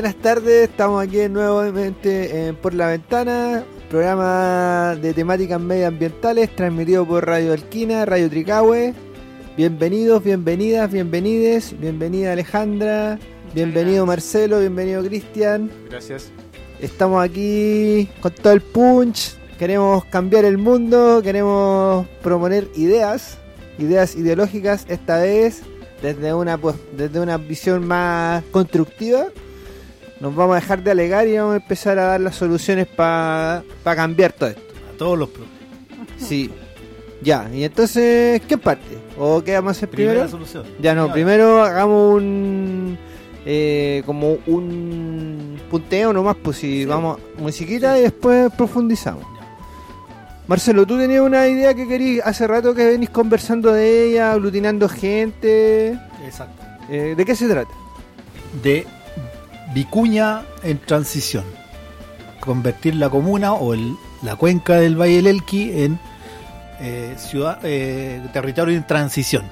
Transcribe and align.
Buenas 0.00 0.16
tardes, 0.16 0.70
estamos 0.70 1.06
aquí 1.06 1.28
nuevamente 1.28 2.46
en 2.46 2.56
Por 2.56 2.72
la 2.72 2.86
Ventana, 2.86 3.66
programa 3.90 4.96
de 4.96 5.12
temáticas 5.12 5.60
medioambientales 5.60 6.56
transmitido 6.56 7.06
por 7.06 7.26
Radio 7.26 7.52
Alquina, 7.52 8.06
Radio 8.06 8.30
Tricahue. 8.30 8.94
Bienvenidos, 9.58 10.24
bienvenidas, 10.24 10.90
bienvenides, 10.90 11.78
bienvenida 11.78 12.32
Alejandra, 12.32 13.18
bienvenido 13.54 14.06
Marcelo, 14.06 14.60
bienvenido 14.60 15.04
Cristian. 15.04 15.70
Gracias. 15.90 16.30
Estamos 16.80 17.22
aquí 17.22 18.08
con 18.22 18.32
todo 18.32 18.54
el 18.54 18.62
punch, 18.62 19.36
queremos 19.58 20.06
cambiar 20.06 20.46
el 20.46 20.56
mundo, 20.56 21.20
queremos 21.22 22.06
proponer 22.22 22.68
ideas, 22.74 23.36
ideas 23.78 24.16
ideológicas 24.16 24.86
esta 24.88 25.18
vez 25.18 25.60
desde 26.00 26.32
una 26.32 26.56
pues, 26.56 26.76
desde 26.96 27.20
una 27.20 27.36
visión 27.36 27.86
más 27.86 28.42
constructiva. 28.50 29.26
Nos 30.20 30.34
vamos 30.34 30.52
a 30.56 30.60
dejar 30.60 30.82
de 30.82 30.90
alegar 30.90 31.26
y 31.26 31.36
vamos 31.38 31.54
a 31.54 31.56
empezar 31.56 31.98
a 31.98 32.04
dar 32.04 32.20
las 32.20 32.36
soluciones 32.36 32.86
para 32.86 33.62
cambiar 33.84 34.32
todo 34.32 34.50
esto. 34.50 34.62
A 34.94 34.98
todos 34.98 35.18
los 35.18 35.28
problemas. 35.30 35.58
Sí. 36.18 36.50
Ya, 37.22 37.48
y 37.52 37.64
entonces, 37.64 38.40
¿qué 38.48 38.56
parte? 38.58 38.98
¿O 39.18 39.42
qué 39.42 39.52
vamos 39.54 39.70
a 39.70 39.72
hacer 39.72 39.88
Primera 39.90 40.12
primero? 40.26 40.30
solución. 40.30 40.64
Ya 40.80 40.94
no, 40.94 41.12
primero 41.12 41.62
hagamos 41.62 42.16
un 42.16 42.98
eh, 43.46 44.02
como 44.06 44.36
un 44.46 45.58
punteo 45.70 46.12
nomás, 46.12 46.36
pues 46.42 46.58
si 46.58 46.80
Sí. 46.80 46.84
vamos 46.86 47.18
musiquita 47.38 47.98
y 47.98 48.02
después 48.02 48.50
profundizamos. 48.56 49.24
Marcelo, 50.46 50.84
tú 50.86 50.98
tenías 50.98 51.20
una 51.22 51.46
idea 51.46 51.74
que 51.74 51.86
querías 51.86 52.26
hace 52.26 52.46
rato 52.46 52.74
que 52.74 52.84
venís 52.86 53.08
conversando 53.10 53.72
de 53.72 54.06
ella, 54.08 54.32
aglutinando 54.32 54.88
gente. 54.88 55.98
Exacto. 56.24 56.62
Eh, 56.90 57.14
¿De 57.16 57.24
qué 57.24 57.36
se 57.36 57.48
trata? 57.48 57.70
De 58.62 58.84
Vicuña 59.74 60.42
en 60.62 60.78
transición. 60.78 61.44
Convertir 62.40 62.94
la 62.96 63.08
comuna 63.10 63.52
o 63.52 63.74
el- 63.74 63.94
la 64.22 64.36
cuenca 64.36 64.74
del 64.76 64.96
Valle 65.00 65.16
del 65.16 65.26
Elqui 65.28 65.70
en 65.82 65.98
eh, 66.82 67.14
ciudad, 67.18 67.58
eh, 67.62 68.22
territorio 68.32 68.74
en 68.74 68.86
transición. 68.86 69.44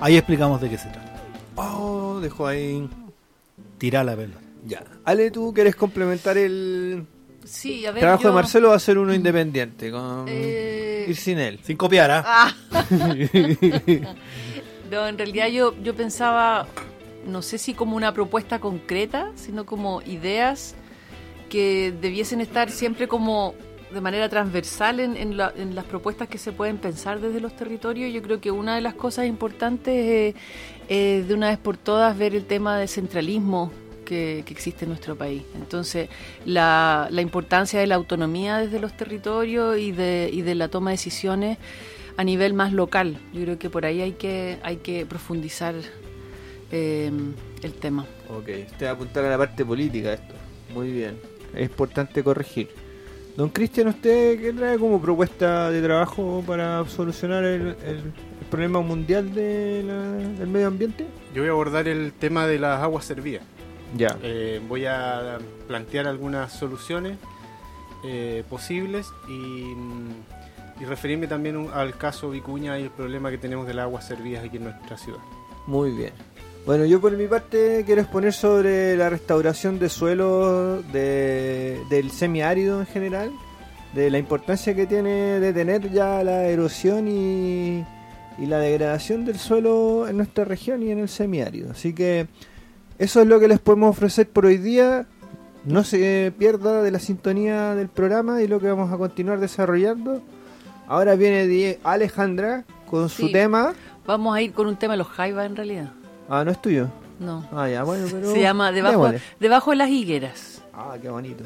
Ahí 0.00 0.16
explicamos 0.16 0.60
de 0.60 0.68
qué 0.68 0.78
se 0.78 0.88
trata. 0.88 1.14
Oh, 1.54 2.18
dejó 2.20 2.46
ahí. 2.48 2.88
Tirar 3.78 4.04
la 4.04 4.16
pelota. 4.16 4.40
Ya. 4.66 4.82
Ale, 5.04 5.30
¿tú 5.30 5.52
quieres 5.54 5.76
complementar 5.76 6.36
el 6.36 7.06
Sí, 7.44 7.86
a 7.86 7.92
ver. 7.92 8.00
trabajo 8.00 8.24
yo- 8.24 8.28
de 8.30 8.34
Marcelo? 8.34 8.68
Va 8.70 8.74
a 8.76 8.78
ser 8.80 8.98
uno 8.98 9.14
independiente, 9.14 9.90
con 9.92 10.24
Eh, 10.28 11.06
ir 11.08 11.16
sin 11.16 11.38
él. 11.38 11.60
Sin 11.62 11.76
copiar, 11.76 12.10
¿ah? 12.10 12.24
Ah. 12.26 12.52
no, 14.90 15.06
en 15.06 15.18
realidad 15.18 15.48
yo, 15.48 15.74
yo 15.82 15.94
pensaba, 15.94 16.66
no 17.26 17.42
sé 17.42 17.58
si 17.58 17.74
como 17.74 17.96
una 17.96 18.12
propuesta 18.12 18.60
concreta, 18.60 19.30
sino 19.34 19.66
como 19.66 20.02
ideas 20.02 20.74
que 21.48 21.92
debiesen 22.00 22.40
estar 22.40 22.70
siempre 22.70 23.08
como 23.08 23.54
de 23.92 24.00
manera 24.00 24.28
transversal 24.28 25.00
en, 25.00 25.16
en 25.16 25.36
la- 25.36 25.52
en 25.56 25.74
las 25.74 25.84
propuestas 25.84 26.28
que 26.28 26.38
se 26.38 26.52
pueden 26.52 26.78
pensar 26.78 27.20
desde 27.20 27.40
los 27.40 27.56
territorios. 27.56 28.12
Yo 28.12 28.22
creo 28.22 28.40
que 28.40 28.50
una 28.52 28.76
de 28.76 28.80
las 28.80 28.94
cosas 28.94 29.26
importantes 29.26 30.34
es 30.88 31.28
de 31.28 31.34
una 31.34 31.48
vez 31.48 31.58
por 31.58 31.76
todas 31.76 32.16
ver 32.16 32.34
el 32.34 32.44
tema 32.44 32.78
del 32.78 32.88
centralismo 32.88 33.72
que, 34.04 34.44
existe 34.48 34.84
en 34.84 34.90
nuestro 34.90 35.16
país. 35.16 35.42
Entonces, 35.54 36.08
la, 36.44 37.08
importancia 37.18 37.80
de 37.80 37.86
la 37.86 37.96
autonomía 37.96 38.58
desde 38.58 38.80
los 38.80 38.96
territorios 38.96 39.78
y 39.78 39.92
de, 39.92 40.30
y 40.32 40.42
de 40.42 40.54
la 40.54 40.68
toma 40.68 40.90
de 40.90 40.94
decisiones 40.94 41.58
a 42.16 42.24
nivel 42.24 42.54
más 42.54 42.72
local. 42.72 43.18
Yo 43.32 43.42
creo 43.42 43.58
que 43.58 43.70
por 43.70 43.86
ahí 43.86 44.00
hay 44.02 44.12
que 44.12 45.06
profundizar 45.08 45.74
eh, 46.70 47.10
el 47.62 47.72
tema. 47.74 48.04
Ok, 48.28 48.48
usted 48.70 48.86
va 48.86 48.90
a 48.90 48.92
apuntar 48.94 49.24
a 49.24 49.30
la 49.30 49.38
parte 49.38 49.64
política 49.64 50.12
esto. 50.12 50.34
Muy 50.74 50.90
bien. 50.92 51.18
Es 51.54 51.62
importante 51.68 52.22
corregir. 52.22 52.68
Don 53.36 53.48
Cristian, 53.48 53.88
¿usted 53.88 54.40
qué 54.40 54.52
trae 54.52 54.78
como 54.78 55.00
propuesta 55.00 55.70
de 55.70 55.80
trabajo 55.82 56.42
para 56.46 56.84
solucionar 56.86 57.44
el, 57.44 57.60
el- 57.62 58.12
el 58.40 58.46
problema 58.50 58.80
mundial 58.80 59.32
de 59.34 59.82
la- 59.86 60.12
del 60.38 60.48
medio 60.48 60.66
ambiente? 60.66 61.06
Yo 61.34 61.42
voy 61.42 61.48
a 61.48 61.52
abordar 61.52 61.88
el 61.88 62.12
tema 62.12 62.46
de 62.46 62.58
las 62.58 62.80
aguas 62.82 63.04
servidas. 63.04 63.42
Ya. 63.96 64.16
Eh, 64.22 64.60
voy 64.68 64.86
a 64.86 65.38
plantear 65.68 66.06
algunas 66.06 66.52
soluciones 66.52 67.18
eh, 68.04 68.44
posibles 68.48 69.06
y, 69.28 69.72
y 70.80 70.84
referirme 70.86 71.26
también 71.26 71.56
un- 71.56 71.70
al 71.72 71.96
caso 71.96 72.30
Vicuña 72.30 72.78
y 72.78 72.84
el 72.84 72.90
problema 72.90 73.30
que 73.30 73.38
tenemos 73.38 73.66
de 73.66 73.74
las 73.74 73.84
aguas 73.84 74.06
servidas 74.06 74.44
aquí 74.44 74.56
en 74.58 74.64
nuestra 74.64 74.96
ciudad. 74.96 75.20
Muy 75.66 75.90
bien. 75.92 76.12
Bueno, 76.66 76.84
yo 76.84 77.00
por 77.00 77.16
mi 77.16 77.26
parte 77.26 77.82
quiero 77.86 78.02
exponer 78.02 78.32
sobre 78.32 78.96
la 78.96 79.08
restauración 79.08 79.78
de 79.78 79.88
suelo 79.88 80.82
de, 80.82 81.80
del 81.88 82.10
semiárido 82.10 82.80
en 82.80 82.86
general, 82.86 83.32
de 83.94 84.10
la 84.10 84.18
importancia 84.18 84.74
que 84.74 84.86
tiene 84.86 85.40
de 85.40 85.52
tener 85.52 85.90
ya 85.90 86.22
la 86.22 86.44
erosión 86.44 87.08
y, 87.08 87.84
y 88.38 88.46
la 88.46 88.58
degradación 88.58 89.24
del 89.24 89.38
suelo 89.38 90.06
en 90.06 90.18
nuestra 90.18 90.44
región 90.44 90.82
y 90.82 90.90
en 90.90 90.98
el 90.98 91.08
semiárido. 91.08 91.72
Así 91.72 91.92
que 91.94 92.28
eso 92.98 93.22
es 93.22 93.26
lo 93.26 93.40
que 93.40 93.48
les 93.48 93.58
podemos 93.58 93.90
ofrecer 93.90 94.28
por 94.28 94.46
hoy 94.46 94.58
día. 94.58 95.06
No 95.64 95.82
se 95.82 96.32
pierda 96.38 96.82
de 96.82 96.90
la 96.90 96.98
sintonía 96.98 97.74
del 97.74 97.88
programa 97.88 98.42
y 98.42 98.48
lo 98.48 98.60
que 98.60 98.68
vamos 98.68 98.92
a 98.92 98.96
continuar 98.96 99.40
desarrollando. 99.40 100.22
Ahora 100.86 101.16
viene 101.16 101.78
Alejandra 101.84 102.64
con 102.86 103.08
su 103.08 103.32
tema. 103.32 103.72
Vamos 104.06 104.36
a 104.36 104.42
ir 104.42 104.52
con 104.52 104.66
un 104.66 104.76
tema 104.76 104.94
de 104.94 104.98
los 104.98 105.08
jaivas 105.08 105.46
en 105.46 105.56
realidad. 105.56 105.92
Ah, 106.32 106.44
no 106.44 106.52
es 106.52 106.62
tuyo. 106.62 106.86
No. 107.18 107.44
Ah, 107.52 107.68
ya, 107.68 107.82
bueno, 107.82 108.06
pero. 108.08 108.32
Se 108.32 108.40
llama 108.40 108.70
Debajo, 108.70 109.10
debajo 109.40 109.70
de 109.72 109.76
las 109.76 109.90
higueras. 109.90 110.62
Ah, 110.72 110.96
qué 111.02 111.10
bonito. 111.10 111.44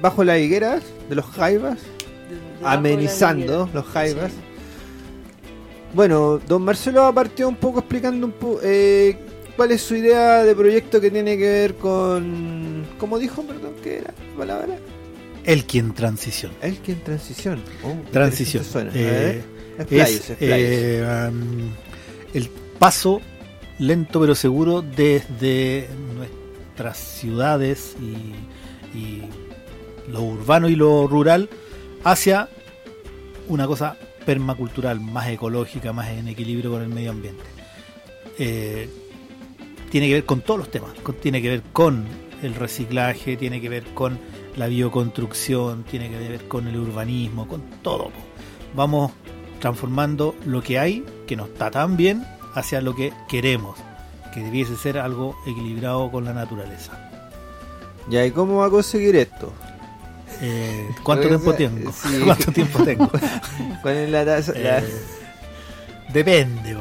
Bajo 0.00 0.24
las 0.24 0.38
higueras 0.40 0.82
de 1.08 1.14
los 1.14 1.24
jaivas, 1.26 1.78
de- 1.80 2.66
amenizando 2.66 3.68
los 3.72 3.84
jaivas. 3.86 4.32
Sí. 4.32 4.38
Bueno, 5.94 6.38
don 6.46 6.62
Marcelo 6.62 7.12
partió 7.14 7.48
un 7.48 7.56
poco 7.56 7.78
explicando 7.80 8.26
un 8.26 8.32
poco 8.32 8.60
cuál 9.56 9.70
es 9.72 9.80
su 9.82 9.94
idea 9.96 10.44
de 10.44 10.54
proyecto 10.54 11.00
que 11.00 11.10
tiene 11.10 11.36
que 11.38 11.44
ver 11.44 11.74
con... 11.76 12.84
¿Cómo 12.98 13.18
dijo, 13.18 13.42
perdón, 13.42 13.72
qué 13.82 13.98
era 13.98 14.12
la 14.32 14.36
palabra? 14.38 14.76
Elki 15.44 15.78
en 15.78 15.94
transición. 15.94 16.52
El 16.60 16.78
que 16.78 16.92
en 16.92 17.00
transición. 17.04 17.62
Oh, 17.84 17.94
Transición. 18.10 18.64
ver, 18.74 18.90
Eh, 18.94 19.42
expláyese, 19.78 20.32
es 20.34 20.38
eh, 20.40 21.28
um, 21.30 21.70
el 22.34 22.48
paso 22.78 23.20
lento 23.78 24.20
pero 24.20 24.34
seguro 24.34 24.82
desde 24.82 25.86
nuestras 26.14 26.98
ciudades 26.98 27.94
y, 28.00 28.98
y 28.98 29.22
lo 30.08 30.22
urbano 30.22 30.68
y 30.68 30.76
lo 30.76 31.06
rural 31.06 31.48
hacia 32.04 32.48
una 33.48 33.66
cosa 33.66 33.96
permacultural, 34.24 35.00
más 35.00 35.28
ecológica, 35.28 35.92
más 35.92 36.08
en 36.10 36.28
equilibrio 36.28 36.70
con 36.70 36.82
el 36.82 36.88
medio 36.88 37.10
ambiente. 37.12 37.44
Eh, 38.38 38.88
tiene 39.90 40.08
que 40.08 40.14
ver 40.14 40.24
con 40.24 40.40
todos 40.40 40.58
los 40.58 40.70
temas, 40.70 40.90
tiene 41.20 41.40
que 41.40 41.48
ver 41.48 41.62
con 41.72 42.04
el 42.42 42.54
reciclaje, 42.54 43.36
tiene 43.36 43.60
que 43.60 43.68
ver 43.68 43.84
con 43.94 44.18
la 44.56 44.66
bioconstrucción, 44.66 45.84
tiene 45.84 46.10
que 46.10 46.18
ver 46.18 46.48
con 46.48 46.66
el 46.66 46.76
urbanismo, 46.76 47.46
con 47.46 47.62
todo. 47.82 48.10
Vamos 48.74 49.12
transformando 49.60 50.34
lo 50.44 50.62
que 50.62 50.78
hay, 50.78 51.04
que 51.26 51.36
no 51.36 51.46
está 51.46 51.70
tan 51.70 51.96
bien, 51.96 52.24
hacia 52.54 52.80
lo 52.80 52.94
que 52.94 53.12
queremos, 53.28 53.78
que 54.34 54.40
debiese 54.40 54.76
ser 54.76 54.98
algo 54.98 55.36
equilibrado 55.46 56.10
con 56.10 56.24
la 56.24 56.32
naturaleza. 56.32 57.10
¿y 58.10 58.30
cómo 58.30 58.58
va 58.58 58.66
a 58.66 58.70
conseguir 58.70 59.16
esto? 59.16 59.52
Eh, 60.42 60.88
¿Cuánto 61.02 61.28
Pues, 61.28 61.40
tiempo 61.42 61.50
eh, 61.52 61.56
tengo? 61.56 61.92
sí. 62.02 62.20
¿Cuánto 62.24 62.52
tiempo 62.52 62.82
tengo? 62.84 63.10
¿Cuál 63.82 63.94
es 63.96 64.10
la 64.10 64.24
tasa? 64.24 64.52
la- 64.52 64.78
Eh, 64.78 64.84
depende. 66.12 66.76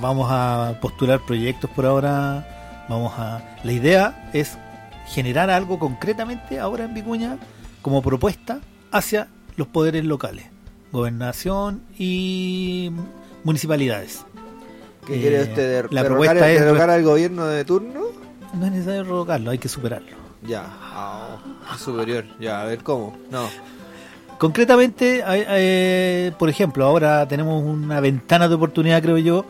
Vamos 0.00 0.28
a 0.30 0.78
postular 0.80 1.20
proyectos 1.20 1.70
por 1.70 1.86
ahora. 1.86 2.84
Vamos 2.88 3.12
a. 3.16 3.56
La 3.62 3.72
idea 3.72 4.28
es 4.32 4.58
generar 5.06 5.50
algo 5.50 5.78
concretamente 5.78 6.58
ahora 6.58 6.84
en 6.84 6.94
Vicuña 6.94 7.38
como 7.82 8.02
propuesta 8.02 8.60
hacia 8.90 9.28
los 9.56 9.68
poderes 9.68 10.04
locales, 10.04 10.46
gobernación 10.92 11.82
y 11.98 12.90
municipalidades. 13.44 14.24
¿Qué 15.06 15.16
eh, 15.16 15.20
quiere 15.20 15.42
usted? 15.42 15.86
la 15.90 16.02
¿Derrocar, 16.02 16.06
propuesta 16.06 16.50
es- 16.50 16.60
derrocar 16.60 16.90
al 16.90 17.02
gobierno 17.02 17.46
de 17.46 17.64
turno? 17.64 18.00
No 18.54 18.66
es 18.66 18.72
necesario 18.72 19.04
revocarlo, 19.04 19.50
hay 19.50 19.58
que 19.58 19.68
superarlo. 19.68 20.16
Ya, 20.46 20.66
superior. 21.78 22.24
Ya, 22.38 22.62
a 22.62 22.64
ver 22.64 22.82
cómo. 22.82 23.16
No. 23.30 23.48
Concretamente, 24.38 25.22
hay, 25.22 26.30
por 26.32 26.50
ejemplo, 26.50 26.84
ahora 26.84 27.26
tenemos 27.26 27.62
una 27.62 28.00
ventana 28.00 28.48
de 28.48 28.54
oportunidad, 28.54 29.02
creo 29.02 29.18
yo, 29.18 29.46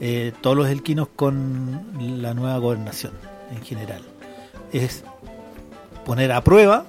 eh, 0.00 0.32
todos 0.40 0.56
los 0.56 0.68
elquinos 0.68 1.08
con 1.14 2.20
la 2.20 2.34
nueva 2.34 2.58
gobernación 2.58 3.12
en 3.54 3.62
general. 3.62 4.02
Es 4.72 5.04
poner 6.04 6.32
a 6.32 6.42
prueba 6.42 6.86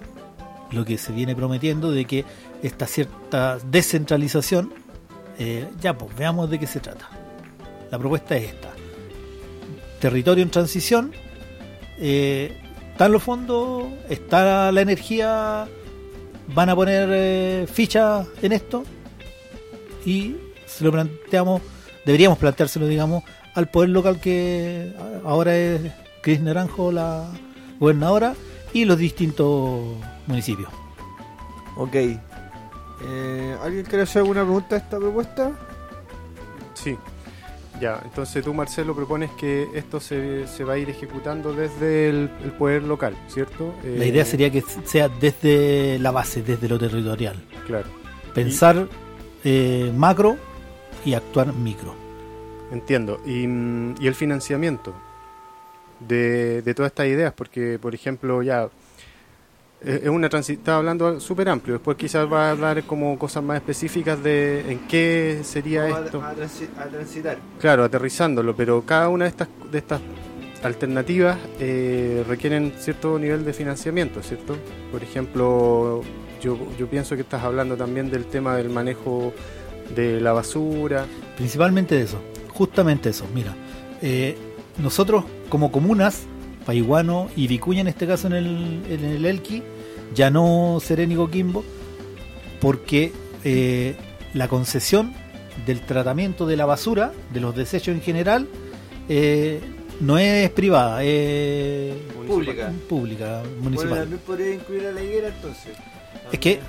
lo 0.72 0.84
que 0.84 0.98
se 0.98 1.14
viene 1.14 1.36
prometiendo 1.36 1.92
de 1.92 2.06
que 2.06 2.26
esta 2.64 2.88
cierta 2.88 3.60
descentralización, 3.70 4.74
eh, 5.38 5.68
ya 5.80 5.96
pues 5.96 6.16
veamos 6.16 6.50
de 6.50 6.60
qué 6.60 6.66
se 6.66 6.80
trata. 6.80 7.08
La 7.92 8.00
propuesta 8.00 8.36
es 8.36 8.46
esta. 8.46 8.70
Territorio 10.00 10.44
en 10.44 10.50
transición, 10.50 11.12
eh, 12.00 12.63
están 12.94 13.12
los 13.12 13.24
fondos, 13.24 13.86
está 14.08 14.72
la 14.72 14.82
energía, 14.82 15.68
van 16.54 16.70
a 16.70 16.76
poner 16.76 17.10
eh, 17.12 17.68
ficha 17.68 18.24
en 18.44 18.52
esto 18.52 18.84
y 20.06 20.36
se 20.68 20.84
lo 20.84 20.92
planteamos, 20.92 21.64
deberíamos 22.06 22.38
planteárselo, 22.38 22.86
digamos, 22.86 23.24
al 23.56 23.68
poder 23.68 23.90
local 23.90 24.20
que 24.20 24.94
ahora 25.26 25.56
es 25.58 25.82
Cris 26.22 26.40
Naranjo, 26.40 26.92
la 26.92 27.28
gobernadora, 27.80 28.36
y 28.74 28.86
los 28.86 29.00
distintos 29.00 29.82
municipios. 30.28 30.70
Ok. 31.76 31.96
Eh, 31.96 33.58
¿Alguien 33.64 33.86
quiere 33.86 34.04
hacer 34.04 34.22
alguna 34.22 34.44
pregunta 34.44 34.76
a 34.76 34.78
esta 34.78 34.98
propuesta? 35.00 35.52
Sí. 36.76 36.96
Ya, 37.84 38.00
entonces 38.06 38.44
tú, 38.46 38.54
Marcelo, 38.54 38.96
propones 38.96 39.32
que 39.32 39.68
esto 39.74 40.00
se, 40.00 40.48
se 40.48 40.64
va 40.64 40.74
a 40.74 40.78
ir 40.78 40.90
ejecutando 40.90 41.54
desde 41.54 42.10
el, 42.10 42.30
el 42.46 42.52
poder 42.54 42.84
local, 42.84 43.14
¿cierto? 43.28 43.74
La 43.84 44.06
Eh, 44.06 44.08
idea 44.12 44.24
sería 44.26 44.50
que 44.50 44.64
sea 44.86 45.10
desde 45.10 46.00
la 46.00 46.12
base, 46.12 46.42
desde 46.44 46.70
lo 46.70 46.78
territorial. 46.80 47.36
Claro, 47.68 47.90
Pensar 48.34 48.88
eh, 49.44 49.92
macro 49.94 50.38
y 51.04 51.14
actuar 51.14 51.54
micro. 51.54 51.94
entiendo. 52.72 53.20
Y, 53.26 53.48
mm, 53.48 53.96
y 54.00 54.08
el 54.08 54.16
financiamiento 54.16 54.94
de, 56.00 56.62
de 56.62 56.74
todas 56.74 56.92
estas 56.92 57.08
ideas, 57.08 57.34
porque, 57.34 57.80
por 57.80 57.94
ejemplo, 57.96 58.42
ya 58.44 58.64
eh, 58.66 58.70
es 59.86 60.10
una 60.10 60.28
estaba 60.28 60.78
hablando 60.78 61.20
súper 61.20 61.50
amplio, 61.50 61.76
después 61.76 61.98
quizás 61.98 62.32
va 62.32 62.48
a 62.48 62.52
hablar 62.52 62.84
como 62.84 63.18
cosas 63.20 63.44
más 63.44 63.58
específicas 63.58 64.24
de 64.24 64.72
en 64.72 64.80
qué 64.88 65.42
sería 65.44 65.88
esto. 65.88 66.22
A, 66.22 66.34
transi- 66.36 66.70
a 66.78 66.86
transitar. 66.86 67.38
Claro, 67.60 67.84
aterrizándolo, 67.84 68.56
pero 68.56 68.82
cada 68.86 69.10
una 69.10 69.26
de 69.26 69.30
estas, 69.30 69.48
de 69.72 69.78
estas 69.78 70.00
alternativas 70.64 71.38
eh, 71.60 72.24
requieren 72.28 72.74
cierto 72.78 73.20
nivel 73.20 73.44
de 73.44 73.52
financiamiento, 73.54 74.22
¿cierto? 74.24 74.56
Por 74.92 75.04
ejemplo, 75.04 76.02
yo, 76.42 76.58
yo 76.80 76.88
pienso 76.88 77.16
que 77.16 77.22
estás 77.22 77.44
hablando 77.44 77.76
también 77.76 78.10
del 78.10 78.26
tema 78.26 78.56
del 78.56 78.70
manejo 78.70 79.34
de 79.96 80.22
la 80.22 80.32
basura. 80.32 81.06
Principalmente 81.36 81.96
de 81.96 82.04
eso, 82.04 82.22
justamente 82.54 83.10
eso. 83.10 83.26
Mira, 83.34 83.54
eh, 84.02 84.38
nosotros 84.82 85.26
como 85.50 85.72
comunas, 85.72 86.24
Paiguano 86.66 87.28
y 87.36 87.48
Vicuña 87.48 87.82
en 87.82 87.90
este 87.90 88.08
caso 88.08 88.28
en 88.28 88.34
el, 88.34 88.82
en 88.90 89.04
el 89.04 89.26
Elqui, 89.26 89.62
ya 90.14 90.30
no 90.30 90.80
Serena 90.82 91.14
y 91.14 91.16
Coquimbo, 91.18 91.64
porque 92.62 93.12
eh, 93.44 93.96
la 94.34 94.48
concesión 94.48 95.14
del 95.66 95.82
tratamiento 95.82 96.46
de 96.46 96.58
la 96.58 96.66
basura, 96.66 97.12
de 97.34 97.40
los 97.40 97.56
desechos 97.56 97.94
en 97.96 98.02
general, 98.02 98.48
eh, 99.10 99.60
no 100.00 100.18
es 100.18 100.50
privada, 100.52 101.04
es 101.04 101.94
Pública. 102.28 102.72
pública, 102.90 103.42
Bueno, 103.42 103.62
municipal. 103.62 104.00
también 104.00 104.22
podría 104.26 104.54
incluir 104.54 104.88
a 104.88 104.92
la 104.92 105.04
higuera 105.04 105.28
entonces. 105.28 105.74
Es 106.32 106.40
que 106.40 106.60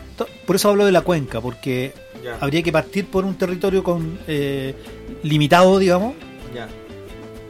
por 0.46 0.56
eso 0.56 0.68
hablo 0.68 0.84
de 0.84 0.92
la 0.92 1.00
cuenca, 1.02 1.40
porque 1.40 1.92
Ya, 2.22 2.36
habría 2.40 2.62
que 2.62 2.72
partir 2.72 3.06
por 3.06 3.24
un 3.24 3.34
territorio 3.36 3.82
con 3.82 4.18
eh, 4.26 4.74
limitado, 5.22 5.78
digamos, 5.78 6.14
ya. 6.54 6.68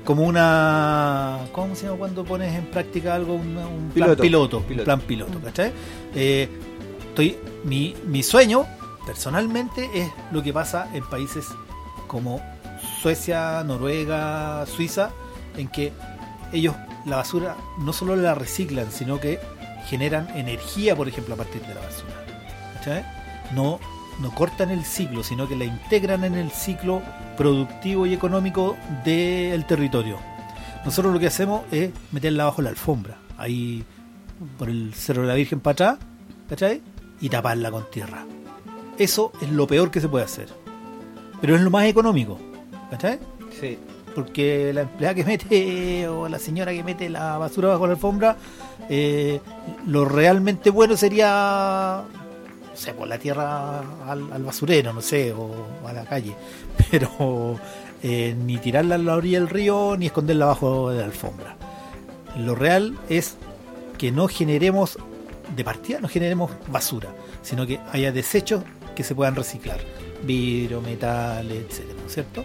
Como 0.04 0.24
una 0.24 1.40
¿cómo 1.52 1.74
se 1.74 1.86
llama 1.86 1.98
cuando 1.98 2.24
pones 2.24 2.54
en 2.54 2.66
práctica 2.66 3.14
algo 3.14 3.34
un, 3.34 3.56
un 3.56 3.90
plan 3.94 4.10
Piloto. 4.10 4.22
piloto, 4.22 4.58
un 4.58 4.64
Piloto. 4.64 4.84
plan 4.84 5.00
piloto 5.00 5.40
¿cachai? 5.40 5.72
Eh, 6.14 6.48
estoy 7.08 7.38
mi, 7.64 7.94
mi 8.06 8.22
sueño 8.22 8.66
personalmente 9.06 9.88
es 9.94 10.10
lo 10.32 10.42
que 10.42 10.52
pasa 10.52 10.88
en 10.94 11.04
países 11.08 11.46
como 12.06 12.40
Suecia 13.00 13.62
Noruega 13.64 14.64
Suiza 14.66 15.10
en 15.56 15.68
que 15.68 15.92
ellos 16.52 16.74
la 17.06 17.16
basura 17.16 17.56
no 17.78 17.92
solo 17.92 18.16
la 18.16 18.34
reciclan 18.34 18.90
sino 18.90 19.20
que 19.20 19.40
generan 19.86 20.28
energía 20.36 20.94
por 20.96 21.08
ejemplo 21.08 21.34
a 21.34 21.36
partir 21.36 21.62
de 21.62 21.74
la 21.74 21.80
basura 21.80 22.24
¿cachai? 22.74 23.04
no 23.54 23.78
no 24.20 24.34
cortan 24.34 24.70
el 24.70 24.84
ciclo 24.84 25.22
sino 25.22 25.48
que 25.48 25.56
la 25.56 25.64
integran 25.64 26.24
en 26.24 26.34
el 26.34 26.50
ciclo 26.50 27.02
productivo 27.36 28.06
y 28.06 28.14
económico 28.14 28.76
del 29.04 29.64
territorio. 29.66 30.18
Nosotros 30.84 31.14
lo 31.14 31.20
que 31.20 31.28
hacemos 31.28 31.62
es 31.70 31.90
meterla 32.12 32.44
bajo 32.44 32.62
la 32.62 32.70
alfombra, 32.70 33.16
ahí 33.38 33.84
por 34.58 34.68
el 34.68 34.92
Cerro 34.94 35.22
de 35.22 35.28
la 35.28 35.34
Virgen 35.34 35.60
para 35.60 35.72
atrás, 35.72 35.98
¿cachai? 36.48 36.82
Y 37.20 37.28
taparla 37.28 37.70
con 37.70 37.90
tierra. 37.90 38.26
Eso 38.98 39.32
es 39.40 39.50
lo 39.50 39.66
peor 39.66 39.90
que 39.90 40.00
se 40.00 40.08
puede 40.08 40.24
hacer. 40.24 40.48
Pero 41.40 41.56
es 41.56 41.62
lo 41.62 41.70
más 41.70 41.86
económico, 41.86 42.38
¿cachai? 42.90 43.18
Sí. 43.60 43.78
Porque 44.14 44.72
la 44.72 44.82
empleada 44.82 45.14
que 45.14 45.24
mete 45.24 46.08
o 46.08 46.28
la 46.28 46.38
señora 46.38 46.72
que 46.72 46.84
mete 46.84 47.08
la 47.08 47.38
basura 47.38 47.68
bajo 47.68 47.86
la 47.86 47.94
alfombra, 47.94 48.36
eh, 48.88 49.40
lo 49.86 50.04
realmente 50.04 50.70
bueno 50.70 50.96
sería, 50.96 52.04
sé, 52.74 52.94
por 52.94 53.08
la 53.08 53.18
tierra 53.18 53.80
al, 54.06 54.44
basurero, 54.44 54.92
no 54.92 55.00
sé, 55.00 55.32
o 55.32 55.66
a 55.86 55.92
la 55.92 56.04
calle. 56.04 56.34
Pero 56.90 57.58
eh, 58.02 58.34
ni 58.38 58.58
tirarla 58.58 58.96
a 58.96 58.98
la 58.98 59.16
orilla 59.16 59.40
del 59.40 59.48
río 59.48 59.96
ni 59.96 60.06
esconderla 60.06 60.46
bajo 60.46 60.90
de 60.90 60.98
la 60.98 61.04
alfombra. 61.04 61.56
Lo 62.38 62.54
real 62.54 62.98
es 63.08 63.36
que 63.98 64.10
no 64.10 64.28
generemos, 64.28 64.98
de 65.54 65.64
partida, 65.64 66.00
no 66.00 66.08
generemos 66.08 66.50
basura, 66.68 67.14
sino 67.42 67.66
que 67.66 67.80
haya 67.92 68.12
desechos 68.12 68.62
que 68.94 69.04
se 69.04 69.14
puedan 69.14 69.36
reciclar. 69.36 69.80
Vidrio, 70.22 70.80
metal, 70.80 71.50
etcétera, 71.50 71.98
¿no 72.00 72.06
es 72.06 72.14
cierto? 72.14 72.44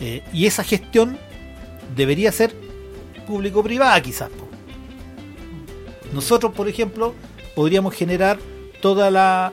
Eh, 0.00 0.22
y 0.32 0.46
esa 0.46 0.64
gestión 0.64 1.18
debería 1.94 2.32
ser 2.32 2.54
público-privada 3.26 4.00
quizás. 4.00 4.30
Nosotros, 6.12 6.52
por 6.52 6.68
ejemplo, 6.68 7.14
podríamos 7.54 7.94
generar 7.94 8.38
toda 8.80 9.10
la 9.10 9.52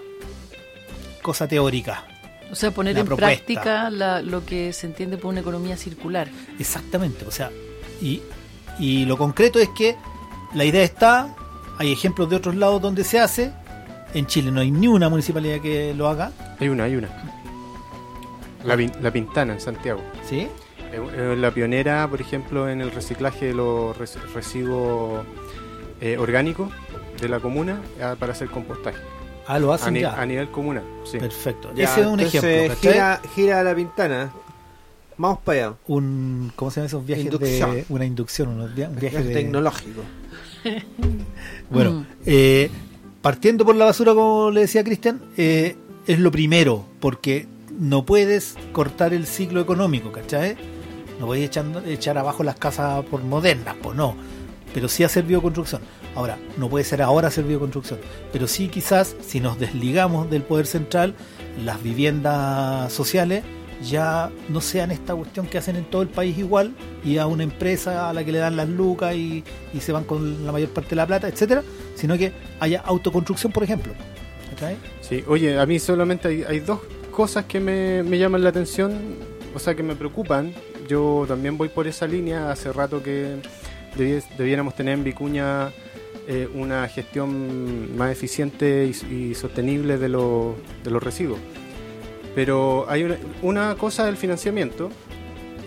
cosa 1.21 1.47
teórica. 1.47 2.05
O 2.51 2.55
sea, 2.55 2.71
poner 2.71 2.93
La 2.93 3.01
en 3.01 3.05
propuesta. 3.07 3.27
práctica 3.45 3.89
la- 3.89 4.21
lo 4.21 4.45
que 4.45 4.71
se 4.73 4.87
entiende 4.87 5.17
por 5.17 5.31
una 5.31 5.41
economía 5.41 5.75
circular. 5.77 6.29
Exactamente, 6.59 7.25
o 7.25 7.31
sea, 7.31 7.51
y, 8.01 8.21
y 8.79 9.05
lo 9.05 9.17
concreto 9.17 9.59
es 9.59 9.69
que 9.69 9.95
la 10.53 10.63
idea 10.63 10.83
está, 10.83 11.35
hay 11.77 11.91
ejemplos 11.91 12.29
de 12.29 12.37
otros 12.37 12.55
lados 12.55 12.81
donde 12.81 13.03
se 13.03 13.19
hace, 13.19 13.51
en 14.13 14.25
Chile 14.27 14.49
no 14.51 14.61
hay 14.61 14.71
ni 14.71 14.87
una 14.87 15.09
municipalidad 15.09 15.59
que 15.59 15.93
lo 15.93 16.07
haga, 16.07 16.31
Hay 16.59 16.69
una, 16.69 16.85
hay 16.85 16.95
una. 16.95 17.09
La, 18.63 18.75
la 19.01 19.11
Pintana 19.11 19.53
en 19.53 19.59
Santiago. 19.61 20.01
¿sí? 20.27 20.47
Es 20.91 20.99
es 21.19 21.37
la 21.37 21.51
pionera, 21.51 22.07
por 22.09 22.21
ejemplo, 22.21 22.69
en 22.69 22.79
el 22.81 22.91
reciclaje 22.91 23.47
de 23.47 23.53
los 23.53 23.95
res- 23.97 24.17
residuos 24.33 25.25
eh, 25.99 26.17
orgánicos 26.17 26.71
de 27.19 27.27
la 27.29 27.39
comuna 27.41 27.81
ah, 28.01 28.15
para 28.17 28.31
hacer 28.31 28.49
compostaje. 28.49 28.97
Ah, 29.47 29.59
lo 29.59 29.71
A, 29.71 29.75
hacen 29.75 29.93
ni- 29.93 30.01
ya. 30.01 30.19
a 30.19 30.25
nivel 30.25 30.49
comunal. 30.51 30.83
Sí. 31.05 31.17
Perfecto. 31.19 31.71
Ya, 31.73 31.85
Ese 31.85 32.01
es 32.01 32.07
un 32.07 32.19
entonces, 32.19 32.43
ejemplo. 32.43 32.75
Gira, 32.81 33.21
gira 33.35 33.63
la 33.63 33.73
pintana. 33.75 34.31
Vamos 35.17 35.39
para 35.39 35.67
allá. 35.67 35.75
Un, 35.87 36.51
¿Cómo 36.55 36.69
se 36.69 36.75
llaman 36.81 36.87
esos 36.87 37.05
viajes 37.05 37.25
Inducción. 37.25 37.75
de 37.75 37.85
una 37.89 38.05
inducción? 38.05 38.49
Unos 38.49 38.75
via- 38.75 38.89
un 38.89 38.95
viaje 38.97 39.17
Viaje 39.17 39.29
de, 39.29 39.33
tecnológico. 39.33 40.01
Bueno, 41.69 41.91
Mm. 41.91 42.05
eh, 42.25 42.69
partiendo 43.21 43.65
por 43.65 43.75
la 43.75 43.85
basura, 43.85 44.13
como 44.13 44.51
le 44.51 44.61
decía 44.61 44.83
Cristian, 44.83 45.21
eh, 45.37 45.75
es 46.07 46.19
lo 46.19 46.31
primero, 46.31 46.85
porque 46.99 47.47
no 47.79 48.05
puedes 48.05 48.55
cortar 48.71 49.13
el 49.13 49.25
ciclo 49.25 49.59
económico, 49.61 50.11
¿cachai? 50.11 50.55
No 51.19 51.25
puedes 51.25 51.43
echando- 51.45 51.83
echar 51.85 52.17
abajo 52.17 52.43
las 52.43 52.55
casas 52.55 53.03
por 53.05 53.23
modernas, 53.23 53.75
pues 53.81 53.95
no. 53.97 54.15
Pero 54.73 54.87
sí 54.87 55.03
hacer 55.03 55.23
bioconstrucción. 55.23 55.81
Ahora, 56.17 56.39
no 56.57 56.67
puede 56.67 56.83
ser 56.83 57.03
ahora 57.03 57.27
hacer 57.27 57.43
bioconstrucción, 57.43 57.99
pero 58.33 58.47
sí 58.47 58.69
quizás 58.69 59.15
si 59.21 59.39
nos 59.39 59.59
desligamos 59.59 60.27
del 60.31 60.41
poder 60.41 60.65
central, 60.65 61.13
las 61.63 61.83
viviendas 61.83 62.91
sociales 62.91 63.43
ya 63.83 64.31
no 64.49 64.59
sean 64.59 64.89
esta 64.89 65.13
cuestión 65.13 65.45
que 65.45 65.59
hacen 65.59 65.75
en 65.75 65.85
todo 65.85 66.01
el 66.01 66.07
país 66.07 66.35
igual 66.39 66.73
y 67.03 67.19
a 67.19 67.27
una 67.27 67.43
empresa 67.43 68.09
a 68.09 68.13
la 68.13 68.23
que 68.23 68.31
le 68.31 68.39
dan 68.39 68.55
las 68.55 68.67
lucas 68.67 69.13
y, 69.13 69.43
se 69.79 69.91
van 69.91 70.05
con 70.05 70.43
la 70.43 70.51
mayor 70.51 70.69
parte 70.69 70.89
de 70.89 70.95
la 70.95 71.05
plata, 71.05 71.27
etcétera, 71.27 71.61
sino 71.93 72.17
que 72.17 72.33
haya 72.59 72.81
autoconstrucción, 72.81 73.51
por 73.51 73.63
ejemplo. 73.63 73.93
Sí, 75.01 75.23
oye, 75.27 75.59
a 75.59 75.67
mí 75.67 75.77
solamente 75.77 76.47
hay, 76.47 76.59
dos 76.61 76.79
cosas 77.11 77.45
que 77.45 77.59
me, 77.59 78.01
me 78.01 78.17
llaman 78.17 78.43
la 78.43 78.49
atención, 78.49 79.17
o 79.53 79.59
sea, 79.59 79.75
que 79.75 79.83
me 79.83 79.95
preocupan. 79.95 80.51
Yo 80.89 81.25
también 81.27 81.59
voy 81.59 81.69
por 81.69 81.85
esa 81.85 82.07
línea. 82.07 82.49
Hace 82.49 82.73
rato 82.73 83.03
que 83.03 83.35
debiéramos 83.95 84.75
tener 84.75 84.95
en 84.95 85.03
Vicuña 85.03 85.71
eh, 86.27 86.49
una 86.53 86.87
gestión 86.89 87.95
más 87.97 88.11
eficiente 88.11 88.85
y, 89.09 89.13
y 89.13 89.35
sostenible 89.35 89.97
de, 89.97 90.09
los- 90.09 90.55
de 90.83 90.91
los 90.91 91.01
residuos. 91.01 91.39
Pero 92.35 92.85
hay 92.89 93.03
una, 93.03 93.17
una 93.41 93.75
cosa 93.75 94.05
del 94.05 94.17
financiamiento 94.17 94.89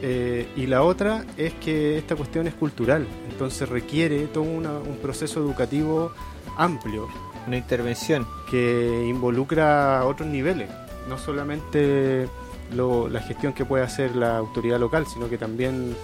eh, 0.03 0.47
y 0.57 0.67
la 0.67 0.83
otra 0.83 1.25
es 1.37 1.53
que 1.55 1.99
esta 1.99 2.15
cuestión 2.17 2.47
es 2.47 2.55
cultural, 2.55 3.07
entonces 3.31 3.69
requiere 3.69 4.27
todo 4.27 4.45
una- 4.45 4.79
un 4.79 4.97
proceso 5.03 5.41
educativo 5.41 6.13
amplio 6.57 7.09
Una 7.47 7.57
intervención. 7.57 8.27
que 8.51 9.07
involucra 9.09 10.05
otros 10.07 10.29
niveles, 10.29 10.69
no 11.09 11.17
solamente 11.19 12.29
lo- 12.75 13.09
la 13.09 13.21
gestión 13.21 13.53
que 13.53 13.65
puede 13.65 13.83
hacer 13.85 14.15
la 14.17 14.37
autoridad 14.37 14.79
local, 14.79 15.07
sino 15.07 15.29
que 15.29 15.39
también, 15.39 15.95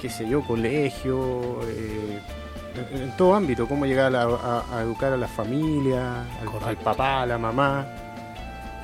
qué 0.00 0.08
sé 0.10 0.28
yo, 0.28 0.42
colegio, 0.42 1.60
eh, 1.68 2.20
en, 2.92 3.02
en 3.02 3.16
todo 3.16 3.34
ámbito, 3.34 3.66
cómo 3.66 3.86
llegar 3.86 4.06
a, 4.06 4.10
la- 4.10 4.22
a- 4.22 4.78
a 4.78 4.82
educar 4.82 5.12
a 5.12 5.16
la 5.16 5.28
familia, 5.28 6.24
al, 6.64 6.76
papá, 6.76 7.22
a 7.22 7.26
la 7.26 7.38
mamá. 7.38 7.86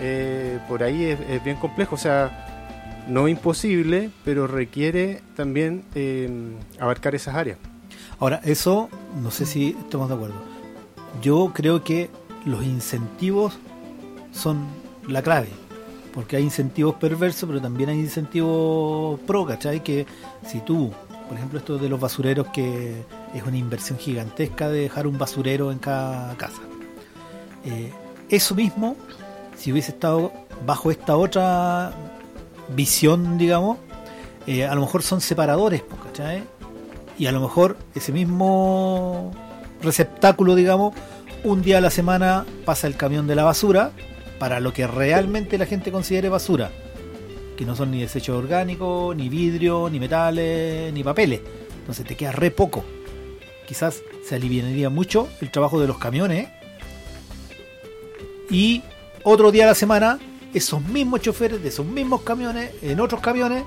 Eh, 0.00 0.59
por 0.69 0.83
ahí 0.83 1.05
es, 1.05 1.21
es 1.28 1.43
bien 1.43 1.57
complejo, 1.57 1.95
o 1.95 1.99
sea, 1.99 3.05
no 3.09 3.28
imposible, 3.28 4.11
pero 4.25 4.47
requiere 4.47 5.23
también 5.37 5.85
eh, 5.95 6.28
abarcar 6.78 7.14
esas 7.14 7.35
áreas. 7.35 7.59
Ahora, 8.19 8.40
eso, 8.45 8.88
no 9.23 9.31
sé 9.31 9.47
si 9.47 9.76
estamos 9.78 10.09
de 10.09 10.14
acuerdo. 10.14 10.37
Yo 11.23 11.52
creo 11.55 11.83
que 11.85 12.11
los 12.45 12.62
incentivos 12.64 13.59
son 14.33 14.66
la 15.09 15.23
clave. 15.23 15.49
Porque 16.12 16.37
hay 16.37 16.45
incentivos 16.45 16.95
perversos, 16.95 17.47
pero 17.47 17.61
también 17.61 17.90
hay 17.90 17.99
incentivos 18.00 19.21
pro, 19.26 19.45
¿cachai? 19.45 19.83
Que 19.83 20.07
si 20.47 20.61
tú, 20.61 20.90
por 21.28 21.37
ejemplo, 21.37 21.59
esto 21.59 21.78
de 21.78 21.88
los 21.88 22.00
basureros, 22.00 22.49
que 22.49 23.02
es 23.35 23.42
una 23.42 23.56
inversión 23.56 23.99
gigantesca 23.99 24.68
de 24.68 24.80
dejar 24.83 25.06
un 25.06 25.18
basurero 25.18 25.73
en 25.73 25.78
cada 25.78 26.37
casa. 26.37 26.61
Eh, 27.64 27.92
eso 28.28 28.54
mismo, 28.54 28.97
si 29.56 29.73
hubiese 29.73 29.92
estado 29.92 30.33
bajo 30.64 30.90
esta 30.90 31.16
otra 31.16 31.92
visión, 32.75 33.38
digamos, 33.38 33.78
eh, 34.47 34.64
a 34.64 34.75
lo 34.75 34.83
mejor 34.83 35.02
son 35.02 35.21
separadores, 35.21 35.83
¿cachai? 36.04 36.45
Y 37.18 37.26
a 37.26 37.33
lo 37.33 37.40
mejor 37.40 37.76
ese 37.95 38.12
mismo 38.12 39.33
receptáculo, 39.83 40.54
digamos, 40.54 40.95
un 41.45 41.62
día 41.62 41.78
a 41.78 41.80
la 41.80 41.90
semana 41.90 42.45
pasa 42.64 42.87
el 42.87 42.97
camión 42.97 43.26
de 43.26 43.35
la 43.35 43.45
basura 43.45 43.90
para 44.38 44.61
lo 44.61 44.73
que 44.73 44.87
realmente 44.87 45.59
la 45.59 45.66
gente 45.66 45.90
considere 45.90 46.28
basura, 46.28 46.71
que 47.57 47.65
no 47.65 47.75
son 47.75 47.91
ni 47.91 48.01
desechos 48.01 48.37
orgánicos, 48.37 49.17
ni 49.17 49.29
vidrio, 49.29 49.89
ni 49.91 49.99
metales, 49.99 50.93
ni 50.93 51.03
papeles. 51.03 51.41
Entonces 51.79 52.07
te 52.07 52.17
queda 52.17 52.33
re 52.33 52.51
poco. 52.51 52.85
Quizás 53.67 54.03
se 54.25 54.35
aliviaría 54.35 54.91
mucho 54.91 55.29
el 55.41 55.51
trabajo 55.51 55.81
de 55.81 55.87
los 55.87 55.99
camiones. 55.99 56.49
Y 58.51 58.83
otro 59.25 59.51
día 59.51 59.65
a 59.65 59.69
la 59.69 59.75
semana, 59.75 60.19
esos 60.55 60.81
mismos 60.83 61.21
choferes 61.21 61.63
de 61.63 61.69
esos 61.69 61.87
mismos 61.87 62.23
camiones, 62.23 62.71
en 62.83 63.01
otros 63.01 63.21
camiones, 63.21 63.65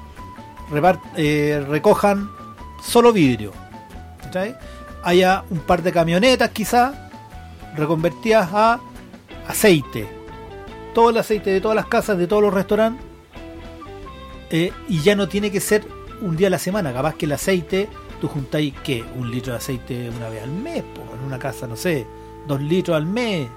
eh, 1.18 1.66
recojan 1.68 2.30
solo 2.84 3.12
vidrio. 3.12 3.52
¿cachai? 4.22 4.56
Haya 5.04 5.44
un 5.50 5.60
par 5.60 5.82
de 5.82 5.92
camionetas 5.92 6.50
quizás 6.52 6.96
reconvertidas 7.76 8.50
a 8.54 8.80
aceite. 9.48 10.08
Todo 10.94 11.10
el 11.10 11.18
aceite 11.18 11.50
de 11.50 11.62
todas 11.62 11.76
las 11.76 11.88
casas, 11.88 12.18
de 12.18 12.28
todos 12.28 12.42
los 12.42 12.54
restaurantes. 12.54 13.09
Eh, 14.50 14.72
y 14.88 15.02
ya 15.02 15.16
no 15.16 15.28
tiene 15.28 15.52
que 15.52 15.60
ser 15.60 15.86
un 16.22 16.36
día 16.36 16.48
a 16.48 16.52
la 16.52 16.60
semana. 16.60 16.94
Capaz 16.94 17.16
que 17.16 17.26
el 17.26 17.32
aceite, 17.32 17.88
tú 18.20 18.28
juntáis, 18.28 18.74
¿qué? 18.84 19.04
Un 19.16 19.32
litro 19.32 19.54
de 19.54 19.58
aceite 19.58 20.10
una 20.10 20.30
vez 20.30 20.44
al 20.44 20.52
mes, 20.52 20.84
po, 20.84 21.02
en 21.16 21.26
una 21.26 21.40
casa, 21.40 21.68
no 21.68 21.76
sé, 21.76 22.06
dos 22.48 22.62
litros 22.62 22.96
al 22.96 23.06
mes. 23.06 23.48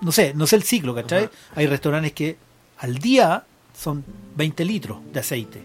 No 0.00 0.12
sé, 0.12 0.34
no 0.34 0.46
sé 0.46 0.56
el 0.56 0.62
ciclo, 0.64 0.94
¿cachai? 0.94 1.30
Hay 1.54 1.66
restaurantes 1.66 2.12
que 2.12 2.36
al 2.78 2.98
día 2.98 3.44
son 3.78 4.04
20 4.36 4.64
litros 4.64 4.98
de 5.12 5.20
aceite. 5.20 5.62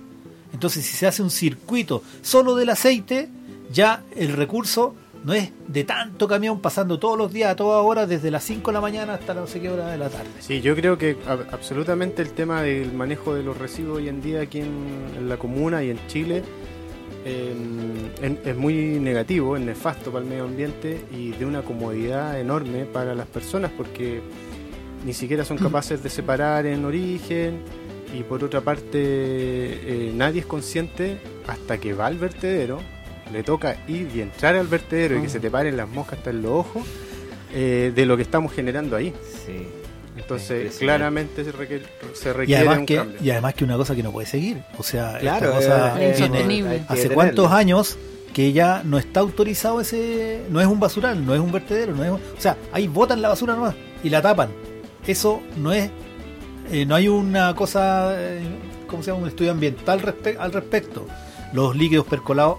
Entonces, 0.53 0.85
si 0.85 0.95
se 0.95 1.07
hace 1.07 1.21
un 1.21 1.29
circuito 1.29 2.03
solo 2.21 2.55
del 2.55 2.69
aceite, 2.69 3.29
ya 3.71 4.03
el 4.15 4.33
recurso 4.33 4.95
no 5.23 5.33
es 5.33 5.51
de 5.67 5.83
tanto 5.83 6.27
camión 6.27 6.59
pasando 6.61 6.97
todos 6.99 7.17
los 7.17 7.31
días 7.33 7.51
a 7.51 7.55
todas 7.55 7.83
horas, 7.85 8.07
desde 8.07 8.31
las 8.31 8.43
5 8.43 8.71
de 8.71 8.73
la 8.75 8.81
mañana 8.81 9.13
hasta 9.15 9.33
la 9.33 9.41
no 9.41 9.47
sé 9.47 9.59
qué 9.59 9.69
hora 9.69 9.87
de 9.87 9.97
la 9.97 10.09
tarde. 10.09 10.29
Sí, 10.39 10.61
yo 10.61 10.75
creo 10.75 10.97
que 10.97 11.17
absolutamente 11.51 12.21
el 12.21 12.31
tema 12.31 12.61
del 12.61 12.93
manejo 12.93 13.33
de 13.35 13.43
los 13.43 13.57
residuos 13.57 13.97
hoy 13.97 14.07
en 14.09 14.21
día 14.21 14.41
aquí 14.41 14.59
en, 14.59 15.27
la 15.27 15.37
comuna 15.37 15.83
y 15.83 15.89
en 15.89 15.99
Chile 16.07 16.43
en- 17.25 18.39
es 18.45 18.55
muy 18.55 18.73
negativo, 18.99 19.55
es 19.57 19.61
nefasto 19.63 20.11
para 20.11 20.23
el 20.23 20.29
medio 20.29 20.45
ambiente 20.45 21.01
y 21.15 21.31
de 21.31 21.45
una 21.45 21.61
comodidad 21.61 22.39
enorme 22.39 22.85
para 22.85 23.13
las 23.15 23.27
personas 23.27 23.71
porque 23.75 24.21
ni 25.05 25.13
siquiera 25.13 25.45
son 25.45 25.57
capaces 25.57 26.01
de 26.03 26.09
separar 26.09 26.65
en 26.65 26.85
origen 26.85 27.59
y 28.17 28.23
por 28.23 28.43
otra 28.43 28.61
parte 28.61 28.97
eh, 29.01 30.11
nadie 30.15 30.41
es 30.41 30.45
consciente 30.45 31.19
hasta 31.47 31.77
que 31.77 31.93
va 31.93 32.07
al 32.07 32.17
vertedero, 32.17 32.79
le 33.31 33.43
toca 33.43 33.77
ir 33.87 34.09
y 34.13 34.21
entrar 34.21 34.55
al 34.55 34.67
vertedero 34.67 35.17
y 35.17 35.21
que 35.21 35.29
se 35.29 35.39
te 35.39 35.49
paren 35.51 35.77
las 35.77 35.87
moscas 35.89 36.19
hasta 36.19 36.29
en 36.31 36.41
los 36.41 36.51
ojos 36.51 36.83
eh, 37.53 37.91
de 37.95 38.05
lo 38.05 38.15
que 38.17 38.23
estamos 38.23 38.51
generando 38.53 38.95
ahí. 38.95 39.13
Sí. 39.45 39.67
Entonces, 40.17 40.77
claramente 40.77 41.43
se 41.45 41.51
requiere, 41.51 41.85
se 42.13 42.29
Y 42.29 42.33
requiere 42.33 42.59
además, 42.61 42.77
un 42.79 42.85
que, 42.85 42.95
cambio. 42.97 43.17
y 43.21 43.29
además 43.31 43.53
que 43.53 43.63
una 43.63 43.77
cosa 43.77 43.95
que 43.95 44.03
no 44.03 44.11
puede 44.11 44.27
seguir. 44.27 44.61
O 44.77 44.83
sea, 44.83 45.17
Claro, 45.19 45.51
cosa 45.53 45.95
eh, 46.01 46.13
tiene- 46.17 46.83
¿Hace 46.89 47.09
cuántos 47.09 47.51
años 47.51 47.97
que 48.33 48.51
ya 48.51 48.81
no 48.83 48.97
está 48.99 49.21
autorizado 49.21 49.79
ese... 49.81 50.43
No 50.49 50.59
es 50.61 50.67
un 50.67 50.79
basural, 50.79 51.25
no 51.25 51.33
es 51.33 51.39
un 51.39 51.51
vertedero, 51.51 51.95
no 51.95 52.03
es... 52.03 52.11
O 52.11 52.19
sea, 52.37 52.57
ahí 52.73 52.87
botan 52.87 53.21
la 53.21 53.29
basura 53.29 53.55
nomás 53.55 53.75
y 54.03 54.09
la 54.09 54.21
tapan. 54.21 54.49
Eso 55.07 55.41
no 55.57 55.71
es... 55.71 55.89
eh, 56.71 56.85
no 56.85 56.95
hay 56.95 57.07
una 57.07 57.55
cosa... 57.55 58.13
eh, 58.17 58.41
¿Cómo 58.87 59.01
se 59.03 59.11
llama? 59.11 59.23
Un 59.23 59.29
estudio 59.29 59.51
ambiental 59.51 60.01
respe- 60.01 60.37
al 60.37 60.51
respecto. 60.51 61.07
Los 61.53 61.75
líquidos 61.75 62.05
percolados 62.05 62.57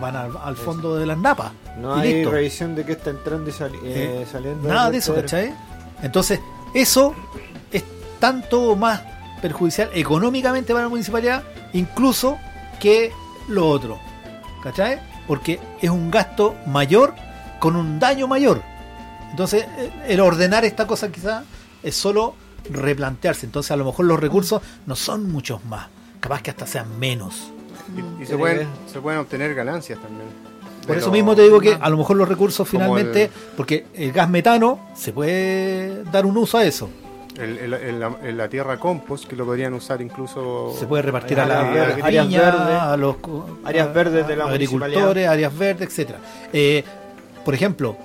van 0.00 0.16
al, 0.16 0.32
al 0.42 0.56
fondo 0.56 0.96
de 0.96 1.06
las 1.06 1.18
napas. 1.18 1.52
No 1.78 1.96
y 1.98 2.00
hay 2.00 2.14
listo. 2.14 2.30
revisión 2.30 2.74
de 2.74 2.84
qué 2.84 2.92
está 2.92 3.10
entrando 3.10 3.48
y 3.48 3.52
sali- 3.52 3.78
eh, 3.84 4.26
saliendo. 4.30 4.68
Nada 4.68 4.90
de 4.90 4.98
eso. 4.98 5.14
¿cachai? 5.14 5.54
Entonces, 6.02 6.40
eso 6.74 7.14
es 7.70 7.84
tanto 8.18 8.74
más 8.76 9.02
perjudicial 9.42 9.90
económicamente 9.94 10.72
para 10.72 10.84
la 10.84 10.88
municipalidad, 10.90 11.42
incluso 11.72 12.38
que 12.78 13.12
lo 13.48 13.68
otro, 13.68 13.98
¿cachai? 14.62 14.98
Porque 15.26 15.60
es 15.80 15.90
un 15.90 16.10
gasto 16.10 16.54
mayor 16.66 17.14
con 17.58 17.76
un 17.76 17.98
daño 17.98 18.26
mayor. 18.26 18.62
Entonces, 19.30 19.64
eh, 19.78 19.90
el 20.08 20.20
ordenar 20.20 20.64
esta 20.64 20.86
cosa 20.86 21.10
quizá 21.12 21.44
es 21.82 21.94
solo 21.94 22.34
replantearse. 22.68 23.46
Entonces, 23.46 23.70
a 23.70 23.76
lo 23.76 23.84
mejor 23.84 24.06
los 24.06 24.18
recursos 24.20 24.60
no 24.86 24.96
son 24.96 25.30
muchos 25.30 25.64
más, 25.64 25.88
capaz 26.20 26.42
que 26.42 26.50
hasta 26.50 26.66
sean 26.66 26.98
menos. 26.98 27.52
Y, 27.96 28.22
y 28.22 28.26
se, 28.26 28.36
pueden, 28.36 28.68
se 28.92 29.00
pueden 29.00 29.20
obtener 29.20 29.54
ganancias 29.54 29.98
también. 30.00 30.28
Por 30.86 30.96
eso 30.96 31.10
mismo 31.10 31.36
te 31.36 31.42
digo 31.42 31.60
que 31.60 31.76
a 31.78 31.88
lo 31.88 31.96
mejor 31.96 32.16
los 32.16 32.28
recursos 32.28 32.68
finalmente, 32.68 33.24
el- 33.24 33.30
porque 33.56 33.86
el 33.94 34.12
gas 34.12 34.28
metano 34.28 34.88
se 34.94 35.12
puede 35.12 36.04
dar 36.04 36.26
un 36.26 36.36
uso 36.36 36.58
a 36.58 36.64
eso. 36.64 36.88
el- 37.38 37.56
el- 37.58 37.74
el- 37.74 38.00
la, 38.00 38.12
el- 38.22 38.36
la 38.36 38.48
tierra 38.48 38.76
compost, 38.78 39.24
que 39.26 39.34
lo 39.36 39.46
podrían 39.46 39.72
usar 39.72 40.02
incluso... 40.02 40.74
Se 40.78 40.86
puede 40.86 41.02
repartir 41.04 41.38
a 41.40 41.46
la, 41.46 41.60
Áreas 41.60 41.74
la 41.74 41.80
verdes. 41.86 42.04
Áreas 42.04 42.26
viña, 42.26 42.40
verdes. 42.42 42.80
a 42.80 42.96
los 42.96 43.16
Áreas 43.64 43.94
verdes 43.94 44.26
de 44.26 44.36
la 44.36 44.44
agricultores, 44.46 45.28
áreas 45.28 45.56
verdes, 45.58 45.88
etcétera. 45.88 46.18
Eh, 46.52 46.84
por 47.44 47.54
ejemplo, 47.54 47.96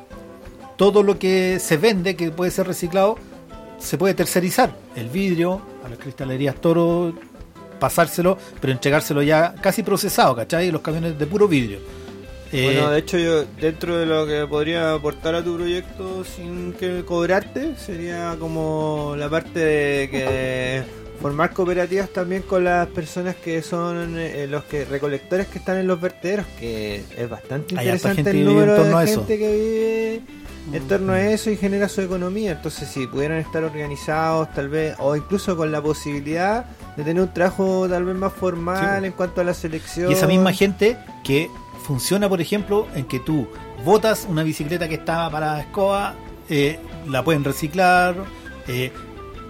todo 0.77 1.03
lo 1.03 1.17
que 1.19 1.59
se 1.59 1.75
vende 1.77 2.15
que 2.15 2.29
puede 2.31 2.51
ser 2.51 2.67
reciclado 2.67 3.17
se 3.79 3.97
puede 3.97 4.13
tercerizar. 4.13 4.73
El 4.95 5.09
vidrio, 5.09 5.59
a 5.85 5.89
las 5.89 5.97
cristalerías 5.99 6.55
Toro, 6.55 7.13
pasárselo, 7.85 8.37
pero 8.59 8.73
entregárselo 8.73 9.21
ya 9.21 9.53
casi 9.61 9.83
procesado, 9.83 10.35
¿cachai? 10.35 10.71
Los 10.71 10.81
camiones 10.81 11.19
de 11.19 11.25
puro 11.27 11.47
vidrio. 11.47 11.79
Eh, 12.51 12.63
Bueno, 12.65 12.89
de 12.89 12.99
hecho, 12.99 13.17
yo 13.17 13.45
dentro 13.61 13.97
de 13.97 14.05
lo 14.05 14.25
que 14.25 14.47
podría 14.47 14.93
aportar 14.93 15.35
a 15.35 15.43
tu 15.43 15.55
proyecto 15.55 16.23
sin 16.23 16.73
que 16.73 17.03
cobrarte, 17.05 17.75
sería 17.77 18.35
como 18.39 19.15
la 19.17 19.29
parte 19.29 19.59
de 19.59 20.09
que 20.09 20.83
formar 21.21 21.53
cooperativas 21.53 22.09
también 22.09 22.41
con 22.41 22.63
las 22.63 22.87
personas 22.87 23.35
que 23.35 23.61
son 23.61 24.17
eh, 24.17 24.47
los 24.49 24.63
que 24.65 24.85
recolectores 24.85 25.47
que 25.47 25.59
están 25.59 25.77
en 25.77 25.87
los 25.87 25.99
vertederos, 26.01 26.45
que 26.59 27.03
es 27.15 27.29
bastante 27.29 27.75
interesante 27.75 28.21
el 28.21 28.25
que 28.25 28.31
vive 28.31 28.41
en 28.41 28.55
número 28.55 28.75
torno 28.75 28.97
a 28.97 29.03
de 29.05 29.11
eso. 29.11 29.19
gente 29.21 29.37
que 29.37 29.51
vive 29.51 30.21
en 30.73 30.87
torno 30.87 31.13
a 31.13 31.21
eso 31.21 31.49
y 31.49 31.57
genera 31.57 31.87
su 31.89 32.01
economía. 32.01 32.51
Entonces, 32.53 32.89
si 32.89 33.07
pudieran 33.07 33.37
estar 33.37 33.63
organizados, 33.63 34.51
tal 34.53 34.69
vez, 34.69 34.95
o 34.99 35.15
incluso 35.15 35.55
con 35.55 35.71
la 35.71 35.81
posibilidad 35.81 36.65
de 36.97 37.03
tener 37.03 37.21
un 37.21 37.33
trabajo 37.33 37.87
tal 37.89 38.05
vez 38.05 38.15
más 38.15 38.33
formal 38.33 39.01
Sí. 39.01 39.05
en 39.07 39.11
cuanto 39.13 39.41
a 39.41 39.43
la 39.43 39.53
selección. 39.53 40.09
Y 40.09 40.13
esa 40.13 40.27
misma 40.27 40.53
gente 40.53 40.97
que 41.23 41.49
funciona, 41.85 42.27
por 42.27 42.41
ejemplo, 42.41 42.87
en 42.95 43.05
que 43.05 43.19
tú 43.19 43.47
botas 43.83 44.25
una 44.27 44.43
bicicleta 44.43 44.87
que 44.89 44.95
estaba 44.95 45.29
para 45.29 45.59
escoba, 45.61 46.15
eh, 46.49 46.79
la 47.07 47.23
pueden 47.23 47.43
reciclar, 47.43 48.15
eh, 48.67 48.91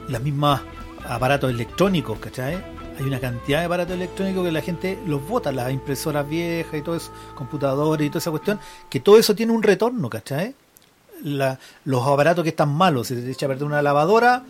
las 0.09 0.21
mismas 0.21 0.61
aparatos 1.07 1.49
electrónicos, 1.49 2.19
¿cachai? 2.19 2.55
Hay 2.97 3.03
una 3.03 3.19
cantidad 3.19 3.59
de 3.59 3.65
aparatos 3.65 3.93
electrónicos 3.93 4.45
que 4.45 4.51
la 4.51 4.61
gente 4.61 4.99
los 5.05 5.25
bota, 5.27 5.51
las 5.51 5.71
impresoras 5.71 6.27
viejas 6.27 6.73
y 6.75 6.81
todo 6.81 6.95
eso, 6.95 7.11
computadores 7.35 8.05
y 8.07 8.09
toda 8.09 8.19
esa 8.19 8.31
cuestión, 8.31 8.59
que 8.89 8.99
todo 8.99 9.17
eso 9.17 9.35
tiene 9.35 9.51
un 9.53 9.63
retorno, 9.63 10.09
¿cachai? 10.09 10.55
La- 11.23 11.59
los 11.85 12.05
aparatos 12.07 12.43
que 12.43 12.49
están 12.49 12.69
malos, 12.69 13.07
se 13.07 13.15
te 13.15 13.31
echa 13.31 13.45
a 13.45 13.49
perder 13.49 13.65
una 13.65 13.81
lavadora 13.81 14.43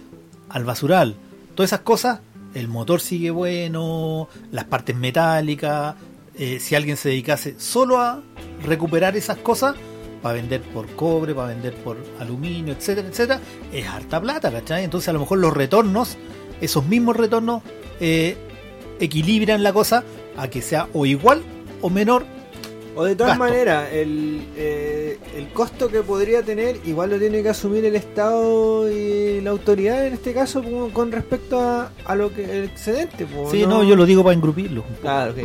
al 0.49 0.63
basural, 0.65 1.15
todas 1.55 1.69
esas 1.69 1.81
cosas, 1.81 2.19
el 2.53 2.67
motor 2.67 3.01
sigue 3.01 3.31
bueno, 3.31 4.27
las 4.51 4.65
partes 4.65 4.95
metálicas, 4.95 5.95
eh, 6.37 6.59
si 6.59 6.75
alguien 6.75 6.97
se 6.97 7.09
dedicase 7.09 7.55
solo 7.59 7.99
a 7.99 8.21
recuperar 8.65 9.15
esas 9.15 9.37
cosas, 9.37 9.75
para 10.21 10.35
vender 10.35 10.61
por 10.61 10.87
cobre, 10.95 11.35
para 11.35 11.49
vender 11.49 11.75
por 11.75 11.97
aluminio, 12.19 12.73
etcétera, 12.73 13.07
etcétera, 13.07 13.39
es 13.71 13.87
harta 13.87 14.19
plata, 14.19 14.51
¿cachai? 14.51 14.83
Entonces 14.83 15.07
a 15.09 15.13
lo 15.13 15.19
mejor 15.19 15.37
los 15.37 15.53
retornos, 15.53 16.17
esos 16.61 16.85
mismos 16.87 17.15
retornos, 17.15 17.61
eh, 17.99 18.35
equilibran 18.99 19.61
la 19.61 19.71
cosa 19.71 20.03
a 20.35 20.47
que 20.47 20.61
sea 20.63 20.87
o 20.93 21.05
igual 21.05 21.43
o 21.81 21.89
menor. 21.91 22.25
O 22.95 23.03
de 23.03 23.15
todas 23.15 23.37
maneras, 23.37 23.89
el, 23.91 24.47
eh, 24.55 25.17
el 25.35 25.47
costo 25.49 25.89
que 25.89 26.01
podría 26.01 26.43
tener 26.43 26.77
igual 26.85 27.09
lo 27.09 27.19
tiene 27.19 27.43
que 27.43 27.49
asumir 27.49 27.83
el 27.85 27.95
Estado 27.95 28.89
y 28.89 29.41
la 29.41 29.49
autoridad 29.49 30.05
en 30.07 30.13
este 30.13 30.33
caso 30.33 30.63
con 30.93 31.11
respecto 31.11 31.59
a, 31.59 31.91
a 32.05 32.15
lo 32.15 32.33
que 32.33 32.43
el 32.43 32.63
excedente. 32.65 33.27
Sí, 33.51 33.65
no, 33.67 33.83
yo 33.83 33.95
lo 33.95 34.05
digo 34.05 34.23
para 34.23 34.33
engrupirlo. 34.35 34.83
Claro, 35.01 35.33
ok. 35.33 35.37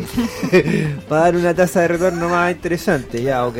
Para 1.09 1.23
dar 1.23 1.37
una 1.37 1.55
tasa 1.55 1.81
de 1.83 1.89
retorno 1.89 2.29
más 2.29 2.53
interesante, 2.53 3.23
ya, 3.23 3.47
ok. 3.47 3.57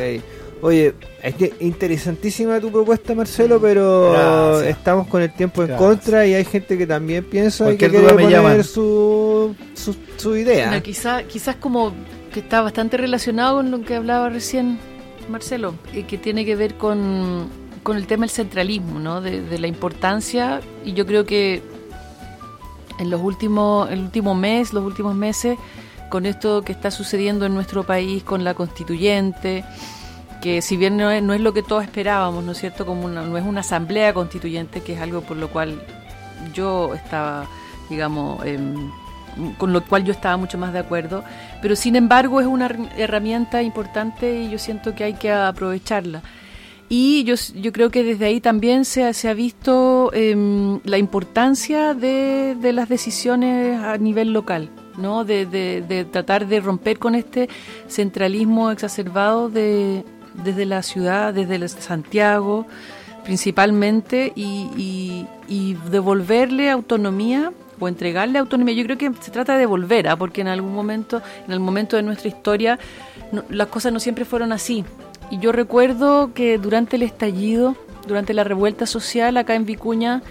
Oye, 0.63 0.93
es 1.23 1.35
que 1.35 1.53
interesantísima 1.59 2.59
tu 2.59 2.71
propuesta, 2.71 3.15
Marcelo, 3.15 3.59
pero 3.59 4.11
Gracias. 4.11 4.77
estamos 4.77 5.07
con 5.07 5.23
el 5.23 5.33
tiempo 5.33 5.63
en 5.63 5.69
Gracias. 5.69 5.87
contra 5.89 6.27
y 6.27 6.35
hay 6.35 6.45
gente 6.45 6.77
que 6.77 6.85
también 6.85 7.23
piensa 7.23 7.73
y 7.73 7.77
que 7.77 7.89
quiere 7.89 8.13
poner 8.13 8.63
su, 8.63 9.55
su, 9.73 9.95
su 10.17 10.35
idea. 10.37 10.67
Bueno, 10.67 10.83
quizá, 10.83 11.23
quizás 11.23 11.55
como 11.55 11.91
que 12.33 12.39
está 12.41 12.61
bastante 12.61 12.97
relacionado 12.97 13.57
con 13.57 13.71
lo 13.71 13.81
que 13.81 13.95
hablaba 13.95 14.29
recién 14.29 14.79
Marcelo, 15.29 15.75
eh, 15.93 16.03
que 16.03 16.17
tiene 16.17 16.45
que 16.45 16.55
ver 16.55 16.75
con, 16.75 17.47
con 17.83 17.97
el 17.97 18.07
tema 18.07 18.21
del 18.21 18.29
centralismo, 18.31 18.99
¿no? 18.99 19.21
De, 19.21 19.41
de 19.41 19.59
la 19.59 19.67
importancia, 19.67 20.61
y 20.83 20.93
yo 20.93 21.05
creo 21.05 21.25
que 21.25 21.61
en 22.99 23.09
los 23.09 23.21
últimos, 23.21 23.89
el 23.91 23.99
último 23.99 24.35
mes, 24.35 24.73
los 24.73 24.83
últimos 24.83 25.15
meses, 25.15 25.57
con 26.09 26.25
esto 26.25 26.61
que 26.63 26.71
está 26.71 26.91
sucediendo 26.91 27.45
en 27.45 27.53
nuestro 27.53 27.83
país, 27.83 28.23
con 28.23 28.43
la 28.43 28.53
constituyente, 28.53 29.63
que 30.41 30.61
si 30.61 30.75
bien 30.75 30.97
no 30.97 31.09
es, 31.11 31.21
no 31.23 31.33
es 31.33 31.41
lo 31.41 31.53
que 31.53 31.63
todos 31.63 31.83
esperábamos, 31.83 32.43
¿no 32.43 32.51
es 32.51 32.57
cierto? 32.59 32.85
Como 32.85 33.05
una- 33.05 33.23
no 33.23 33.37
es 33.37 33.45
una 33.45 33.61
asamblea 33.61 34.13
constituyente, 34.13 34.81
que 34.81 34.93
es 34.93 34.99
algo 35.01 35.21
por 35.21 35.37
lo 35.37 35.49
cual 35.49 35.81
yo 36.53 36.93
estaba, 36.95 37.45
digamos, 37.89 38.43
em, 38.45 38.91
con 39.57 39.73
lo 39.73 39.83
cual 39.85 40.03
yo 40.03 40.11
estaba 40.11 40.37
mucho 40.37 40.57
más 40.57 40.73
de 40.73 40.79
acuerdo, 40.79 41.23
pero 41.61 41.75
sin 41.75 41.95
embargo 41.95 42.41
es 42.41 42.47
una 42.47 42.67
her- 42.69 42.89
herramienta 42.97 43.61
importante 43.63 44.41
y 44.43 44.49
yo 44.49 44.57
siento 44.59 44.93
que 44.95 45.03
hay 45.05 45.13
que 45.13 45.31
aprovecharla. 45.31 46.21
Y 46.89 47.23
yo, 47.23 47.35
yo 47.55 47.71
creo 47.71 47.89
que 47.89 48.03
desde 48.03 48.25
ahí 48.25 48.41
también 48.41 48.83
se, 48.83 49.05
ha- 49.05 49.13
se 49.13 49.29
ha 49.29 49.33
visto 49.33 50.11
em, 50.13 50.79
la 50.83 50.97
importancia 50.97 51.93
de, 51.93 52.57
de 52.59 52.73
las 52.73 52.89
decisiones 52.89 53.79
a 53.79 53.97
nivel 53.97 54.33
local, 54.33 54.69
¿no? 54.97 55.23
De, 55.23 55.45
de- 55.45 56.03
tratar 56.03 56.47
de 56.47 56.59
romper 56.59 56.99
con 56.99 57.15
este 57.15 57.47
centralismo 57.87 58.71
exacerbado 58.71 59.47
de, 59.49 60.03
desde 60.43 60.65
la 60.65 60.81
ciudad, 60.83 61.33
desde 61.33 61.65
Santiago 61.69 62.65
principalmente, 63.23 64.33
y 64.35 65.25
devolverle 65.91 66.69
autonomía 66.71 67.53
o 67.81 67.87
entregarle 67.87 68.39
autonomía. 68.39 68.75
Yo 68.75 68.83
creo 68.85 68.97
que 68.97 69.11
se 69.19 69.31
trata 69.31 69.53
de 69.53 69.59
devolver, 69.59 70.07
¿ah? 70.07 70.15
porque 70.15 70.41
en 70.41 70.47
algún 70.47 70.73
momento, 70.73 71.21
en 71.45 71.51
el 71.51 71.59
momento 71.59 71.97
de 71.97 72.03
nuestra 72.03 72.29
historia, 72.29 72.79
las 73.49 73.67
cosas 73.67 73.91
no 73.91 73.99
siempre 73.99 74.23
fueron 74.23 74.51
así. 74.53 74.85
Y 75.29 75.39
yo 75.39 75.51
recuerdo 75.51 76.33
que 76.33 76.57
durante 76.57 76.95
el 76.95 77.03
estallido, 77.03 77.75
durante 78.07 78.33
la 78.33 78.43
revuelta 78.43 78.85
social 78.85 79.35
acá 79.37 79.55
en 79.55 79.65
Vicuña, 79.65 80.21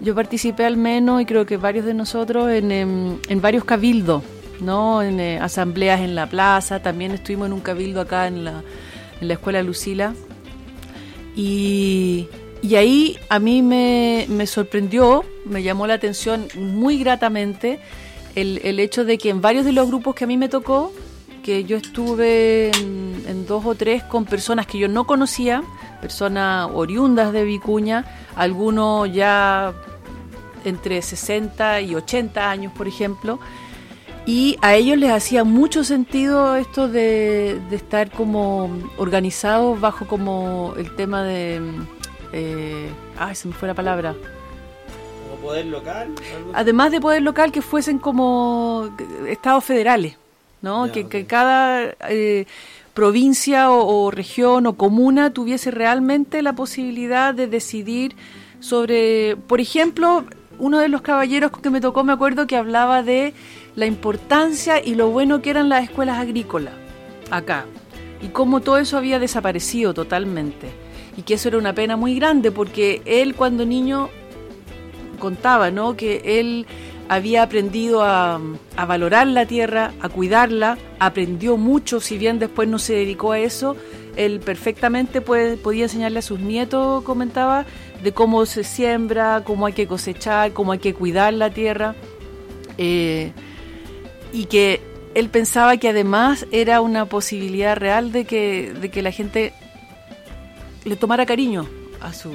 yo 0.00 0.14
participé 0.14 0.64
al 0.64 0.76
menos, 0.76 1.20
y 1.20 1.24
creo 1.24 1.46
que 1.46 1.56
varios 1.56 1.84
de 1.84 1.94
nosotros, 1.94 2.50
en, 2.50 2.70
em, 2.70 3.18
en 3.28 3.40
varios 3.40 3.64
cabildos, 3.64 4.22
¿no? 4.60 5.02
En 5.02 5.20
eh, 5.20 5.38
asambleas 5.38 6.00
en 6.00 6.14
la 6.14 6.26
plaza, 6.28 6.80
también 6.80 7.12
estuvimos 7.12 7.46
en 7.46 7.52
un 7.52 7.60
cabildo 7.60 8.00
acá 8.00 8.26
en 8.26 8.44
la, 8.44 8.62
en 9.20 9.28
la 9.28 9.34
escuela 9.34 9.62
Lucila. 9.62 10.14
Y, 11.36 12.28
y 12.64 12.76
ahí 12.76 13.18
a 13.28 13.38
mí 13.38 13.60
me, 13.60 14.24
me 14.30 14.46
sorprendió, 14.46 15.22
me 15.44 15.62
llamó 15.62 15.86
la 15.86 15.94
atención 15.94 16.48
muy 16.56 16.98
gratamente 16.98 17.78
el, 18.34 18.58
el 18.64 18.80
hecho 18.80 19.04
de 19.04 19.18
que 19.18 19.28
en 19.28 19.42
varios 19.42 19.66
de 19.66 19.72
los 19.72 19.86
grupos 19.86 20.14
que 20.14 20.24
a 20.24 20.26
mí 20.26 20.38
me 20.38 20.48
tocó, 20.48 20.90
que 21.42 21.64
yo 21.64 21.76
estuve 21.76 22.70
en, 22.70 23.44
dos 23.46 23.66
o 23.66 23.74
tres 23.74 24.02
con 24.04 24.24
personas 24.24 24.66
que 24.66 24.78
yo 24.78 24.88
no 24.88 25.06
conocía, 25.06 25.62
personas 26.00 26.70
oriundas 26.72 27.34
de 27.34 27.44
Vicuña, 27.44 28.06
algunos 28.34 29.12
ya 29.12 29.74
entre 30.64 31.02
60 31.02 31.82
y 31.82 31.94
80 31.94 32.50
años, 32.50 32.72
por 32.72 32.88
ejemplo, 32.88 33.38
y 34.24 34.56
a 34.62 34.74
ellos 34.74 34.96
les 34.96 35.10
hacía 35.10 35.44
mucho 35.44 35.84
sentido 35.84 36.56
esto 36.56 36.88
de, 36.88 37.60
de 37.68 37.76
estar 37.76 38.10
como 38.10 38.70
organizados 38.96 39.78
bajo 39.78 40.06
como 40.06 40.72
el 40.78 40.96
tema 40.96 41.24
de... 41.24 41.60
eh, 42.32 42.90
ay, 43.18 43.34
se 43.34 43.48
me 43.48 43.54
fue 43.54 43.68
la 43.68 43.74
palabra. 43.74 44.14
Como 45.28 45.42
poder 45.42 45.66
local. 45.66 46.14
algo. 46.36 46.52
Además 46.54 46.92
de 46.92 47.00
poder 47.00 47.22
local, 47.22 47.52
que 47.52 47.62
fuesen 47.62 47.98
como 47.98 48.90
estados 49.28 49.64
federales, 49.64 50.16
¿no? 50.62 50.90
Que 50.92 51.26
cada 51.26 51.94
eh, 52.08 52.46
provincia 52.94 53.70
o, 53.70 54.04
o 54.04 54.10
región 54.10 54.66
o 54.66 54.74
comuna 54.76 55.30
tuviese 55.30 55.70
realmente 55.70 56.42
la 56.42 56.54
posibilidad 56.54 57.34
de 57.34 57.46
decidir 57.46 58.16
sobre, 58.60 59.36
por 59.36 59.60
ejemplo, 59.60 60.24
uno 60.58 60.78
de 60.78 60.88
los 60.88 61.02
caballeros 61.02 61.50
que 61.50 61.70
me 61.70 61.80
tocó, 61.80 62.04
me 62.04 62.12
acuerdo 62.12 62.46
que 62.46 62.56
hablaba 62.56 63.02
de 63.02 63.34
la 63.76 63.86
importancia 63.86 64.82
y 64.82 64.94
lo 64.94 65.10
bueno 65.10 65.42
que 65.42 65.50
eran 65.50 65.68
las 65.68 65.84
escuelas 65.84 66.18
agrícolas 66.18 66.74
acá 67.30 67.66
y 68.22 68.28
cómo 68.28 68.60
todo 68.60 68.78
eso 68.78 68.96
había 68.96 69.18
desaparecido 69.18 69.94
totalmente 69.94 70.68
y 71.16 71.22
que 71.22 71.34
eso 71.34 71.48
era 71.48 71.58
una 71.58 71.74
pena 71.74 71.96
muy 71.96 72.14
grande 72.14 72.50
porque 72.50 73.02
él 73.04 73.34
cuando 73.34 73.64
niño 73.64 74.08
contaba, 75.18 75.70
¿no? 75.70 75.96
Que 75.96 76.40
él 76.40 76.66
había 77.08 77.42
aprendido 77.42 78.02
a, 78.02 78.40
a 78.76 78.86
valorar 78.86 79.26
la 79.26 79.46
tierra, 79.46 79.92
a 80.00 80.08
cuidarla, 80.08 80.78
aprendió 80.98 81.56
mucho, 81.56 82.00
si 82.00 82.18
bien 82.18 82.38
después 82.38 82.68
no 82.68 82.78
se 82.78 82.94
dedicó 82.94 83.32
a 83.32 83.38
eso, 83.38 83.76
él 84.16 84.40
perfectamente 84.40 85.20
puede, 85.20 85.56
podía 85.56 85.84
enseñarle 85.84 86.20
a 86.20 86.22
sus 86.22 86.40
nietos, 86.40 87.02
comentaba, 87.04 87.66
de 88.02 88.12
cómo 88.12 88.46
se 88.46 88.64
siembra, 88.64 89.42
cómo 89.44 89.66
hay 89.66 89.72
que 89.72 89.86
cosechar, 89.86 90.52
cómo 90.52 90.72
hay 90.72 90.78
que 90.78 90.94
cuidar 90.94 91.34
la 91.34 91.50
tierra. 91.50 91.94
Eh, 92.78 93.32
y 94.32 94.46
que 94.46 94.80
él 95.14 95.28
pensaba 95.28 95.76
que 95.76 95.88
además 95.88 96.46
era 96.50 96.80
una 96.80 97.06
posibilidad 97.06 97.76
real 97.76 98.12
de 98.12 98.24
que, 98.24 98.72
de 98.72 98.90
que 98.90 99.02
la 99.02 99.12
gente 99.12 99.52
le 100.84 100.96
tomara 100.96 101.26
cariño 101.26 101.66
a 102.00 102.12
su, 102.12 102.32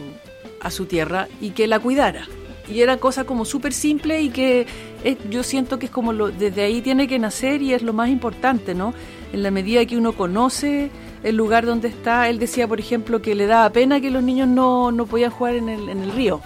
a 0.62 0.72
su 0.72 0.86
tierra 0.86 1.28
y 1.42 1.52
que 1.52 1.68
la 1.68 1.80
cuidara. 1.80 2.28
Y 2.68 2.82
era 2.82 2.98
cosa 2.98 3.24
como 3.24 3.46
súper 3.46 3.74
simple 3.74 4.22
y 4.22 4.30
que 4.30 4.68
eh, 5.04 5.18
yo 5.30 5.42
siento 5.44 5.80
que 5.80 5.88
es 5.88 5.92
como 5.92 6.14
lo, 6.14 6.30
desde 6.30 6.62
ahí 6.64 6.82
tiene 6.82 7.08
que 7.08 7.18
nacer 7.18 7.62
y 7.64 7.74
es 7.74 7.82
lo 7.82 7.94
más 7.94 8.10
importante, 8.10 8.76
¿no? 8.76 8.94
En 9.34 9.42
la 9.42 9.50
medida 9.50 9.84
que 9.86 9.98
uno 9.98 10.14
conoce 10.14 10.92
el 11.24 11.36
lugar 11.36 11.66
donde 11.66 11.88
está, 11.88 12.30
él 12.30 12.38
decía, 12.38 12.68
por 12.68 12.80
ejemplo, 12.80 13.22
que 13.22 13.34
le 13.36 13.48
daba 13.48 13.70
pena 13.72 14.00
que 14.00 14.12
los 14.12 14.22
niños 14.24 14.48
no, 14.48 14.92
no 14.92 15.06
podían 15.08 15.32
jugar 15.32 15.56
en 15.56 15.68
el, 15.68 15.90
en 15.90 16.04
el 16.04 16.12
río, 16.12 16.42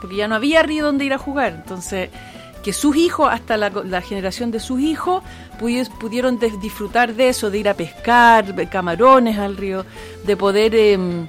porque 0.00 0.16
ya 0.16 0.28
no 0.28 0.34
había 0.34 0.62
río 0.62 0.84
donde 0.84 1.06
ir 1.06 1.14
a 1.14 1.18
jugar. 1.18 1.54
Entonces, 1.62 2.10
que 2.62 2.72
sus 2.72 2.94
hijos, 2.94 3.28
hasta 3.32 3.56
la, 3.56 3.70
la 3.70 4.00
generación 4.02 4.50
de 4.50 4.60
sus 4.60 4.78
hijos, 4.80 5.22
pudi- 5.58 5.88
pudieron 5.98 6.38
disfrutar 6.60 7.14
de 7.14 7.30
eso, 7.30 7.50
de 7.50 7.58
ir 7.58 7.68
a 7.68 7.74
pescar 7.74 8.68
camarones 8.68 9.38
al 9.38 9.56
río, 9.56 9.84
de 10.24 10.36
poder, 10.36 10.74
em, 10.76 11.26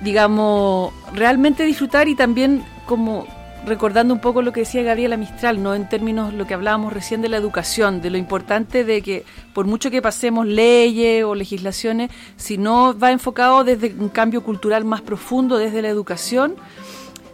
digamos, 0.00 0.92
realmente 1.12 1.64
disfrutar 1.64 2.08
y 2.08 2.14
también 2.14 2.64
como 2.86 3.26
recordando 3.66 4.12
un 4.12 4.20
poco 4.20 4.42
lo 4.42 4.52
que 4.52 4.60
decía 4.60 4.82
Gabriela 4.82 5.16
Mistral, 5.16 5.62
¿no? 5.62 5.74
En 5.74 5.88
términos 5.88 6.34
lo 6.34 6.46
que 6.46 6.54
hablábamos 6.54 6.92
recién 6.92 7.22
de 7.22 7.28
la 7.28 7.36
educación, 7.36 8.02
de 8.02 8.10
lo 8.10 8.18
importante 8.18 8.84
de 8.84 9.02
que 9.02 9.24
por 9.54 9.66
mucho 9.66 9.90
que 9.90 10.02
pasemos 10.02 10.46
leyes 10.46 11.24
o 11.24 11.34
legislaciones, 11.34 12.10
si 12.36 12.58
no 12.58 12.96
va 12.98 13.10
enfocado 13.10 13.64
desde 13.64 13.94
un 13.98 14.08
cambio 14.08 14.42
cultural 14.42 14.84
más 14.84 15.00
profundo, 15.00 15.56
desde 15.56 15.82
la 15.82 15.88
educación, 15.88 16.56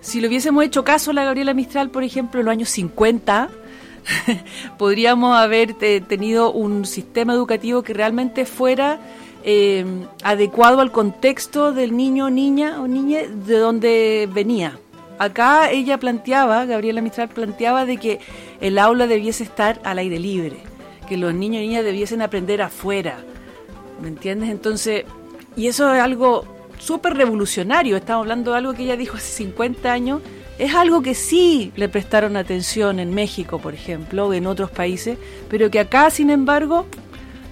si 0.01 0.21
le 0.21 0.29
hubiésemos 0.29 0.65
hecho 0.65 0.85
caso 0.85 1.11
a 1.11 1.15
la 1.15 1.25
Gabriela 1.25 1.53
Mistral, 1.53 1.91
por 1.91 2.05
ejemplo, 2.05 2.41
en 2.41 2.47
los 2.47 2.53
años 2.53 2.69
50, 2.71 3.51
podríamos 4.79 5.37
haber 5.37 5.75
tenido 5.75 6.53
un 6.53 6.87
sistema 6.87 7.35
educativo 7.35 7.83
que 7.83 7.93
realmente 7.93 8.47
fuera 8.47 9.01
eh, 9.43 9.85
adecuado 10.23 10.81
al 10.81 10.93
contexto 10.93 11.73
del 11.73 11.97
niño, 11.97 12.31
niña 12.31 12.81
o 12.81 12.87
niña 12.87 13.21
de 13.27 13.59
donde 13.59 14.29
venía. 14.33 14.79
Acá 15.19 15.71
ella 15.71 15.99
planteaba, 15.99 16.65
Gabriela 16.65 17.03
Mistral 17.03 17.29
planteaba 17.29 17.85
de 17.85 17.99
que 17.99 18.21
el 18.61 18.79
aula 18.79 19.07
debiese 19.07 19.45
estar 19.45 19.81
al 19.85 19.99
aire 19.99 20.19
libre, 20.19 20.57
que 21.09 21.17
los 21.17 21.35
niños 21.35 21.63
y 21.63 21.69
niñas 21.69 21.85
debiesen 21.85 22.23
aprender 22.23 22.63
afuera, 22.63 23.19
¿me 24.01 24.09
entiendes? 24.09 24.49
Entonces, 24.49 25.05
y 25.57 25.67
eso 25.67 25.93
es 25.93 26.01
algo 26.01 26.45
súper 26.79 27.15
revolucionario, 27.15 27.97
estamos 27.97 28.23
hablando 28.23 28.53
de 28.53 28.59
algo 28.59 28.73
que 28.73 28.85
ella 28.85 28.97
dijo 28.97 29.19
hace 29.19 29.31
50 29.45 29.93
años, 29.93 30.23
es 30.59 30.75
algo 30.75 31.03
que 31.03 31.15
sí 31.15 31.73
le 31.77 31.89
prestaron 31.89 32.37
atención 32.37 32.99
en 32.99 33.15
México, 33.15 33.59
por 33.59 33.75
ejemplo, 33.75 34.33
en 34.33 34.47
otros 34.47 34.71
países, 34.71 35.19
pero 35.49 35.71
que 35.71 35.81
acá, 35.81 36.11
sin 36.11 36.31
embargo, 36.31 36.87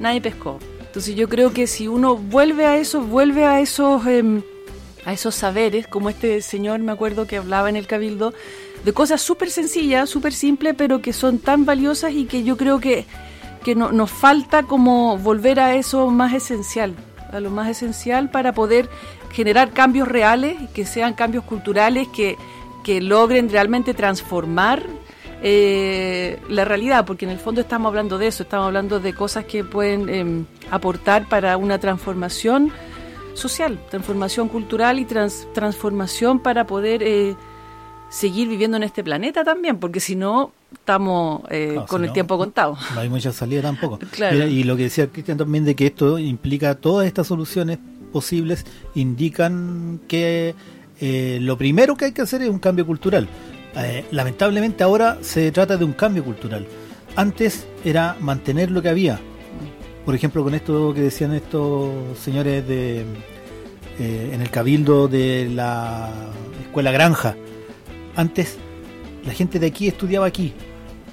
nadie 0.00 0.20
pescó. 0.20 0.58
Entonces 0.88 1.14
yo 1.14 1.28
creo 1.28 1.52
que 1.52 1.66
si 1.66 1.86
uno 1.86 2.16
vuelve 2.16 2.66
a 2.66 2.76
eso, 2.76 3.00
vuelve 3.02 3.44
a 3.44 3.60
esos, 3.60 4.04
em, 4.06 4.42
a 5.04 5.12
esos 5.12 5.34
saberes, 5.34 5.86
como 5.86 6.08
este 6.10 6.42
señor, 6.42 6.80
me 6.80 6.92
acuerdo 6.92 7.26
que 7.26 7.36
hablaba 7.36 7.68
en 7.68 7.76
el 7.76 7.86
Cabildo, 7.86 8.34
de 8.84 8.92
cosas 8.92 9.20
súper 9.20 9.50
sencillas, 9.50 10.08
súper 10.08 10.32
simples, 10.32 10.74
pero 10.76 11.00
que 11.00 11.12
son 11.12 11.38
tan 11.38 11.64
valiosas 11.64 12.12
y 12.12 12.24
que 12.24 12.42
yo 12.42 12.56
creo 12.56 12.80
que, 12.80 13.04
que 13.64 13.74
no- 13.74 13.92
nos 13.92 14.10
falta 14.10 14.62
como 14.62 15.18
volver 15.18 15.60
a 15.60 15.74
eso 15.76 16.08
más 16.10 16.32
esencial, 16.32 16.94
a 17.32 17.40
lo 17.40 17.50
más 17.50 17.68
esencial 17.68 18.30
para 18.30 18.52
poder 18.52 18.88
generar 19.32 19.72
cambios 19.72 20.08
reales, 20.08 20.56
que 20.74 20.86
sean 20.86 21.12
cambios 21.14 21.44
culturales, 21.44 22.08
que, 22.08 22.36
que 22.82 23.00
logren 23.02 23.50
realmente 23.50 23.92
transformar 23.94 24.82
eh, 25.42 26.40
la 26.48 26.64
realidad, 26.64 27.04
porque 27.06 27.24
en 27.24 27.30
el 27.30 27.38
fondo 27.38 27.60
estamos 27.60 27.88
hablando 27.88 28.18
de 28.18 28.26
eso, 28.26 28.42
estamos 28.42 28.66
hablando 28.66 29.00
de 29.00 29.12
cosas 29.14 29.44
que 29.44 29.64
pueden 29.64 30.08
em, 30.08 30.44
aportar 30.70 31.28
para 31.28 31.56
una 31.56 31.78
transformación 31.78 32.72
social, 33.34 33.78
transformación 33.90 34.48
cultural 34.48 34.98
y 34.98 35.04
trans- 35.04 35.46
transformación 35.54 36.40
para 36.40 36.66
poder 36.66 37.02
eh, 37.04 37.36
seguir 38.10 38.48
viviendo 38.48 38.76
en 38.76 38.82
este 38.82 39.04
planeta 39.04 39.44
también, 39.44 39.78
porque 39.78 40.00
si 40.00 40.16
no, 40.16 40.52
estamos 40.72 41.42
eh, 41.50 41.70
Claro, 41.74 41.86
con 41.86 42.00
si 42.00 42.04
el 42.04 42.08
no, 42.08 42.12
tiempo 42.14 42.36
contado. 42.38 42.76
No 42.94 43.00
hay 43.00 43.08
mucha 43.08 43.32
salida 43.32 43.62
tampoco. 43.62 43.98
Claro. 44.10 44.34
Mira, 44.34 44.46
y 44.48 44.64
lo 44.64 44.76
que 44.76 44.84
decía 44.84 45.06
Cristian 45.08 45.38
también 45.38 45.64
de 45.64 45.76
que 45.76 45.86
esto 45.86 46.18
implica 46.18 46.74
todas 46.74 47.06
estas 47.06 47.26
soluciones 47.28 47.78
posibles 48.12 48.64
indican 48.94 50.00
que 50.08 50.54
eh, 51.00 51.38
lo 51.40 51.56
primero 51.58 51.96
que 51.96 52.06
hay 52.06 52.12
que 52.12 52.22
hacer 52.22 52.42
es 52.42 52.48
un 52.48 52.58
cambio 52.58 52.84
cultural. 52.86 53.28
Eh, 53.76 54.04
lamentablemente 54.10 54.82
ahora 54.82 55.18
se 55.20 55.50
trata 55.52 55.76
de 55.76 55.84
un 55.84 55.92
cambio 55.92 56.24
cultural. 56.24 56.66
Antes 57.16 57.66
era 57.84 58.16
mantener 58.20 58.70
lo 58.70 58.82
que 58.82 58.88
había. 58.88 59.20
Por 60.04 60.14
ejemplo, 60.14 60.42
con 60.42 60.54
esto 60.54 60.94
que 60.94 61.02
decían 61.02 61.34
estos 61.34 62.18
señores 62.18 62.66
de 62.66 63.04
eh, 63.98 64.30
en 64.32 64.40
el 64.40 64.50
cabildo 64.50 65.08
de 65.08 65.50
la 65.52 66.10
escuela 66.62 66.92
granja. 66.92 67.36
Antes 68.16 68.56
la 69.24 69.32
gente 69.32 69.58
de 69.58 69.66
aquí 69.66 69.88
estudiaba 69.88 70.26
aquí 70.26 70.54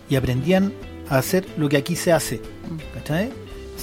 y 0.10 0.16
aprendían 0.16 0.74
a 1.10 1.18
hacer 1.18 1.46
lo 1.58 1.68
que 1.68 1.78
aquí 1.78 1.96
se 1.96 2.14
hace. 2.14 2.42
¿Cachai? 2.94 3.32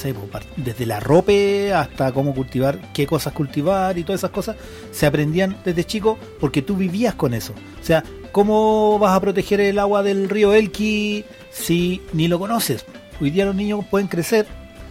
Pues, 0.03 0.45
desde 0.57 0.87
la 0.87 1.01
ropa 1.01 1.33
hasta 1.77 2.13
cómo 2.13 2.35
cultivar, 2.35 2.93
qué 2.93 3.07
cosas 3.07 3.33
cultivar 3.33 3.99
y 3.99 4.05
todas 4.05 4.21
esas 4.21 4.31
cosas, 4.31 4.57
se 4.91 5.07
aprendían 5.07 5.57
desde 5.65 5.85
chico 5.85 6.19
porque 6.41 6.63
tú 6.63 6.77
vivías 6.77 7.15
con 7.15 7.35
eso. 7.35 7.53
O 7.81 7.85
sea, 7.85 8.03
¿cómo 8.33 8.99
vas 8.99 9.14
a 9.14 9.21
proteger 9.21 9.61
el 9.61 9.79
agua 9.79 10.03
del 10.03 10.29
río 10.29 10.55
Elqui 10.55 11.25
si 11.51 12.01
ni 12.12 12.27
lo 12.27 12.38
conoces? 12.38 12.85
Hoy 13.21 13.31
día 13.31 13.45
los 13.45 13.55
niños 13.55 13.85
pueden 13.90 14.09
crecer 14.09 14.47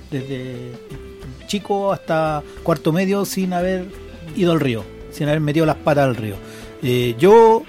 desde 0.10 0.72
chico 1.48 1.92
hasta 1.92 2.44
cuarto 2.64 2.94
medio 2.94 3.26
sin 3.26 3.52
haber 3.52 3.86
ido 4.36 4.54
al 4.54 4.60
río, 4.60 4.86
sin 5.12 5.28
haber 5.28 5.42
metido 5.42 5.66
las 5.66 5.76
patas 5.78 6.06
al 6.06 6.16
río. 6.16 6.36
Eh, 6.82 7.16
yo 7.18 7.64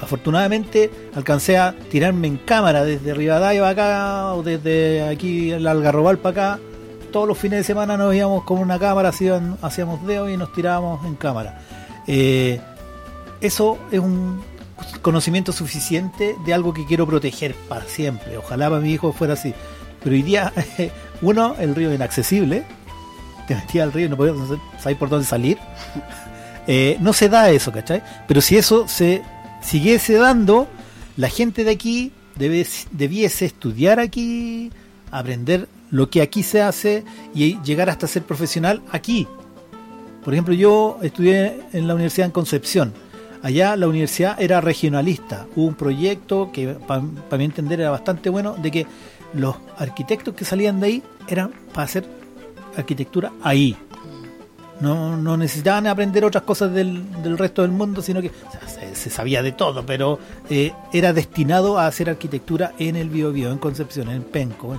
afortunadamente 0.00 0.90
alcancé 1.14 1.58
a 1.58 1.74
tirarme 1.90 2.26
en 2.26 2.36
cámara 2.38 2.84
desde 2.84 3.14
Rivadavia 3.14 3.68
acá 3.68 4.34
o 4.34 4.42
desde 4.42 5.02
aquí 5.02 5.52
el 5.52 5.66
Algarrobal 5.66 6.18
para 6.18 6.54
acá. 6.54 6.60
Todos 7.12 7.28
los 7.28 7.38
fines 7.38 7.60
de 7.60 7.64
semana 7.64 7.96
nos 7.96 8.12
íbamos 8.12 8.42
con 8.42 8.58
una 8.58 8.78
cámara, 8.78 9.10
hacíamos 9.10 10.04
dedo 10.04 10.28
y 10.28 10.36
nos 10.36 10.52
tirábamos 10.52 11.04
en 11.06 11.14
cámara. 11.14 11.60
Eh, 12.08 12.60
eso 13.40 13.78
es 13.92 14.00
un 14.00 14.42
conocimiento 15.02 15.52
suficiente 15.52 16.36
de 16.44 16.54
algo 16.54 16.74
que 16.74 16.86
quiero 16.86 17.06
proteger 17.06 17.54
para 17.68 17.84
siempre. 17.86 18.36
Ojalá 18.36 18.68
para 18.68 18.80
mi 18.80 18.92
hijo 18.92 19.12
fuera 19.12 19.34
así. 19.34 19.54
Pero 20.02 20.14
hoy 20.14 20.22
día, 20.22 20.52
uno, 21.22 21.56
el 21.58 21.74
río 21.74 21.90
es 21.90 21.96
inaccesible. 21.96 22.64
Te 23.48 23.54
metías 23.54 23.84
al 23.84 23.92
río 23.92 24.06
y 24.06 24.08
no 24.08 24.16
podías 24.16 24.36
saber 24.80 24.98
por 24.98 25.08
dónde 25.08 25.26
salir. 25.26 25.58
Eh, 26.66 26.96
no 26.98 27.12
se 27.12 27.28
da 27.28 27.50
eso, 27.50 27.70
¿cachai? 27.72 28.02
Pero 28.26 28.40
si 28.40 28.56
eso 28.56 28.88
se 28.88 29.20
siguiese 29.60 30.14
dando, 30.14 30.66
la 31.18 31.28
gente 31.28 31.62
de 31.62 31.70
aquí 31.70 32.10
debe, 32.36 32.66
debiese 32.90 33.44
estudiar 33.44 34.00
aquí, 34.00 34.72
aprender 35.10 35.68
lo 35.90 36.08
que 36.08 36.22
aquí 36.22 36.42
se 36.42 36.62
hace 36.62 37.04
y 37.34 37.60
llegar 37.62 37.90
hasta 37.90 38.06
ser 38.06 38.22
profesional 38.22 38.82
aquí. 38.90 39.28
Por 40.24 40.32
ejemplo, 40.32 40.54
yo 40.54 40.98
estudié 41.02 41.60
en 41.72 41.86
la 41.86 41.94
universidad 41.94 42.26
en 42.26 42.32
Concepción. 42.32 42.94
Allá 43.44 43.76
la 43.76 43.86
universidad 43.86 44.40
era 44.40 44.62
regionalista. 44.62 45.46
Hubo 45.54 45.66
un 45.66 45.74
proyecto 45.74 46.50
que, 46.50 46.68
para 46.68 47.02
mi 47.36 47.44
entender, 47.44 47.78
era 47.78 47.90
bastante 47.90 48.30
bueno, 48.30 48.54
de 48.54 48.70
que 48.70 48.86
los 49.34 49.54
arquitectos 49.76 50.32
que 50.32 50.46
salían 50.46 50.80
de 50.80 50.86
ahí 50.86 51.02
eran 51.28 51.52
para 51.74 51.84
hacer 51.84 52.06
arquitectura 52.74 53.32
ahí. 53.42 53.76
No, 54.80 55.36
necesitaban 55.36 55.86
aprender 55.86 56.24
otras 56.24 56.44
cosas 56.44 56.72
del, 56.72 57.04
resto 57.36 57.60
del 57.60 57.70
mundo, 57.70 58.00
sino 58.00 58.22
que 58.22 58.30
se, 58.94 59.10
sabía 59.10 59.42
de 59.42 59.52
todo, 59.52 59.84
pero 59.84 60.18
eh, 60.48 60.72
era 60.90 61.12
destinado 61.12 61.78
a 61.78 61.86
hacer 61.86 62.08
arquitectura 62.08 62.72
en 62.78 62.96
el 62.96 63.10
Biobío, 63.10 63.52
en 63.52 63.58
Concepción, 63.58 64.08
en 64.08 64.22
Penco. 64.22 64.74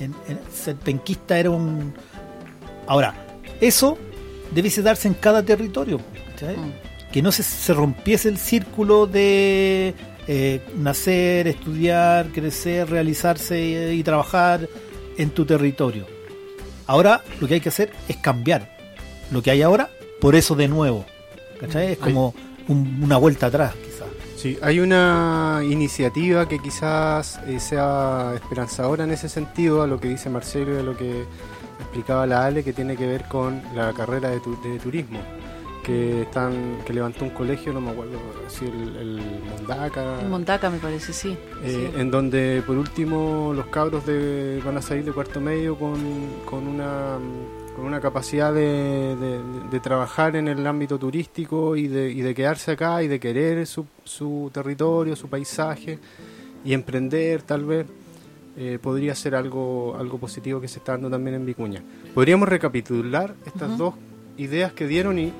En, 0.00 0.12
ser 0.52 0.74
penquista 0.74 1.38
era 1.38 1.50
un... 1.50 1.94
Ahora, 2.88 3.14
eso 3.60 3.96
debiese 4.50 4.82
darse 4.82 5.06
en 5.06 5.14
cada 5.14 5.40
territorio. 5.44 6.00
Que 7.12 7.22
no 7.22 7.32
se, 7.32 7.42
se 7.42 7.72
rompiese 7.74 8.28
el 8.28 8.38
círculo 8.38 9.06
de 9.06 9.94
eh, 10.26 10.60
nacer, 10.76 11.48
estudiar, 11.48 12.28
crecer, 12.28 12.90
realizarse 12.90 13.60
y, 13.92 13.98
y 14.00 14.02
trabajar 14.02 14.68
en 15.16 15.30
tu 15.30 15.44
territorio. 15.44 16.06
Ahora 16.86 17.22
lo 17.40 17.48
que 17.48 17.54
hay 17.54 17.60
que 17.60 17.68
hacer 17.70 17.92
es 18.08 18.16
cambiar 18.16 18.76
lo 19.30 19.42
que 19.42 19.50
hay 19.50 19.62
ahora 19.62 19.90
por 20.20 20.34
eso 20.34 20.54
de 20.54 20.68
nuevo. 20.68 21.04
¿Cachai? 21.60 21.92
Es 21.92 21.98
como 21.98 22.34
un- 22.68 23.00
una 23.02 23.16
vuelta 23.16 23.46
atrás, 23.46 23.74
quizás. 23.74 24.08
Sí, 24.36 24.56
hay 24.62 24.78
una 24.78 25.60
iniciativa 25.64 26.48
que 26.48 26.60
quizás 26.60 27.40
eh, 27.48 27.58
sea 27.58 28.32
esperanzadora 28.36 29.04
en 29.04 29.10
ese 29.10 29.28
sentido, 29.28 29.82
a 29.82 29.86
lo 29.86 29.98
que 29.98 30.08
dice 30.08 30.30
Marcelo 30.30 30.76
y 30.76 30.78
a 30.78 30.82
lo 30.82 30.96
que 30.96 31.24
explicaba 31.80 32.26
la 32.26 32.44
Ale 32.46 32.62
que 32.62 32.72
tiene 32.72 32.96
que 32.96 33.06
ver 33.06 33.24
con 33.24 33.60
la 33.74 33.92
carrera 33.92 34.30
de, 34.30 34.38
tu- 34.40 34.60
de 34.62 34.78
turismo 34.78 35.18
que 35.88 36.22
están 36.22 36.52
que 36.86 36.92
levantó 36.92 37.24
un 37.24 37.30
colegio, 37.30 37.72
no 37.72 37.80
me 37.80 37.90
acuerdo 37.90 38.18
si 38.48 38.66
el, 38.66 38.96
el 38.96 39.20
Mondaca, 39.50 40.20
En 40.20 40.28
Montaca 40.30 40.68
me 40.70 40.78
parece, 40.78 41.12
sí. 41.12 41.30
eh, 41.64 41.90
sí. 41.94 42.00
en 42.00 42.10
donde 42.10 42.62
por 42.66 42.76
último 42.76 43.52
los 43.56 43.66
cabros 43.66 44.04
de, 44.06 44.60
van 44.64 44.76
a 44.76 44.82
salir 44.82 45.04
de 45.04 45.12
cuarto 45.12 45.40
medio 45.40 45.76
con, 45.76 45.96
con 46.44 46.66
una 46.68 47.18
con 47.74 47.86
una 47.86 48.00
capacidad 48.00 48.52
de, 48.52 49.14
de- 49.16 49.40
de 49.70 49.80
trabajar 49.80 50.34
en 50.36 50.48
el 50.48 50.66
ámbito 50.66 50.98
turístico 50.98 51.74
y 51.76 51.86
de, 51.88 52.10
y 52.10 52.20
de 52.22 52.34
quedarse 52.34 52.72
acá 52.72 53.02
y 53.04 53.08
de 53.08 53.18
querer 53.20 53.66
su, 53.66 53.86
su 54.04 54.50
territorio, 54.52 55.14
su 55.16 55.28
paisaje 55.28 55.98
y 56.64 56.72
emprender 56.74 57.42
tal 57.42 57.64
vez 57.64 57.86
eh, 58.56 58.78
podría 58.82 59.14
ser 59.14 59.36
algo 59.36 59.96
algo 59.98 60.18
positivo 60.18 60.60
que 60.60 60.66
se 60.68 60.80
está 60.80 60.92
dando 60.92 61.08
también 61.08 61.36
en 61.36 61.46
Vicuña. 61.46 61.80
Podríamos 62.14 62.48
recapitular 62.48 63.34
estas 63.46 63.78
dos 63.78 63.94
ideas 64.38 64.72
que 64.72 64.86
dieron 64.88 65.18
y 65.18 65.32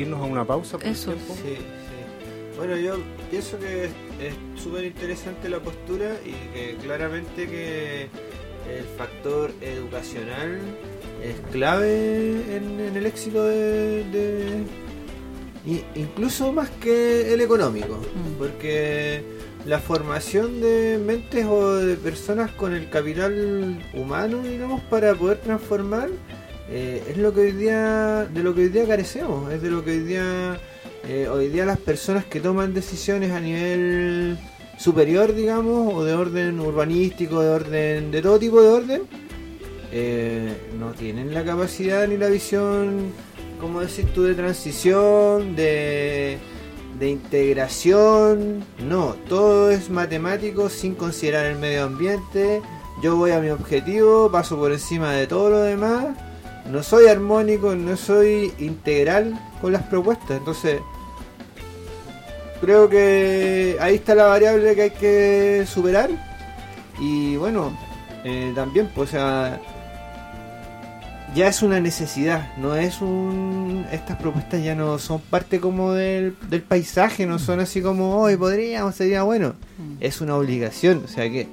irnos 0.00 0.20
a 0.20 0.24
una 0.24 0.44
pausa. 0.44 0.78
por 0.78 0.86
Eso. 0.86 1.12
tiempo. 1.12 1.34
Sí, 1.34 1.54
sí. 1.56 2.56
Bueno, 2.56 2.76
yo 2.76 2.96
pienso 3.30 3.58
que 3.58 3.84
es- 3.86 4.62
súper 4.62 4.84
interesante 4.84 5.48
la 5.48 5.60
postura 5.60 6.16
y 6.24 6.32
que 6.54 6.76
claramente 6.82 7.46
que 7.48 8.02
el 8.02 8.84
factor 8.98 9.50
educacional 9.62 10.58
es 11.24 11.34
clave 11.52 12.56
en, 12.56 12.80
en 12.80 12.96
el 12.96 13.06
éxito 13.06 13.44
de, 13.44 14.04
de- 14.04 14.64
i- 15.66 15.84
incluso 15.94 16.52
más 16.52 16.68
que 16.70 17.32
el 17.32 17.40
económico, 17.40 17.96
Mm. 17.96 18.38
porque 18.38 19.22
la 19.66 19.78
formación 19.78 20.60
de 20.60 20.98
mentes 21.04 21.44
o 21.46 21.76
de 21.76 21.96
personas 21.96 22.50
con 22.52 22.74
el 22.74 22.88
capital 22.90 23.82
humano, 23.94 24.42
digamos, 24.42 24.80
para 24.82 25.14
poder 25.14 25.38
transformar 25.38 26.08
eh, 26.70 27.02
es 27.10 27.16
lo 27.16 27.34
que 27.34 27.40
hoy 27.40 27.52
día 27.52 28.28
de 28.32 28.42
lo 28.42 28.54
que 28.54 28.62
hoy 28.62 28.68
día 28.68 28.86
carecemos, 28.86 29.52
es 29.52 29.60
de 29.60 29.70
lo 29.70 29.84
que 29.84 29.90
hoy 29.90 30.00
día 30.00 30.58
eh, 31.08 31.28
hoy 31.28 31.48
día 31.48 31.64
las 31.64 31.78
personas 31.78 32.24
que 32.24 32.40
toman 32.40 32.74
decisiones 32.74 33.32
a 33.32 33.40
nivel 33.40 34.38
superior, 34.78 35.34
digamos, 35.34 35.94
o 35.94 36.04
de 36.04 36.14
orden 36.14 36.60
urbanístico, 36.60 37.40
de 37.40 37.48
orden 37.48 38.10
de 38.10 38.22
todo 38.22 38.38
tipo 38.38 38.60
de 38.62 38.68
orden, 38.68 39.02
eh, 39.92 40.56
no 40.78 40.92
tienen 40.92 41.34
la 41.34 41.44
capacidad 41.44 42.06
ni 42.06 42.16
la 42.16 42.28
visión, 42.28 43.12
como 43.60 43.80
decís 43.80 44.06
tú, 44.14 44.22
de 44.22 44.34
transición, 44.34 45.56
de, 45.56 46.38
de 46.98 47.08
integración. 47.08 48.64
No, 48.86 49.16
todo 49.28 49.70
es 49.70 49.90
matemático 49.90 50.68
sin 50.68 50.94
considerar 50.94 51.46
el 51.46 51.58
medio 51.58 51.84
ambiente. 51.84 52.60
Yo 53.02 53.16
voy 53.16 53.30
a 53.32 53.40
mi 53.40 53.48
objetivo, 53.48 54.30
paso 54.30 54.58
por 54.58 54.70
encima 54.70 55.12
de 55.12 55.26
todo 55.26 55.50
lo 55.50 55.60
demás. 55.62 56.29
No 56.66 56.82
soy 56.82 57.06
armónico, 57.06 57.74
no 57.74 57.96
soy 57.96 58.52
integral 58.58 59.38
con 59.60 59.72
las 59.72 59.82
propuestas. 59.84 60.38
Entonces, 60.38 60.80
creo 62.60 62.88
que 62.88 63.76
ahí 63.80 63.96
está 63.96 64.14
la 64.14 64.24
variable 64.26 64.74
que 64.74 64.82
hay 64.82 64.90
que 64.90 65.64
superar. 65.66 66.10
Y 67.00 67.36
bueno, 67.36 67.76
eh, 68.24 68.52
también, 68.54 68.90
pues, 68.94 69.10
o 69.10 69.12
sea, 69.12 69.60
ya 71.34 71.48
es 71.48 71.62
una 71.62 71.80
necesidad, 71.80 72.56
no 72.56 72.74
es 72.74 73.00
un... 73.00 73.86
Estas 73.92 74.16
propuestas 74.18 74.62
ya 74.62 74.74
no 74.74 74.98
son 74.98 75.20
parte 75.20 75.60
como 75.60 75.92
del, 75.92 76.36
del 76.48 76.62
paisaje, 76.62 77.26
no 77.26 77.38
son 77.38 77.60
así 77.60 77.80
como, 77.80 78.16
hoy 78.20 78.36
podríamos, 78.36 78.94
sería 78.94 79.22
bueno. 79.22 79.54
Mm. 79.78 79.96
Es 80.00 80.20
una 80.20 80.36
obligación, 80.36 81.02
o 81.04 81.08
sea 81.08 81.30
que 81.30 81.48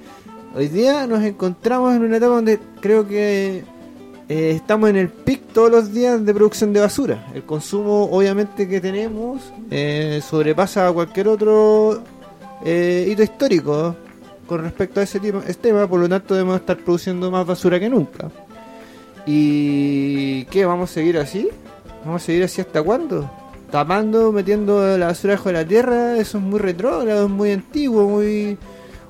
hoy 0.56 0.68
día 0.68 1.06
nos 1.08 1.24
encontramos 1.24 1.96
en 1.96 2.04
una 2.04 2.18
etapa 2.18 2.36
donde 2.36 2.60
creo 2.82 3.08
que 3.08 3.64
eh, 4.30 4.52
estamos 4.56 4.90
en 4.90 4.98
el 4.98 5.10
pic 5.10 5.54
todos 5.54 5.72
los 5.72 5.94
días 5.94 6.24
de 6.26 6.34
producción 6.34 6.74
de 6.74 6.82
basura. 6.82 7.28
El 7.34 7.44
consumo, 7.44 8.10
obviamente, 8.12 8.68
que 8.68 8.82
tenemos 8.82 9.42
eh, 9.72 10.22
sobrepasa 10.28 10.88
a 10.88 10.92
cualquier 10.92 11.30
otro 11.30 12.04
eh, 12.66 13.08
hito 13.10 13.24
histórico 13.24 13.96
con 14.46 14.64
respecto 14.64 15.00
a 15.00 15.04
ese 15.04 15.20
este 15.48 15.70
tema, 15.70 15.88
por 15.88 16.00
lo 16.00 16.10
tanto 16.10 16.34
debemos 16.34 16.60
estar 16.60 16.78
produciendo 16.78 17.32
más 17.32 17.46
basura 17.46 17.80
que 17.80 17.90
nunca. 17.90 18.30
¿Y 19.26 20.46
qué? 20.46 20.66
¿Vamos 20.66 20.92
a 20.92 20.94
seguir 20.94 21.18
así? 21.18 21.50
¿Vamos 22.06 22.24
a 22.24 22.26
seguir 22.26 22.44
así 22.44 22.62
hasta 22.62 22.82
cuándo? 22.82 23.30
Tapando, 23.72 24.32
metiendo 24.32 24.98
la 24.98 25.08
basura 25.08 25.36
bajo 25.36 25.52
la 25.52 25.66
tierra, 25.66 26.18
eso 26.18 26.38
es 26.38 26.44
muy 26.44 26.60
retrógrado, 26.60 27.26
es 27.26 27.32
muy 27.32 27.52
antiguo, 27.52 28.08
muy... 28.08 28.58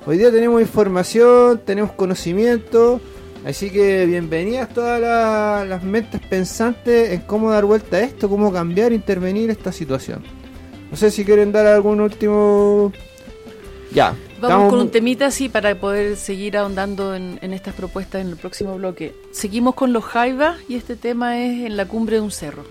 Hoy 0.06 0.18
día 0.18 0.30
tenemos 0.30 0.60
información, 0.60 1.60
tenemos 1.64 1.92
conocimiento, 1.92 3.00
así 3.44 3.70
que 3.70 4.06
bienvenidas 4.06 4.68
todas 4.70 5.00
la- 5.00 5.64
las 5.66 5.82
mentes 5.82 6.20
pensantes 6.20 7.10
en 7.12 7.20
cómo 7.22 7.50
dar 7.50 7.64
vuelta 7.64 7.96
a 7.96 8.00
esto, 8.00 8.28
cómo 8.28 8.52
cambiar, 8.52 8.92
intervenir 8.92 9.50
esta 9.50 9.72
situación. 9.72 10.22
No 10.90 10.96
sé 10.96 11.10
si 11.10 11.24
quieren 11.24 11.52
dar 11.52 11.66
algún 11.66 12.00
último... 12.00 12.92
Ya. 13.92 14.10
Vamos 14.10 14.50
estamos- 14.50 14.70
con 14.70 14.80
un 14.80 14.90
temita 14.90 15.26
así 15.26 15.48
para 15.48 15.74
poder 15.80 16.16
seguir 16.16 16.56
ahondando 16.56 17.14
en, 17.14 17.38
en 17.42 17.52
estas 17.54 17.74
propuestas 17.74 18.20
en 18.20 18.28
el 18.28 18.36
próximo 18.36 18.76
bloque. 18.76 19.14
Seguimos 19.32 19.74
con 19.74 19.92
los 19.92 20.04
jaivas 20.04 20.58
y 20.68 20.76
este 20.76 20.94
tema 20.96 21.40
es 21.40 21.64
en 21.66 21.76
la 21.76 21.86
cumbre 21.86 22.16
de 22.16 22.22
un 22.22 22.30
cerro. 22.30 22.64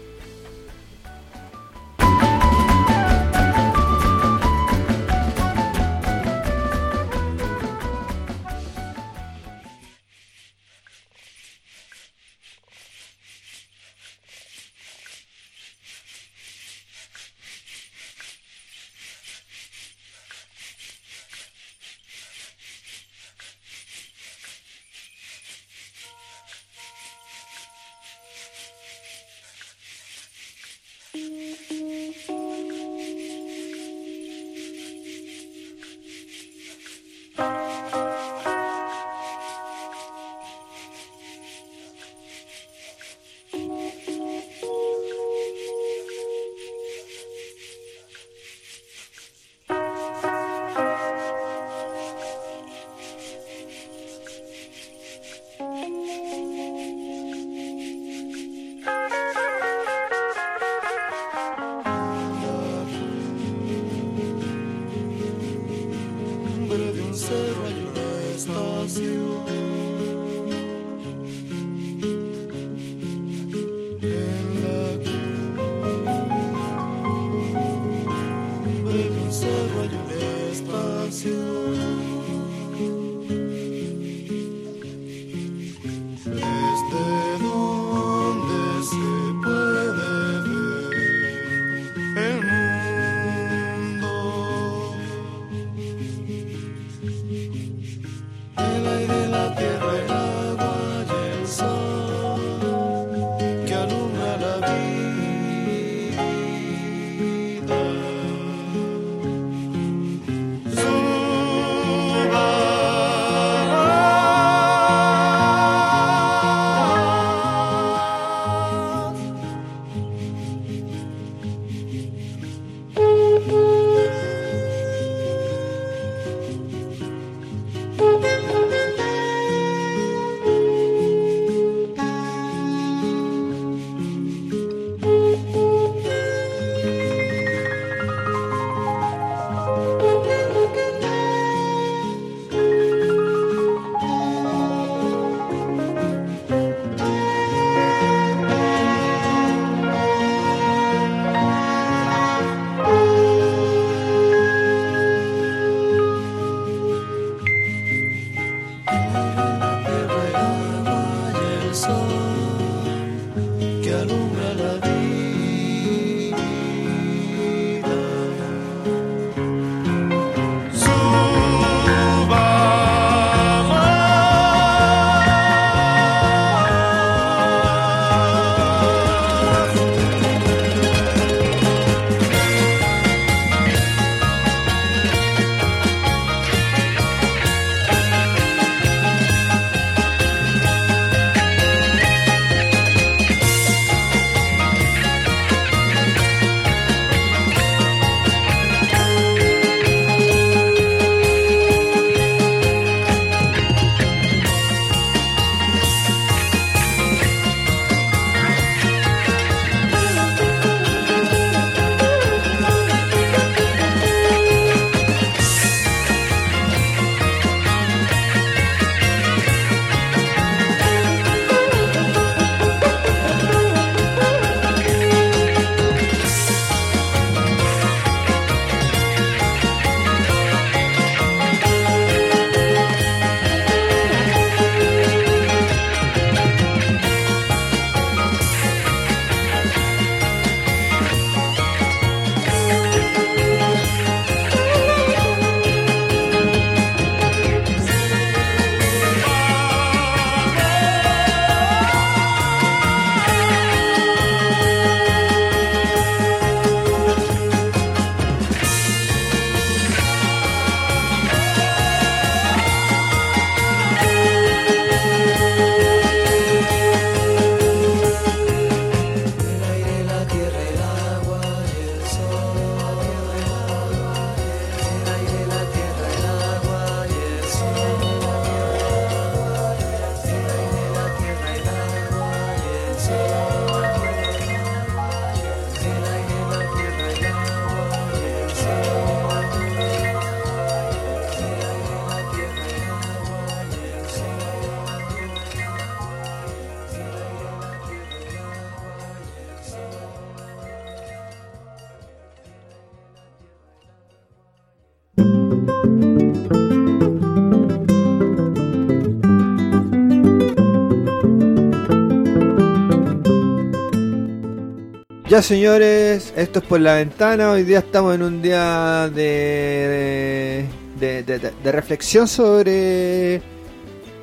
Ya 315.29 315.41
señores, 315.41 316.33
esto 316.37 316.59
es 316.59 316.65
por 316.65 316.79
la 316.79 316.95
ventana. 316.95 317.51
Hoy 317.51 317.63
día 317.63 317.79
estamos 317.79 318.15
en 318.15 318.21
un 318.23 318.41
día 318.41 319.09
de, 319.13 320.65
de, 320.97 321.23
de- 321.23 321.39
de- 321.39 321.51
de 321.61 321.71
reflexión 321.73 322.29
sobre 322.29 323.41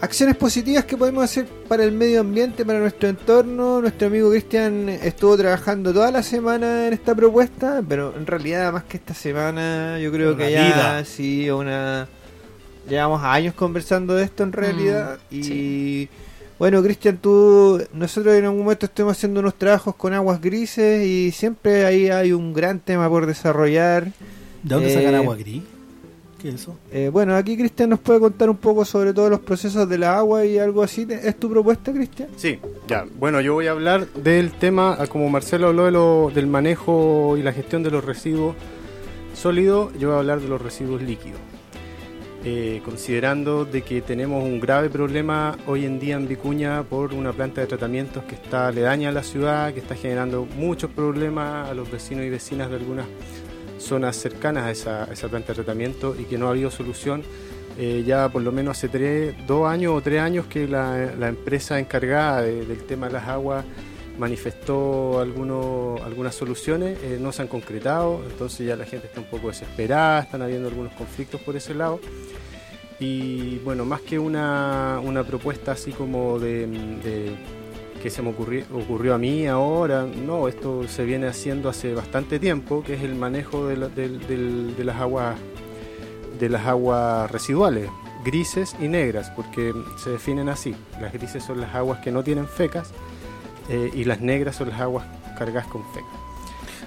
acciones 0.00 0.34
positivas 0.36 0.86
que 0.86 0.96
podemos 0.96 1.22
hacer 1.24 1.46
para 1.68 1.84
el 1.84 1.92
medio 1.92 2.20
ambiente, 2.22 2.64
para 2.64 2.78
nuestro 2.78 3.10
entorno. 3.10 3.82
Nuestro 3.82 4.06
amigo 4.06 4.30
Cristian 4.30 4.88
estuvo 4.88 5.36
trabajando 5.36 5.92
toda 5.92 6.10
la 6.10 6.22
semana 6.22 6.86
en 6.86 6.94
esta 6.94 7.14
propuesta, 7.14 7.82
pero 7.86 8.14
en 8.16 8.26
realidad 8.26 8.72
más 8.72 8.84
que 8.84 8.96
esta 8.96 9.12
semana, 9.12 9.98
yo 9.98 10.10
creo 10.10 10.32
Una 10.34 10.44
que 10.46 10.52
ya 10.52 10.64
vida. 10.64 11.04
sí, 11.04 11.50
una... 11.50 12.08
Llevamos 12.88 13.22
años 13.22 13.54
conversando 13.54 14.14
de 14.14 14.24
esto 14.24 14.42
en 14.42 14.52
realidad 14.52 15.18
Mm, 15.30 15.34
y... 15.36 16.08
Bueno, 16.58 16.82
Cristian, 16.82 17.16
tú, 17.18 17.82
nosotros 17.92 18.34
en 18.34 18.44
algún 18.44 18.60
momento 18.62 18.86
estuvimos 18.86 19.16
haciendo 19.16 19.40
unos 19.40 19.54
trabajos 19.56 19.94
con 19.96 20.12
aguas 20.14 20.40
grises 20.40 21.04
y 21.04 21.32
siempre 21.32 21.84
ahí 21.84 22.08
hay 22.08 22.32
un 22.32 22.52
gran 22.54 22.78
tema 22.78 23.08
por 23.08 23.26
desarrollar. 23.26 24.04
¿De 24.04 24.12
dónde 24.62 24.90
Eh, 24.92 24.94
sacan 24.94 25.14
agua 25.16 25.34
gris? 25.36 25.62
¿Qué 26.40 26.50
es 26.50 26.54
eso? 26.56 26.76
Eh, 26.92 27.10
bueno, 27.12 27.34
aquí 27.34 27.56
Cristian 27.56 27.90
nos 27.90 27.98
puede 28.00 28.20
contar 28.20 28.48
un 28.50 28.56
poco 28.58 28.84
sobre 28.84 29.12
todos 29.12 29.30
los 29.30 29.40
procesos 29.40 29.88
de 29.88 29.98
la 29.98 30.16
agua 30.18 30.44
y 30.44 30.58
algo 30.58 30.82
así. 30.82 31.06
¿Es 31.10 31.36
tu 31.40 31.50
propuesta, 31.50 31.92
Cristian? 31.92 32.28
Sí, 32.36 32.58
ya. 32.86 33.04
Bueno, 33.18 33.40
yo 33.40 33.54
voy 33.54 33.66
a 33.66 33.72
hablar 33.72 34.06
del 34.12 34.52
tema, 34.52 34.96
ah, 34.98 35.06
como 35.08 35.28
Marcelo 35.30 35.68
habló 35.68 35.86
de 35.86 35.90
lo- 35.90 36.30
del 36.34 36.46
manejo 36.46 37.36
y 37.36 37.42
la 37.42 37.52
gestión 37.52 37.82
de 37.82 37.90
los 37.90 38.04
residuos 38.04 38.54
sólidos, 39.34 39.92
yo 39.98 40.08
voy 40.08 40.16
a 40.16 40.20
hablar 40.20 40.40
de 40.40 40.48
los 40.48 40.62
residuos 40.62 41.02
líquidos. 41.02 41.40
Eh, 42.46 42.82
considerando 42.84 43.64
de 43.64 43.80
que 43.80 44.02
tenemos 44.02 44.44
un 44.44 44.60
grave 44.60 44.90
problema 44.90 45.56
hoy 45.66 45.86
en 45.86 45.98
día 45.98 46.16
en 46.16 46.28
Vicuña 46.28 46.82
por 46.82 47.14
una 47.14 47.32
planta 47.32 47.62
de 47.62 47.66
tratamientos 47.66 48.22
que 48.24 48.34
está 48.34 48.68
aledaña 48.68 49.08
a 49.08 49.12
la 49.12 49.22
ciudad, 49.22 49.72
que 49.72 49.80
está 49.80 49.94
generando 49.94 50.44
muchos 50.44 50.90
problemas 50.90 51.70
a 51.70 51.72
los 51.72 51.90
vecinos 51.90 52.22
y 52.26 52.28
vecinas 52.28 52.68
de 52.68 52.76
algunas 52.76 53.06
zonas 53.78 54.16
cercanas 54.16 54.86
a 54.86 55.06
esa, 55.10 55.28
planta 55.28 55.48
de 55.48 55.54
tratamiento 55.54 56.14
y 56.18 56.24
que 56.24 56.36
no 56.36 56.48
ha 56.48 56.50
habido 56.50 56.70
solución 56.70 57.22
eh, 57.78 58.04
ya 58.06 58.28
por 58.28 58.42
lo 58.42 58.52
menos 58.52 58.76
hace 58.76 58.88
tres, 58.88 59.34
dos 59.46 59.66
años 59.66 59.94
o 59.96 60.02
tres 60.02 60.20
años 60.20 60.44
que 60.46 60.68
la, 60.68 61.12
empresa 61.26 61.78
encargada 61.80 62.42
de- 62.42 62.66
del 62.66 62.84
tema 62.84 63.06
de 63.06 63.14
las 63.14 63.26
aguas 63.26 63.64
manifestó 64.18 65.18
algunos, 65.18 66.00
algunas 66.02 66.34
soluciones, 66.34 66.98
eh, 67.02 67.18
no 67.20 67.32
se 67.32 67.42
han 67.42 67.48
concretado, 67.48 68.22
entonces 68.30 68.66
ya 68.66 68.76
la 68.76 68.84
gente 68.84 69.08
está 69.08 69.20
un 69.20 69.26
poco 69.26 69.48
desesperada, 69.48 70.20
están 70.20 70.42
habiendo 70.42 70.68
algunos 70.68 70.92
conflictos 70.92 71.40
por 71.40 71.56
ese 71.56 71.74
lado. 71.74 71.98
Y 73.00 73.58
bueno, 73.58 73.84
más 73.84 74.00
que 74.02 74.18
una, 74.18 75.00
una 75.02 75.24
propuesta 75.24 75.72
así 75.72 75.90
como 75.92 76.38
de, 76.38 76.66
de 76.66 77.36
que 78.02 78.08
se 78.10 78.22
me 78.22 78.30
ocurrió, 78.30 78.64
ocurrió 78.72 79.14
a 79.14 79.18
mí 79.18 79.46
ahora, 79.46 80.04
no, 80.06 80.46
esto 80.48 80.86
se 80.88 81.04
viene 81.04 81.26
haciendo 81.26 81.68
hace 81.68 81.94
bastante 81.94 82.38
tiempo, 82.38 82.82
que 82.84 82.94
es 82.94 83.02
el 83.02 83.14
manejo 83.14 83.66
de, 83.66 83.76
la- 83.76 83.88
del- 83.88 84.74
de 84.76 84.84
las 84.84 84.96
aguas 84.96 85.36
de 86.38 86.48
las 86.48 86.66
aguas 86.66 87.30
residuales, 87.30 87.88
grises 88.24 88.74
y 88.80 88.88
negras, 88.88 89.30
porque 89.36 89.72
se 90.02 90.10
definen 90.10 90.48
así. 90.48 90.74
Las 91.00 91.12
grises 91.12 91.44
son 91.44 91.60
las 91.60 91.72
aguas 91.74 92.00
que 92.00 92.10
no 92.10 92.24
tienen 92.24 92.48
fecas 92.48 92.92
eh, 93.68 93.90
y 93.94 94.04
las 94.04 94.20
negras 94.20 94.56
son 94.56 94.70
las 94.70 94.80
aguas 94.80 95.06
cargadas 95.38 95.66
con 95.68 95.82
fecas. 95.94 96.10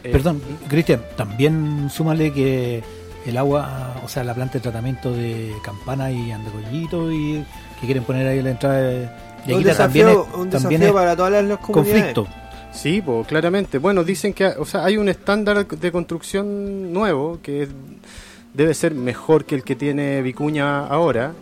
Eh, 0.03 0.11
Perdón, 0.11 0.41
Cristian, 0.67 1.01
también 1.15 1.89
súmale 1.89 2.31
que 2.33 2.83
el 3.25 3.37
agua, 3.37 3.95
o 4.05 4.07
sea, 4.07 4.23
la 4.23 4.33
planta 4.33 4.53
de 4.55 4.59
tratamiento 4.61 5.11
de 5.11 5.53
Campana 5.63 6.11
y 6.11 6.31
Andecollito 6.31 7.11
y 7.11 7.43
que 7.79 7.85
quieren 7.85 8.03
poner 8.03 8.27
ahí 8.27 8.41
la 8.41 8.51
entrada 8.51 8.81
de, 8.81 8.99
de 9.45 9.53
un 9.53 9.57
Quita 9.59 9.69
desafío, 9.69 10.05
también 10.05 10.07
es, 10.09 10.35
un 10.39 10.49
también 10.49 10.51
desafío 10.81 10.87
es 10.87 10.93
para 10.93 11.15
todas 11.15 11.43
las 11.43 11.57
comunidades. 11.59 12.15
conflicto. 12.15 12.27
Sí, 12.71 13.01
pues 13.01 13.27
claramente. 13.27 13.79
Bueno, 13.79 14.03
dicen 14.03 14.33
que 14.33 14.45
o 14.47 14.65
sea, 14.65 14.85
hay 14.85 14.97
un 14.97 15.09
estándar 15.09 15.65
de 15.67 15.91
construcción 15.91 16.93
nuevo 16.93 17.39
que 17.41 17.63
es- 17.63 17.69
debe 18.53 18.73
ser 18.73 18.93
mejor 18.95 19.45
que 19.45 19.55
el 19.55 19.63
que 19.63 19.75
tiene 19.75 20.21
Vicuña 20.21 20.85
ahora, 20.87 21.33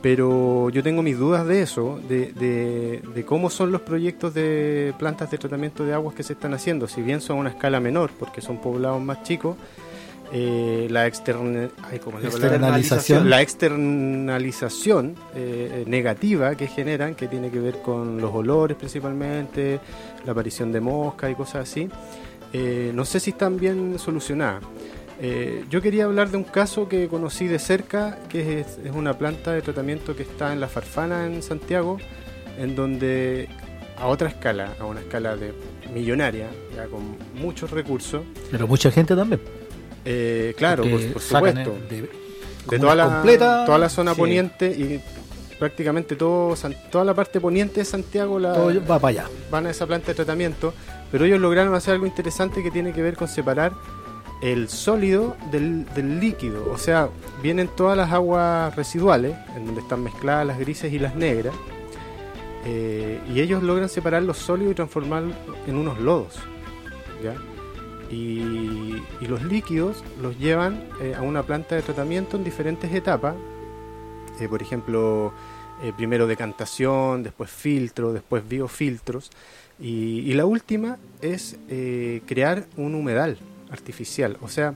pero 0.00 0.68
yo 0.70 0.82
tengo 0.82 1.02
mis 1.02 1.16
dudas 1.18 1.46
de 1.46 1.62
eso, 1.62 2.00
de, 2.08 2.32
de- 2.32 3.02
de 3.14 3.24
cómo 3.24 3.50
son 3.50 3.70
los 3.70 3.82
proyectos 3.82 4.34
de 4.34 4.92
plantas 4.98 5.30
de 5.30 5.38
tratamiento 5.38 5.84
de 5.84 5.94
aguas 5.94 6.14
que 6.14 6.22
se 6.22 6.32
están 6.32 6.54
haciendo. 6.54 6.88
Si 6.88 7.02
bien 7.02 7.20
son 7.20 7.36
a 7.36 7.40
una 7.40 7.50
escala 7.50 7.78
menor, 7.78 8.10
porque 8.18 8.40
son 8.40 8.58
poblados 8.58 9.00
más 9.00 9.22
chicos, 9.22 9.56
eh, 10.32 10.86
la 10.90 11.06
externa- 11.06 11.68
ay, 11.82 11.98
¿cómo 11.98 12.18
es 12.18 12.24
la 12.24 12.30
palabra? 12.30 12.78
Externalización. 12.78 13.28
la 13.30 13.42
externalización 13.42 15.14
eh, 15.34 15.84
negativa 15.86 16.54
que 16.54 16.66
generan, 16.68 17.14
que 17.14 17.28
tiene 17.28 17.50
que 17.50 17.60
ver 17.60 17.82
con 17.82 18.20
los 18.20 18.32
olores 18.34 18.76
principalmente, 18.76 19.78
la 20.24 20.32
aparición 20.32 20.72
de 20.72 20.80
moscas 20.80 21.30
y 21.30 21.34
cosas 21.34 21.68
así, 21.68 21.88
eh, 22.52 22.92
no 22.94 23.04
sé 23.04 23.20
si 23.20 23.30
están 23.30 23.58
bien 23.58 23.98
solucionadas. 23.98 24.62
Eh, 25.20 25.64
yo 25.70 25.80
quería 25.80 26.04
hablar 26.04 26.30
de 26.30 26.36
un 26.38 26.44
caso 26.44 26.88
que 26.88 27.06
conocí 27.08 27.46
de 27.46 27.58
cerca, 27.58 28.18
que 28.28 28.60
es, 28.60 28.78
es 28.84 28.92
una 28.92 29.16
planta 29.18 29.52
de 29.52 29.62
tratamiento 29.62 30.16
que 30.16 30.22
está 30.24 30.52
en 30.52 30.60
La 30.60 30.66
Farfana, 30.68 31.26
en 31.26 31.42
Santiago, 31.42 31.98
en 32.58 32.74
donde 32.74 33.48
a 33.98 34.06
otra 34.08 34.28
escala, 34.28 34.74
a 34.80 34.84
una 34.84 35.00
escala 35.00 35.36
de 35.36 35.52
millonaria, 35.94 36.48
ya 36.74 36.86
con 36.86 37.16
muchos 37.40 37.70
recursos, 37.70 38.22
Pero 38.50 38.66
mucha 38.66 38.90
gente 38.90 39.14
también. 39.14 39.40
Eh, 40.04 40.54
claro, 40.56 40.84
por, 40.84 41.20
supuesto, 41.20 41.76
de- 41.88 42.78
toda 42.78 42.94
la, 42.94 43.04
completa, 43.06 43.64
toda 43.64 43.78
la 43.78 43.88
zona 43.88 44.14
sí, 44.14 44.20
poniente 44.20 44.66
y 44.68 45.00
prácticamente 45.58 46.16
todo, 46.16 46.54
toda 46.90 47.04
la 47.04 47.14
parte 47.14 47.40
poniente 47.40 47.80
de 47.80 47.84
Santiago 47.84 48.38
la, 48.38 48.52
todo 48.52 48.72
va 48.86 48.98
para 48.98 49.22
allá. 49.22 49.30
van 49.50 49.66
a 49.66 49.70
esa 49.70 49.86
planta 49.86 50.08
de 50.08 50.14
tratamiento, 50.14 50.74
pero 51.10 51.24
ellos 51.24 51.40
lograron 51.40 51.74
hacer 51.74 51.94
algo 51.94 52.06
interesante 52.06 52.62
que 52.62 52.70
tiene 52.70 52.92
que 52.92 53.02
ver 53.02 53.16
con 53.16 53.28
separar 53.28 53.72
el 54.42 54.68
sólido 54.68 55.36
del, 55.52 55.84
del 55.94 56.18
líquido. 56.18 56.70
O 56.72 56.78
sea, 56.78 57.08
vienen 57.42 57.68
todas 57.68 57.96
las 57.96 58.12
aguas 58.12 58.74
residuales, 58.74 59.36
en 59.56 59.66
donde 59.66 59.80
están 59.82 60.02
mezcladas 60.02 60.46
las 60.46 60.58
grises 60.58 60.92
y 60.92 60.98
las 60.98 61.14
negras, 61.14 61.54
eh, 62.64 63.20
y 63.32 63.40
ellos 63.40 63.62
logran 63.62 63.88
separar 63.88 64.22
los 64.22 64.38
sólidos 64.38 64.72
y 64.72 64.74
transformarlos 64.74 65.36
en 65.66 65.76
unos 65.76 65.98
lodos. 66.00 66.34
¿ya? 67.22 67.34
Y, 68.12 69.02
los 69.26 69.42
líquidos 69.44 70.04
los 70.20 70.38
llevan 70.38 70.84
eh, 71.00 71.14
a 71.16 71.22
una 71.22 71.42
planta 71.44 71.74
de 71.74 71.80
tratamiento 71.80 72.36
en 72.36 72.44
diferentes 72.44 72.92
etapas. 72.92 73.34
Eh, 74.38 74.48
por 74.48 74.60
ejemplo, 74.60 75.32
eh, 75.82 75.92
primero 75.96 76.26
decantación, 76.26 77.22
después 77.22 77.50
filtro, 77.50 78.12
después 78.12 78.46
biofiltros. 78.46 79.30
Y, 79.80 80.34
la 80.34 80.44
última 80.44 80.98
es 81.22 81.56
crear 82.26 82.66
un 82.76 82.94
humedal 82.94 83.38
artificial, 83.70 84.36
o 84.42 84.48
sea, 84.48 84.74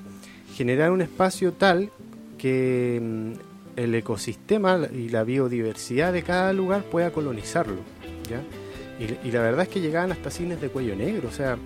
generar 0.55 0.91
un 0.91 1.03
espacio 1.03 1.53
tal 1.53 1.91
que 2.39 2.99
mm, 3.03 3.33
el 3.79 3.95
ecosistema 3.95 4.89
y 4.91 5.11
la 5.11 5.23
biodiversidad 5.23 6.15
de 6.15 6.23
cada 6.23 6.55
lugar 6.55 6.83
pueda 6.85 7.13
colonizarlo. 7.13 7.77
¿ya? 8.31 8.41
Y, 8.99 9.29
y 9.29 9.33
la 9.33 9.43
verdad 9.43 9.63
es 9.63 9.69
que 9.69 9.81
llegaban 9.81 10.13
hasta 10.13 10.31
cines 10.31 10.61
de 10.63 10.71
cuello 10.71 10.97
negro, 10.97 11.29
o 11.29 11.33
sea, 11.33 11.59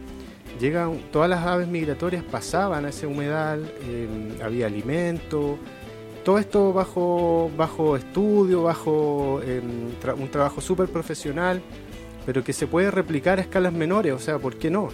llegan, 0.59 0.98
todas 1.12 1.28
las 1.28 1.44
aves 1.46 1.68
migratorias 1.68 2.24
pasaban 2.24 2.84
a 2.84 2.88
ese 2.88 3.07
humedal, 3.07 3.70
eh, 3.82 4.09
había 4.42 4.66
alimento, 4.66 5.59
todo 6.24 6.38
esto 6.38 6.72
bajo, 6.72 7.51
bajo 7.57 7.96
estudio, 7.96 8.62
bajo 8.64 9.40
tra- 10.03 10.14
un 10.18 10.28
trabajo 10.30 10.61
súper 10.61 10.88
profesional, 10.88 11.62
pero 12.26 12.44
que 12.44 12.53
se 12.53 12.66
puede 12.66 12.90
replicar 12.90 13.38
a 13.38 13.42
escalas 13.42 13.72
menores, 13.72 14.12
o 14.12 14.18
sea, 14.18 14.38
¿por 14.38 14.57
qué 14.57 14.70
no? 14.70 14.88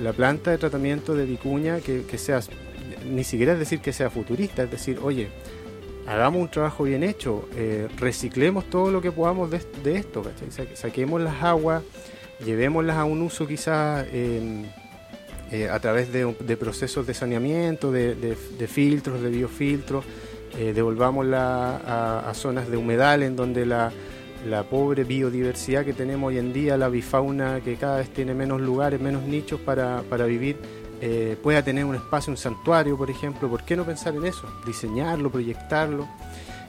La 0.00 0.12
planta 0.12 0.50
de 0.50 0.58
tratamiento 0.58 1.14
de 1.14 1.24
vicuña 1.24 1.78
que, 1.80 2.02
que 2.04 2.18
sea, 2.18 2.40
ni 3.08 3.22
siquiera 3.22 3.52
es 3.52 3.58
decir 3.60 3.80
que 3.80 3.92
sea 3.92 4.10
futurista, 4.10 4.64
es 4.64 4.70
decir, 4.70 4.98
oye, 5.02 5.28
hagamos 6.08 6.42
un 6.42 6.48
trabajo 6.50 6.82
bien 6.84 7.04
hecho, 7.04 7.48
eh, 7.54 7.88
reciclemos 7.98 8.64
todo 8.68 8.90
lo 8.90 9.00
que 9.00 9.12
podamos 9.12 9.50
de, 9.50 9.96
esto, 9.96 10.22
¿cachai? 10.22 10.50
Sa- 10.50 10.76
saquemos 10.76 11.20
las 11.20 11.40
aguas, 11.44 11.82
llevémoslas 12.44 12.96
a 12.96 13.04
un 13.04 13.22
uso 13.22 13.46
quizás 13.46 14.04
eh, 14.10 14.64
eh, 15.54 15.70
a 15.70 15.78
través 15.78 16.12
de, 16.12 16.56
procesos 16.56 17.06
de 17.06 17.14
saneamiento, 17.14 17.92
de, 17.92 18.36
filtros, 18.66 19.22
de 19.22 19.30
biofiltros, 19.30 20.04
eh, 20.58 20.72
devolvámosla 20.74 22.26
a, 22.28 22.34
zonas 22.34 22.68
de 22.68 22.76
humedal 22.76 23.22
en 23.22 23.36
donde 23.36 23.64
la, 23.64 23.92
pobre 24.68 25.04
biodiversidad 25.04 25.84
que 25.84 25.92
tenemos 25.92 26.26
hoy 26.30 26.38
en 26.38 26.52
día, 26.52 26.76
la 26.76 26.88
bifauna 26.88 27.60
que 27.60 27.76
cada 27.76 27.98
vez 27.98 28.08
tiene 28.12 28.34
menos 28.34 28.60
lugares, 28.60 29.00
menos 29.00 29.22
nichos 29.22 29.60
para, 29.60 30.02
para 30.10 30.24
vivir, 30.24 30.56
eh, 31.00 31.36
pueda 31.40 31.62
tener 31.62 31.84
un 31.84 31.94
espacio, 31.94 32.32
un 32.32 32.36
santuario, 32.36 32.98
por 32.98 33.08
ejemplo. 33.08 33.48
¿Por 33.48 33.62
qué 33.62 33.76
no 33.76 33.84
pensar 33.84 34.12
en 34.16 34.24
eso? 34.24 34.48
Diseñarlo, 34.66 35.30
proyectarlo. 35.30 36.08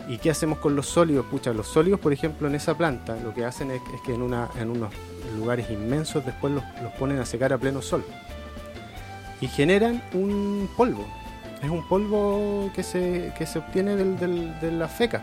¿Y 0.07 0.19
qué 0.19 0.29
hacemos 0.29 0.59
con 0.59 0.75
los 0.75 0.85
sólidos? 0.85 1.25
Pucha, 1.25 1.53
los 1.53 1.65
sólidos, 1.65 1.99
por 1.99 2.13
ejemplo, 2.13 2.47
en 2.47 2.53
esa 2.53 2.77
planta, 2.77 3.17
lo 3.23 3.33
que 3.33 3.45
hacen 3.45 3.71
es, 3.71 3.81
que 4.05 4.13
en, 4.13 4.21
unos 4.21 4.93
lugares 5.35 5.71
inmensos 5.71 6.23
después 6.23 6.53
los 6.53 6.63
ponen 6.99 7.17
a 7.17 7.25
secar 7.25 7.51
a 7.51 7.57
pleno 7.57 7.81
sol. 7.81 8.05
Y 9.45 9.47
generan 9.47 10.01
un 10.13 10.67
polvo. 10.75 11.05
Es 11.61 11.69
un 11.69 11.87
polvo 11.87 12.71
que 12.73 12.81
se, 12.81 13.31
que 13.37 13.45
se 13.45 13.59
obtiene 13.59 13.95
del- 13.95 14.17
del- 14.17 14.59
de 14.59 14.71
las 14.71 14.91
fecas 14.91 15.21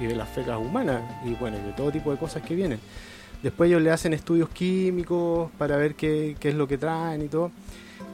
y 0.00 0.06
de 0.06 0.16
las 0.16 0.26
fecas 0.30 0.56
humanas 0.58 1.02
y 1.22 1.34
bueno, 1.34 1.58
de 1.58 1.72
todo 1.74 1.90
tipo 1.92 2.10
de 2.10 2.16
cosas 2.16 2.42
que 2.42 2.54
vienen. 2.54 2.80
Después 3.42 3.68
ellos 3.68 3.82
le 3.82 3.90
hacen 3.90 4.14
estudios 4.14 4.48
químicos 4.48 5.50
para 5.58 5.76
ver 5.76 5.96
qué, 5.96 6.34
qué 6.40 6.48
es 6.48 6.54
lo 6.54 6.66
que 6.66 6.78
traen 6.78 7.20
y 7.22 7.28
todo. 7.28 7.50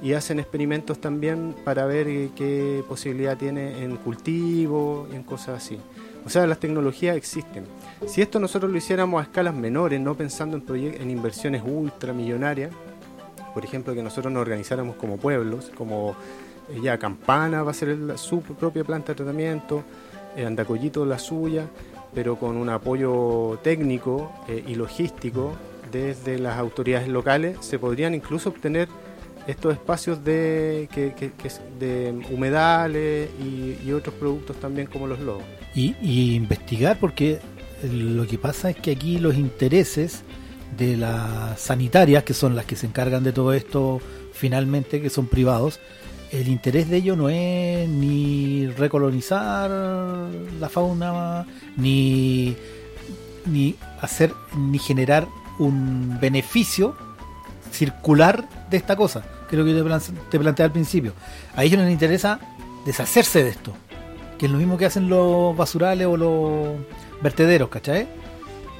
Y 0.02 0.14
hacen 0.14 0.40
experimentos 0.40 1.00
también 1.00 1.54
para 1.64 1.86
ver 1.86 2.08
eh, 2.08 2.30
qué 2.34 2.82
posibilidad 2.88 3.36
tiene 3.36 3.84
en 3.84 3.96
cultivo 3.96 5.06
y 5.12 5.14
en 5.14 5.22
cosas 5.22 5.62
así. 5.62 5.78
O 6.26 6.30
sea, 6.30 6.48
las 6.48 6.58
tecnologías 6.58 7.16
existen. 7.16 7.64
Si 8.08 8.22
esto 8.22 8.40
nosotros 8.40 8.72
lo 8.72 8.76
hiciéramos 8.78 9.20
a 9.20 9.22
escalas 9.24 9.54
menores, 9.54 10.00
no 10.00 10.16
pensando 10.16 10.56
en, 10.56 10.94
en 11.00 11.10
inversiones 11.10 11.62
ultramillonarias, 11.64 12.72
por 13.54 13.64
ejemplo, 13.64 13.94
que 13.94 14.02
nosotros 14.02 14.32
nos 14.32 14.42
organizáramos 14.42 14.96
como 14.96 15.16
pueblos, 15.16 15.70
como 15.76 16.16
eh, 16.70 16.80
ya 16.82 16.98
Campana 16.98 17.62
va 17.62 17.70
a 17.70 17.74
ser 17.74 17.96
su 18.18 18.42
propia 18.42 18.84
planta 18.84 19.12
de 19.12 19.16
tratamiento, 19.16 19.82
eh, 20.36 20.44
Andacollito 20.44 21.06
la 21.06 21.18
suya, 21.18 21.66
pero 22.14 22.36
con 22.36 22.56
un 22.56 22.68
apoyo 22.68 23.58
técnico 23.62 24.32
eh, 24.48 24.62
y 24.66 24.74
logístico 24.74 25.52
desde 25.92 26.38
las 26.38 26.58
autoridades 26.58 27.08
locales, 27.08 27.56
se 27.60 27.78
podrían 27.78 28.14
incluso 28.14 28.48
obtener 28.48 28.88
estos 29.46 29.74
espacios 29.74 30.24
de, 30.24 30.88
que, 30.92 31.12
que- 31.14 31.30
de 31.78 32.12
humedales 32.32 33.28
y, 33.40 33.92
otros 33.92 34.14
productos 34.16 34.56
también 34.56 34.86
como 34.88 35.06
los 35.06 35.20
lobos. 35.20 35.44
y 35.74 36.34
investigar 36.34 36.98
porque 36.98 37.38
lo 37.92 38.26
que 38.26 38.38
pasa 38.38 38.70
es 38.70 38.76
que 38.76 38.90
aquí 38.92 39.18
los 39.18 39.34
intereses 39.36 40.22
de 40.76 40.96
las 40.96 41.60
sanitarias, 41.60 42.24
que 42.24 42.34
son 42.34 42.56
las 42.56 42.64
que 42.64 42.76
se 42.76 42.86
encargan 42.86 43.22
de 43.24 43.32
todo 43.32 43.52
esto 43.52 44.00
finalmente, 44.32 45.00
que 45.00 45.10
son 45.10 45.26
privados, 45.26 45.78
el 46.32 46.48
interés 46.48 46.88
de 46.90 46.96
ellos 46.96 47.16
no 47.16 47.28
es 47.28 47.88
ni 47.88 48.66
recolonizar 48.66 49.70
la 49.70 50.68
fauna, 50.68 51.46
ni, 51.76 52.56
ni 53.46 53.76
hacer, 54.00 54.32
ni 54.58 54.78
generar 54.80 55.28
un 55.60 56.18
beneficio 56.20 56.96
circular 57.70 58.48
de 58.68 58.76
esta 58.76 58.96
cosa, 58.96 59.22
que 59.48 59.54
es 59.54 59.58
lo 59.60 59.64
que 59.64 59.74
te, 59.74 59.84
plan- 59.84 60.00
te 60.30 60.38
planteé 60.40 60.64
al 60.64 60.72
principio. 60.72 61.12
A 61.54 61.62
ellos 61.62 61.80
les 61.80 61.92
interesa 61.92 62.40
deshacerse 62.84 63.44
de 63.44 63.50
esto, 63.50 63.72
que 64.36 64.46
es 64.46 64.52
lo 64.52 64.58
mismo 64.58 64.76
que 64.76 64.86
hacen 64.86 65.08
los 65.08 65.56
basurales 65.56 66.08
o 66.08 66.16
los 66.16 66.68
vertederos, 67.22 67.68
¿cachai? 67.68 68.08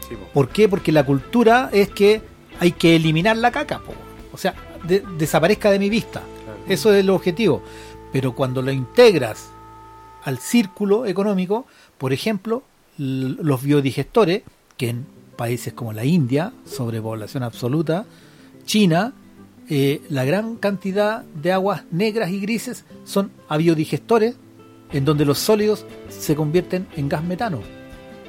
Sí, 0.09 0.15
po. 0.17 0.27
¿Por 0.33 0.49
qué? 0.49 0.69
Porque 0.69 0.93
la 0.93 1.05
cultura 1.05 1.71
es 1.73 1.89
que 1.91 2.23
hay 2.61 2.73
que 2.73 2.97
eliminar 2.97 3.37
la 3.37 3.51
caca, 3.51 3.81
po. 3.81 3.93
o 4.33 4.37
sea, 4.39 4.55
de- 4.85 5.03
desaparezca 5.19 5.71
de 5.71 5.79
mi 5.79 5.89
vista. 5.91 6.23
Claro. 6.45 6.59
Eso 6.69 6.93
es 6.93 7.01
el 7.01 7.11
objetivo. 7.11 7.63
Pero 8.13 8.35
cuando 8.35 8.63
lo 8.63 8.71
integras 8.71 9.49
al 10.25 10.39
círculo 10.39 11.07
económico, 11.07 11.67
por 11.99 12.13
ejemplo, 12.13 12.63
los 12.97 13.63
biodigestores, 13.63 14.43
que 14.77 14.89
en 14.91 15.07
países 15.37 15.73
como 15.73 15.93
la 15.93 16.05
India, 16.05 16.53
sobrepoblación 16.65 17.43
absoluta, 17.43 18.05
China, 18.67 19.13
eh, 19.69 20.01
la 20.11 20.25
gran 20.25 20.57
cantidad 20.57 21.23
de 21.23 21.53
aguas 21.53 21.83
negras 21.91 22.31
y 22.31 22.39
grises 22.41 22.85
son 23.05 23.31
a 23.49 23.57
biodigestores, 23.57 24.37
en 24.93 25.05
donde 25.05 25.25
los 25.25 25.39
sólidos 25.41 25.85
se 26.09 26.37
convierten 26.37 26.87
en 26.97 27.09
gas 27.09 27.25
metano. 27.25 27.61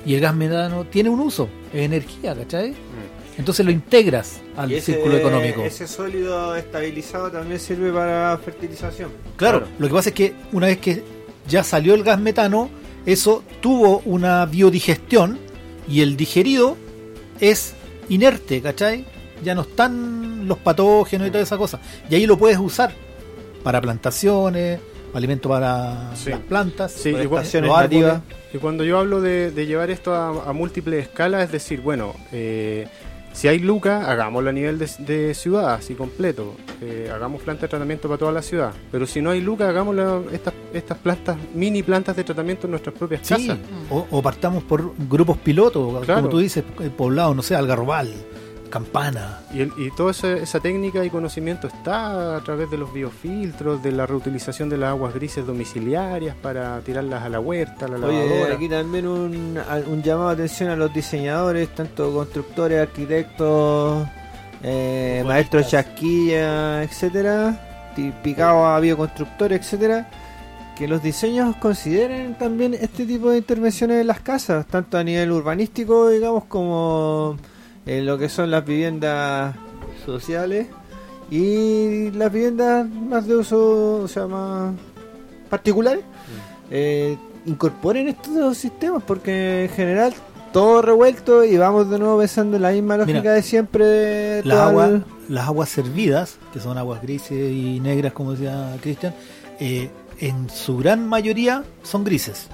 Y 0.05 0.13
el 0.15 0.21
gas 0.21 0.35
metano 0.35 0.85
tiene 0.85 1.09
un 1.09 1.19
uso, 1.19 1.49
es 1.73 1.81
energía, 1.81 2.35
¿cachai? 2.35 2.71
Mm. 2.71 3.37
Entonces 3.39 3.65
lo 3.65 3.71
integras 3.71 4.39
al 4.55 4.71
ese- 4.71 4.93
círculo 4.93 5.17
económico. 5.17 5.61
Ese 5.63 5.87
sólido 5.87 6.55
estabilizado 6.55 7.31
también 7.31 7.59
sirve 7.59 7.91
para 7.91 8.37
fertilización. 8.37 9.09
Claro, 9.35 9.59
Claro. 9.59 9.73
lo 9.79 9.87
que 9.87 9.93
pasa 9.93 10.09
es 10.09 10.15
que 10.15 10.33
una 10.53 10.67
vez 10.67 10.77
que 10.77 11.03
ya 11.47 11.63
salió 11.63 11.95
el 11.95 12.03
gas 12.03 12.19
metano, 12.19 12.69
eso 13.05 13.43
tuvo 13.61 14.01
una 14.05 14.45
biodigestión 14.45 15.37
y 15.87 16.01
el 16.01 16.15
digerido 16.15 16.77
es 17.39 17.73
inerte, 18.09 18.61
¿cachai? 18.61 19.05
Ya 19.43 19.53
no 19.53 19.61
están 19.61 20.47
los 20.47 20.57
patógenos 20.59 21.27
y 21.27 21.31
toda 21.31 21.43
esa 21.43 21.57
cosa. 21.57 21.79
Y 22.09 22.15
ahí 22.15 22.25
lo 22.25 22.37
puedes 22.37 22.57
usar 22.57 22.93
para 23.63 23.81
plantaciones, 23.81 24.79
alimento 25.16 25.49
para 25.49 26.11
Sí. 26.16 26.30
las 26.30 26.39
plantas, 26.41 26.91
Sí, 26.91 27.11
para 27.13 27.41
árboles. 27.80 28.13
Y 28.53 28.57
cuando 28.57 28.84
yo 28.84 28.99
hablo 28.99 29.22
de, 29.22 29.51
de 29.51 29.66
llevar 29.66 29.89
esto 29.89 30.13
a, 30.13 30.49
a 30.49 30.53
múltiples 30.53 31.03
escalas, 31.07 31.43
es 31.45 31.51
decir, 31.51 31.82
bueno, 31.82 32.13
eh, 32.32 32.88
si 33.34 33.49
hay 33.49 33.59
lucas, 33.59 34.07
hagámoslo 34.07 34.49
a 34.49 34.53
nivel 34.53 34.80
de, 34.80 34.89
de 34.99 35.34
ciudad, 35.34 35.74
así 35.74 35.93
completo. 35.93 36.55
Eh, 36.82 37.09
hagamos 37.13 37.41
plantas 37.41 37.63
de 37.63 37.68
tratamiento 37.68 38.07
para 38.07 38.18
toda 38.18 38.32
la 38.32 38.41
ciudad. 38.41 38.72
Pero 38.91 39.05
si 39.05 39.22
no 39.22 39.32
hay 39.32 39.41
lucas, 39.41 39.68
hagamos 39.68 39.97
estas, 40.32 40.53
estas 40.74 40.97
plantas, 40.99 41.36
mini 41.53 41.84
plantas 41.84 42.16
de 42.16 42.24
tratamiento 42.24 42.68
en 42.68 42.72
nuestras 42.72 42.95
propias 42.95 43.22
Sí, 43.28 43.34
casas. 43.47 43.57
o, 43.89 44.07
o 44.09 44.22
partamos 44.22 44.63
por 44.63 44.93
grupos 45.09 45.38
pilotos, 45.38 46.05
Claro. 46.05 46.22
como 46.22 46.30
tú 46.32 46.39
dices, 46.39 46.63
eh, 46.80 46.89
poblados, 46.95 47.36
no 47.36 47.41
sé, 47.41 47.55
Algarrobal, 47.55 48.13
Campana. 48.70 49.39
Y, 49.53 49.61
el- 49.61 49.74
y 49.78 49.91
toda 49.95 50.11
esa, 50.11 50.34
esa 50.34 50.59
técnica 50.59 51.03
y 51.05 51.09
conocimiento 51.09 51.68
está 51.68 52.36
a 52.38 52.41
través 52.41 52.70
de 52.70 52.78
los 52.78 52.91
biofiltros, 52.93 53.82
de 53.82 53.91
la 53.91 54.05
reutilización 54.05 54.70
de 54.70 54.78
las 54.78 54.89
aguas 54.89 55.13
grises 55.13 55.45
domiciliarias 55.45 56.36
para 56.36 56.80
tirarlas 56.82 57.24
a 57.24 57.30
la 57.30 57.39
huerta, 57.39 57.86
a 57.86 57.89
la 57.89 58.07
Oye, 58.07 58.26
lavadora. 58.28 58.55
aquí 58.55 58.68
también 58.70 59.07
un, 59.07 59.53
llamado 60.03 60.28
de 60.30 60.34
atención 60.34 60.70
a 60.70 60.76
los 60.76 60.93
diseñadores, 60.93 61.70
tanto 61.76 62.13
constructores, 62.13 62.82
arquitectos, 62.82 64.07
eh, 64.63 65.24
maestros 65.26 65.68
chasquilla, 65.70 66.84
etcétera, 66.84 67.91
picados 68.24 68.66
a 68.66 68.80
bioconstructores, 68.80 69.61
etcétera, 69.61 70.09
que 70.78 70.88
los 70.89 71.01
diseños 71.01 71.55
consideren 71.57 72.36
también 72.38 72.74
este 72.74 73.05
tipo 73.05 73.30
de 73.30 73.38
intervenciones 73.38 74.01
en 74.01 74.07
las 74.07 74.20
casas, 74.20 74.66
tanto 74.68 74.97
a 74.97 75.03
nivel 75.03 75.32
urbanístico, 75.32 76.09
digamos, 76.09 76.43
como 76.45 77.38
en 77.86 78.05
lo 78.05 78.17
que 78.17 78.29
son 78.29 78.51
las 78.51 78.65
viviendas 78.65 79.55
sociales 80.05 80.67
y 81.29 82.11
las 82.11 82.31
viviendas 82.31 82.88
más 82.89 83.27
de 83.27 83.36
uso, 83.36 83.97
o 84.03 84.07
sea, 84.07 84.27
más 84.27 84.73
particulares 85.49 86.03
eh, 86.71 87.17
incorporen 87.45 88.07
estos 88.07 88.33
dos 88.33 88.57
sistemas 88.57 89.03
porque 89.05 89.63
en 89.65 89.69
general 89.69 90.13
todo 90.51 90.81
revuelto 90.81 91.43
y 91.43 91.57
vamos 91.57 91.89
de 91.89 91.99
nuevo 91.99 92.17
pensando 92.19 92.55
en 92.57 92.61
la 92.63 92.71
misma 92.71 92.97
lógica 92.97 93.19
Mira, 93.19 93.33
de 93.33 93.41
siempre 93.43 94.43
Las 94.43 94.71
el- 94.73 95.03
las 95.27 95.47
aguas 95.47 95.69
servidas, 95.69 96.38
que 96.53 96.59
son 96.59 96.77
aguas 96.77 97.01
grises 97.01 97.51
y 97.51 97.79
negras, 97.79 98.13
como 98.13 98.31
decía 98.33 98.75
Cristian, 98.81 99.13
eh, 99.59 99.89
en 100.19 100.49
su 100.49 100.77
gran 100.77 101.07
mayoría 101.07 101.63
son 101.83 102.03
grises. 102.03 102.47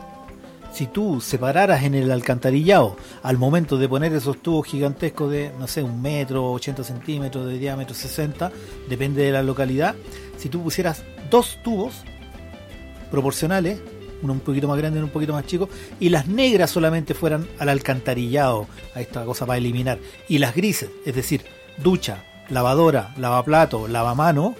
Si 0.72 0.88
tú 0.88 1.20
separaras 1.20 1.84
en 1.84 1.96
el 1.96 2.12
alcantarillado 2.12 2.96
al 3.24 3.38
momento 3.38 3.78
de 3.78 3.90
poner 3.90 4.14
esos 4.14 4.42
tubos 4.42 4.68
gigantescos 4.68 5.30
de, 5.30 5.52
no 5.60 5.68
sé, 5.68 5.84
un 5.84 6.02
metro, 6.02 6.52
80 6.54 6.84
centímetros 6.84 7.46
de 7.46 7.60
diámetro, 7.60 7.94
60, 7.94 8.52
depende 8.90 9.24
de 9.24 9.32
la 9.32 9.44
localidad, 9.44 9.96
si 10.38 10.50
tú 10.50 10.64
pusieras 10.64 11.04
dos 11.30 11.60
tubos 11.62 12.04
proporcionales, 13.12 13.82
uno 14.24 14.34
un 14.34 14.40
poquito 14.40 14.68
más 14.68 14.78
grande 14.78 14.98
y 14.98 15.00
uno 15.00 15.08
un 15.08 15.14
poquito 15.14 15.34
más 15.34 15.46
chico, 15.46 15.68
y 16.00 16.10
las 16.10 16.28
negras 16.28 16.72
solamente 16.72 17.14
fueran 17.14 17.48
al 17.60 17.68
alcantarillado, 17.68 18.68
a 18.96 19.02
esta 19.02 19.26
cosa 19.26 19.46
para 19.46 19.58
eliminar, 19.58 20.00
y 20.30 20.38
las 20.38 20.56
grises, 20.56 20.90
es 21.06 21.14
decir, 21.14 21.44
ducha, 21.84 22.24
lavadora, 22.50 23.14
lavaplato, 23.18 23.88
lavamano 23.90 24.56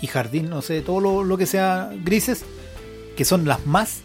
y 0.00 0.08
jardín, 0.08 0.50
no 0.50 0.62
sé, 0.62 0.80
todo 0.80 1.00
lo, 1.00 1.22
lo 1.22 1.38
que 1.38 1.46
sea 1.46 1.92
grises, 2.02 2.44
que 3.16 3.24
son 3.24 3.44
las 3.44 3.66
más, 3.66 4.02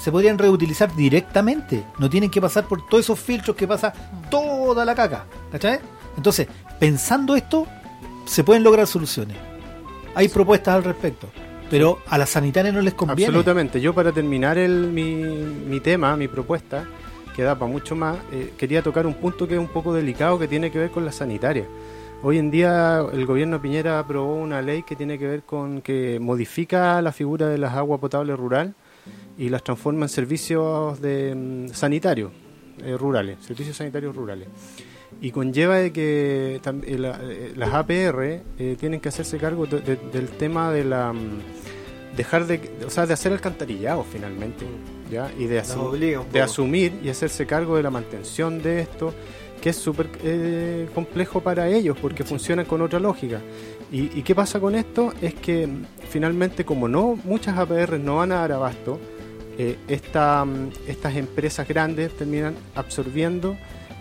se 0.00 0.12
podrían 0.12 0.38
reutilizar 0.38 0.94
directamente, 0.94 1.84
no 1.98 2.08
tienen 2.08 2.30
que 2.30 2.40
pasar 2.40 2.64
por 2.66 2.86
todos 2.86 3.04
esos 3.04 3.18
filtros 3.18 3.56
que 3.56 3.66
pasa 3.66 3.92
toda 4.30 4.84
la 4.84 4.94
caca, 4.94 5.24
¿cachai? 5.50 5.80
Entonces, 6.16 6.46
pensando 6.78 7.36
esto, 7.36 7.66
se 8.24 8.44
pueden 8.44 8.62
lograr 8.62 8.86
soluciones. 8.86 9.36
Hay 10.14 10.28
propuestas 10.28 10.74
al 10.74 10.84
respecto, 10.84 11.28
pero 11.70 11.98
a 12.08 12.18
las 12.18 12.30
sanitarias 12.30 12.74
no 12.74 12.80
les 12.80 12.94
conviene. 12.94 13.28
Absolutamente. 13.28 13.80
Yo 13.80 13.94
para 13.94 14.12
terminar 14.12 14.58
el, 14.58 14.88
mi, 14.88 15.14
mi 15.14 15.80
tema, 15.80 16.16
mi 16.16 16.28
propuesta, 16.28 16.84
que 17.34 17.42
da 17.42 17.54
para 17.58 17.70
mucho 17.70 17.94
más, 17.94 18.16
eh, 18.32 18.54
quería 18.56 18.82
tocar 18.82 19.06
un 19.06 19.14
punto 19.14 19.46
que 19.46 19.54
es 19.54 19.60
un 19.60 19.68
poco 19.68 19.92
delicado 19.92 20.38
que 20.38 20.48
tiene 20.48 20.70
que 20.70 20.78
ver 20.78 20.90
con 20.90 21.04
la 21.04 21.12
sanitaria. 21.12 21.66
Hoy 22.22 22.38
en 22.38 22.50
día 22.50 23.04
el 23.12 23.26
gobierno 23.26 23.60
Piñera 23.60 23.98
aprobó 23.98 24.36
una 24.36 24.62
ley 24.62 24.82
que 24.82 24.96
tiene 24.96 25.18
que 25.18 25.26
ver 25.26 25.42
con 25.42 25.82
que 25.82 26.18
modifica 26.18 27.00
la 27.02 27.12
figura 27.12 27.48
de 27.48 27.58
las 27.58 27.74
aguas 27.74 28.00
potables 28.00 28.38
rural 28.38 28.74
y 29.38 29.48
las 29.48 29.62
transforma 29.62 30.06
en 30.06 30.08
servicios 30.08 31.00
de 31.00 31.34
mm, 31.34 31.68
sanitarios 31.74 32.32
eh, 32.84 32.96
rurales, 32.96 33.38
servicios 33.44 33.76
sanitarios 33.76 34.14
rurales. 34.14 34.48
Y 35.20 35.30
conlleva 35.30 35.76
de 35.76 35.92
que 35.92 36.60
eh, 36.64 36.98
la- 36.98 37.18
eh, 37.22 37.52
las 37.56 37.72
APR 37.72 38.42
eh, 38.58 38.76
tienen 38.78 39.00
que 39.00 39.08
hacerse 39.08 39.38
cargo 39.38 39.66
de- 39.66 39.80
de- 39.80 39.96
del 40.12 40.28
tema 40.28 40.70
de 40.72 40.84
la 40.84 41.12
mm, 41.12 42.16
dejar 42.16 42.46
de, 42.46 42.60
o 42.86 42.90
sea, 42.90 43.06
de 43.06 43.12
hacer 43.14 43.32
alcantarillado 43.32 44.04
finalmente, 44.04 44.64
¿ya? 45.10 45.30
Y 45.38 45.46
de, 45.46 45.56
Las 45.56 45.74
asu- 45.76 45.80
obliga 45.88 46.20
un 46.20 46.32
de 46.32 46.40
asumir 46.42 46.92
y 47.02 47.08
hacerse 47.08 47.46
cargo 47.46 47.76
de 47.76 47.82
la 47.82 47.90
mantención 47.90 48.62
de 48.62 48.80
esto, 48.80 49.12
que 49.60 49.70
es 49.70 49.76
súper 49.76 50.08
eh, 50.22 50.88
complejo 50.94 51.40
para 51.40 51.68
ellos 51.68 51.96
porque 52.00 52.24
funcionan 52.24 52.64
con 52.66 52.80
otra 52.82 53.00
lógica. 53.00 53.40
¿Y, 53.92 54.18
y 54.18 54.22
qué 54.22 54.34
pasa 54.34 54.58
con 54.60 54.74
esto? 54.74 55.12
Es 55.22 55.34
que 55.34 55.68
finalmente, 56.10 56.64
como 56.64 56.88
no 56.88 57.18
muchas 57.24 57.56
APR 57.56 57.98
no 58.00 58.16
van 58.16 58.32
a 58.32 58.36
dar 58.36 58.52
abasto, 58.52 58.98
eh, 59.58 59.76
esta, 59.88 60.44
mm, 60.44 60.70
estas 60.86 61.16
empresas 61.16 61.66
grandes 61.66 62.14
terminan 62.16 62.54
absorbiendo 62.74 63.56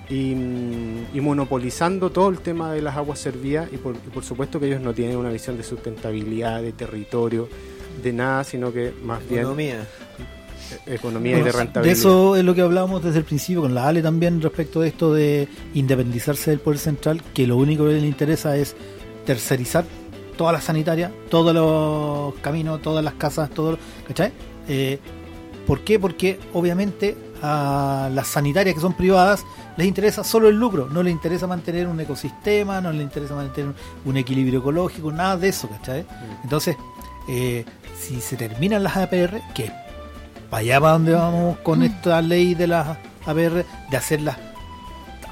y, 0.10 0.36
mm, 0.36 1.06
y 1.14 1.22
monopolizando 1.22 2.10
todo 2.10 2.30
el 2.30 2.40
tema 2.40 2.74
de 2.74 2.82
las 2.82 2.96
aguas 2.98 3.20
servidas 3.20 3.70
y 3.72 3.78
por, 3.78 3.96
y 3.96 4.10
por 4.10 4.24
supuesto 4.24 4.60
que 4.60 4.68
ellos 4.68 4.82
no 4.82 4.94
tienen 4.94 5.18
una 5.18 5.30
visión 5.30 5.56
de 5.58 5.64
sustentabilidad, 5.64 6.62
de 6.62 6.74
territorio, 6.74 7.48
de 8.04 8.12
nada, 8.12 8.44
sino 8.44 8.74
que 8.74 8.92
más 9.04 9.20
bien 9.30 9.42
Economía. 9.42 9.86
economía 10.88 11.38
y 11.40 11.42
de 11.42 11.42
Bueno, 11.44 11.58
rentabilidad. 11.60 11.96
De 11.96 12.00
eso 12.00 12.36
es 12.36 12.44
lo 12.44 12.54
que 12.54 12.62
hablábamos 12.62 13.04
desde 13.04 13.20
el 13.20 13.26
principio 13.26 13.62
con 13.62 13.74
la 13.74 13.88
Ale 13.88 14.02
también 14.02 14.42
respecto 14.42 14.82
de 14.82 14.90
esto 14.90 15.14
de 15.14 15.48
independizarse 15.74 16.52
del 16.52 16.60
poder 16.60 16.80
central, 16.80 17.22
que 17.34 17.48
lo 17.48 17.56
único 17.58 17.86
que 17.86 17.94
le 17.94 18.08
interesa 18.08 18.58
es 18.58 18.76
tercerizar 19.26 19.86
todas 20.38 20.54
las 20.54 20.64
sanitarias, 20.66 21.12
todos 21.30 21.54
los 21.54 22.34
caminos, 22.42 22.82
todas 22.82 23.04
las 23.04 23.14
casas, 23.16 23.50
todo, 23.50 23.78
¿cachai? 24.08 24.32
Eh, 24.68 25.00
¿Por 25.66 25.82
qué? 25.82 26.00
Porque 26.00 26.40
obviamente 26.54 27.18
a 27.42 28.10
las 28.14 28.28
sanitarias 28.28 28.76
que 28.76 28.82
son 28.82 28.94
privadas 28.94 29.44
les 29.78 29.88
interesa 29.88 30.24
solo 30.24 30.48
el 30.48 30.56
lucro, 30.56 30.88
no 30.90 31.04
les 31.04 31.12
interesa 31.12 31.48
mantener 31.48 31.88
un 31.88 32.00
ecosistema, 32.00 32.80
no 32.82 32.92
les 32.92 33.02
interesa 33.02 33.36
mantener 33.36 33.74
un 34.06 34.18
equilibrio 34.18 34.60
ecológico, 34.60 35.12
nada 35.12 35.36
de 35.38 35.50
eso, 35.50 35.68
¿cachai? 35.68 36.06
Entonces, 36.44 36.78
eh, 37.28 37.66
si 38.00 38.22
se 38.22 38.38
terminan 38.38 38.84
las 38.84 38.96
APR, 38.96 39.42
que 39.54 39.72
para 40.50 40.62
allá 40.62 40.80
para 40.80 40.94
donde 40.94 41.14
vamos 41.14 41.58
con 41.60 41.84
esta 41.84 42.22
ley 42.22 42.56
de 42.56 42.68
las 42.68 42.98
APR, 43.26 43.66
de 43.90 43.98
hacerlas 43.98 44.38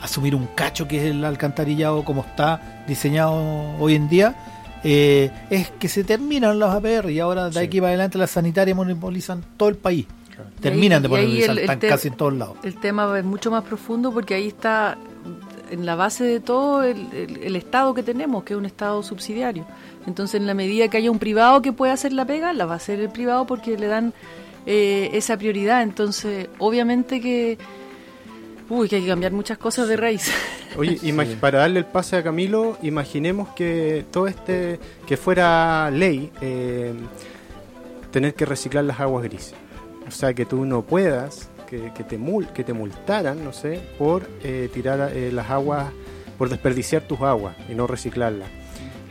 asumir 0.04 0.36
un 0.36 0.48
cacho 0.56 0.88
que 0.88 0.98
es 0.98 1.04
el 1.12 1.24
alcantarillado 1.26 2.04
como 2.04 2.22
está 2.22 2.84
diseñado 2.88 3.34
hoy 3.80 3.96
en 3.96 4.10
día, 4.10 4.36
eh, 4.84 5.32
es 5.50 5.70
que 5.72 5.88
se 5.88 6.04
terminan 6.04 6.60
las 6.60 6.76
APR 6.76 7.10
y 7.12 7.20
ahora 7.20 7.46
de 7.46 7.54
Sí. 7.54 7.60
aquí 7.60 7.80
para 7.80 7.90
adelante 7.90 8.18
las 8.18 8.32
sanitarias 8.32 8.76
monopolizan 8.76 9.42
todo 9.58 9.70
el 9.70 9.76
país. 9.76 10.06
Claro. 10.36 10.50
Terminan 10.60 11.02
de 11.02 11.08
monopolizar, 11.08 11.58
están 11.60 11.80
casi 11.80 12.08
en 12.10 12.16
todos 12.16 12.34
lados. 12.34 12.58
El 12.64 12.76
tema 12.80 13.18
es 13.18 13.24
mucho 13.24 13.50
más 13.52 13.64
profundo 13.64 14.12
porque 14.12 14.34
ahí 14.34 14.48
está 14.48 14.98
en 15.72 15.86
la 15.86 15.96
base 15.96 16.24
de 16.26 16.40
todo 16.40 16.84
el, 16.84 16.98
el- 17.14 17.38
el 17.44 17.56
Estado 17.56 17.94
que 17.94 18.04
tenemos, 18.04 18.44
que 18.44 18.54
es 18.54 18.60
un 18.60 18.66
Estado 18.66 19.02
subsidiario. 19.04 19.66
Entonces, 20.06 20.40
en 20.42 20.46
la 20.48 20.54
medida 20.54 20.88
que 20.90 20.98
haya 20.98 21.10
un 21.10 21.18
privado 21.20 21.62
que 21.62 21.72
pueda 21.72 21.94
hacer 21.94 22.12
la 22.14 22.26
pega, 22.26 22.52
la 22.54 22.66
va 22.66 22.74
a 22.74 22.78
hacer 22.78 23.00
el 23.00 23.10
privado 23.10 23.46
porque 23.46 23.78
le 23.78 23.88
dan 23.88 24.14
eh, 24.66 25.10
esa 25.14 25.38
prioridad. 25.38 25.82
Entonces, 25.82 26.50
obviamente 26.60 27.22
que, 27.22 27.58
uy, 28.70 28.90
que 28.90 28.98
hay 28.98 29.02
que 29.04 29.08
cambiar 29.08 29.32
muchas 29.32 29.58
cosas 29.58 29.88
de 29.88 29.98
raíz. 29.98 30.32
Oye, 30.78 30.98
para 31.40 31.60
darle 31.60 31.80
el 31.80 31.86
pase 31.86 32.16
a 32.16 32.24
Camilo, 32.24 32.78
imaginemos 32.82 33.50
que 33.50 34.06
todo 34.12 34.28
este, 34.28 34.80
que 35.06 35.18
fuera 35.18 35.92
ley, 35.92 36.32
eh, 36.42 36.94
tener 38.12 38.34
que 38.34 38.46
reciclar 38.46 38.84
las 38.84 39.00
aguas 39.00 39.24
grises. 39.24 39.56
O 40.08 40.12
sea, 40.12 40.34
que 40.34 40.46
tú 40.46 40.66
no 40.66 40.82
puedas, 40.82 41.50
que, 41.68 41.92
que 41.96 42.04
te, 42.04 42.18
mul 42.18 42.48
que 42.48 42.64
te 42.64 42.74
multaran, 42.74 43.44
no 43.44 43.54
sé, 43.54 43.82
por 43.98 44.28
eh, 44.44 44.70
tirar 44.74 45.12
eh, 45.14 45.32
las 45.32 45.50
aguas, 45.50 45.92
por 46.38 46.50
desperdiciar 46.50 47.04
tus 47.08 47.22
aguas 47.22 47.56
y 47.70 47.76
no 47.76 47.88
reciclarlas. 47.88 48.50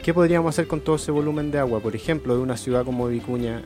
¿Qué 0.03 0.12
podríamos 0.12 0.50
hacer 0.55 0.66
con 0.66 0.80
todo 0.80 0.96
ese 0.96 1.12
volumen 1.12 1.53
de 1.53 1.61
agua? 1.61 1.78
Por 1.80 1.94
ejemplo, 1.94 2.34
de 2.34 2.42
una 2.42 2.57
ciudad 2.57 2.84
como 2.84 3.07
Vicuña, 3.07 3.62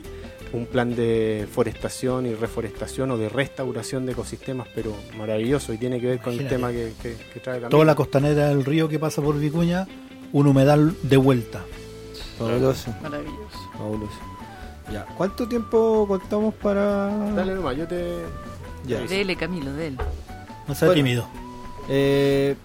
un 0.53 0.65
plan 0.65 0.95
de 0.95 1.47
forestación 1.51 2.25
y 2.25 2.33
reforestación 2.35 3.11
o 3.11 3.17
de 3.17 3.29
restauración 3.29 4.05
de 4.05 4.13
ecosistemas, 4.13 4.67
pero 4.73 4.93
maravilloso 5.17 5.73
y 5.73 5.77
tiene 5.77 5.99
que 5.99 6.07
ver 6.07 6.19
con 6.19 6.33
el 6.33 6.47
tema 6.47 6.71
que, 6.71 6.93
que- 7.01 7.15
que 7.33 7.39
trae 7.39 7.55
Camilo. 7.55 7.69
Toda 7.69 7.85
la 7.85 7.95
costanera 7.95 8.47
del 8.49 8.63
río 8.65 8.87
que 8.87 8.97
pasa 8.99 9.21
por 9.21 9.37
Vicuña, 9.39 9.87
un 10.31 10.47
humedal 10.47 10.95
de 11.03 11.17
vuelta. 11.17 11.63
Fabuloso. 12.37 12.93
Maravilloso. 13.01 13.71
Fabuloso. 13.77 14.19
Ya. 14.91 15.05
¿Cuánto 15.17 15.47
tiempo 15.47 16.05
contamos 16.07 16.53
para.? 16.55 17.07
Dale 17.35 17.55
nomás, 17.55 17.75
yo 17.75 17.87
te... 17.87 18.19
Ya. 18.85 19.01
Dele, 19.01 19.35
Camilo, 19.35 19.73
dele. 19.73 19.97
No 20.67 20.73
sea 20.75 20.87
Bueno. 20.87 20.93
tímido. 20.93 21.27
Eh, 21.89 22.55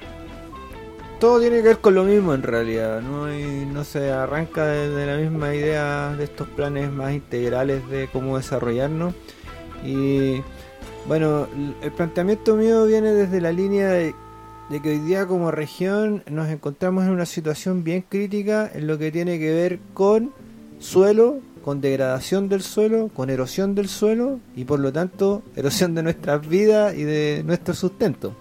todo 1.23 1.39
tiene 1.39 1.59
que 1.59 1.69
ver 1.69 1.79
con 1.79 1.95
lo 1.95 2.03
mismo 2.03 2.35
en 2.35 2.43
realidad, 2.43 3.01
no, 3.01 3.27
hay- 3.27 3.65
no 3.73 3.85
se 3.85 4.11
arranca 4.11 4.67
de, 4.67 4.89
de 4.91 5.07
la 5.07 5.17
misma 5.17 5.55
idea 5.55 6.17
de 6.17 6.25
estos 6.25 6.49
planes 6.49 6.91
más 6.91 7.13
integrales 7.13 7.89
de 7.89 8.09
cómo 8.13 8.37
desarrollarnos. 8.39 9.15
Y 9.85 10.43
bueno, 11.07 11.47
el 11.81 11.93
planteamiento 11.93 12.57
mío 12.57 12.87
viene 12.87 13.13
desde 13.13 13.41
la 13.41 13.53
línea 13.53 13.91
de, 13.91 14.17
de 14.69 14.83
que 14.83 14.91
hoy 14.91 14.99
día 14.99 15.27
como 15.27 15.53
región 15.53 16.25
nos 16.29 16.49
encontramos 16.49 17.05
en 17.05 17.11
una 17.11 17.27
situación 17.27 17.85
bien 17.85 18.05
crítica 18.09 18.69
en 18.75 18.89
lo 18.89 18.99
que 18.99 19.13
tiene 19.13 19.39
que 19.39 19.55
ver 19.55 19.79
con 19.95 20.33
suelo, 20.81 21.39
con 21.65 21.81
degradación 21.81 22.49
del 22.49 22.63
suelo, 22.63 23.11
con 23.15 23.31
erosión 23.31 23.77
del 23.77 23.89
suelo 23.89 24.41
y 24.57 24.65
por 24.65 24.81
lo 24.81 24.93
tanto 24.93 25.43
erosión 25.55 25.95
de 25.95 26.03
nuestras 26.03 26.49
vidas 26.49 26.97
y 26.97 27.05
de 27.05 27.43
nuestro 27.47 27.75
sustento. 27.75 28.35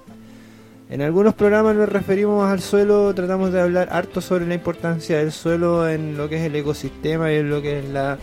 En 0.91 1.01
algunos 1.01 1.33
programas 1.35 1.73
nos 1.73 1.87
referimos 1.87 2.51
al 2.51 2.59
suelo, 2.59 3.15
tratamos 3.15 3.53
de 3.53 3.61
hablar 3.61 3.87
harto 3.93 4.19
sobre 4.19 4.45
la 4.45 4.55
importancia 4.55 5.19
del 5.19 5.31
suelo 5.31 5.87
en 5.87 6.17
lo 6.17 6.27
que 6.27 6.35
es 6.35 6.41
el 6.41 6.53
ecosistema 6.53 7.31
y 7.31 7.37
en 7.37 7.49
lo 7.49 7.61
que 7.61 7.79
es 7.79 7.89
la, 7.89 8.17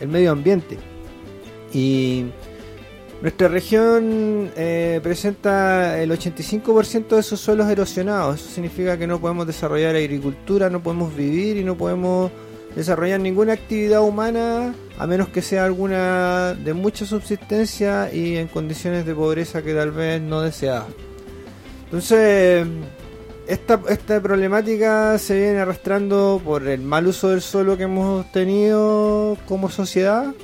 el 0.00 0.08
medio 0.08 0.32
ambiente. 0.32 0.78
Y 1.74 2.24
nuestra 3.20 3.48
región 3.48 4.50
eh, 4.56 4.98
presenta 5.02 6.00
el 6.00 6.10
85% 6.10 7.16
de 7.16 7.22
sus 7.22 7.38
suelos 7.38 7.68
erosionados. 7.68 8.40
Eso 8.40 8.48
significa 8.48 8.96
que 8.96 9.06
no 9.06 9.20
podemos 9.20 9.46
desarrollar 9.46 9.94
agricultura, 9.94 10.70
no 10.70 10.82
podemos 10.82 11.14
vivir 11.14 11.58
y 11.58 11.64
no 11.64 11.76
podemos 11.76 12.30
desarrollar 12.74 13.20
ninguna 13.20 13.52
actividad 13.52 14.00
humana 14.00 14.74
a 14.98 15.06
menos 15.06 15.28
que 15.28 15.42
sea 15.42 15.66
alguna 15.66 16.54
de 16.54 16.72
mucha 16.72 17.04
subsistencia 17.04 18.10
y 18.10 18.38
en 18.38 18.48
condiciones 18.48 19.04
de 19.04 19.14
pobreza 19.14 19.60
que 19.60 19.74
tal 19.74 19.90
vez 19.90 20.22
no 20.22 20.40
deseadas. 20.40 20.86
Entonces, 21.86 22.66
esta, 23.46 23.80
esta 23.88 24.20
problemática 24.20 25.18
se 25.18 25.38
viene 25.38 25.58
arrastrando 25.60 26.40
por 26.44 26.66
el 26.66 26.82
mal 26.82 27.06
uso 27.06 27.30
del 27.30 27.40
suelo 27.40 27.76
que 27.76 27.84
hemos 27.84 28.30
tenido 28.32 29.38
como 29.46 29.70
sociedad, 29.70 30.34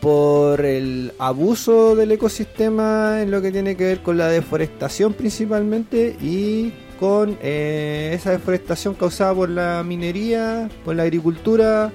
por 0.00 0.62
el 0.64 1.12
abuso 1.18 1.94
del 1.96 2.12
ecosistema 2.12 3.22
en 3.22 3.30
lo 3.30 3.40
que 3.40 3.52
tiene 3.52 3.76
que 3.76 3.84
ver 3.84 4.02
con 4.02 4.18
la 4.18 4.28
deforestación 4.28 5.12
principalmente 5.14 6.16
y 6.20 6.72
con 7.00 7.38
eh, 7.42 8.12
esa 8.14 8.30
deforestación 8.30 8.94
causada 8.94 9.34
por 9.34 9.48
la 9.48 9.82
minería, 9.82 10.68
por 10.84 10.96
la 10.96 11.04
agricultura 11.04 11.90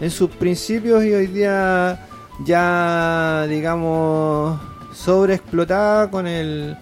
en 0.00 0.10
sus 0.10 0.30
principios 0.30 1.04
y 1.04 1.12
hoy 1.12 1.26
día 1.26 2.06
ya 2.44 3.46
digamos 3.48 4.60
sobreexplotada 4.92 6.10
con 6.10 6.26
el 6.26 6.76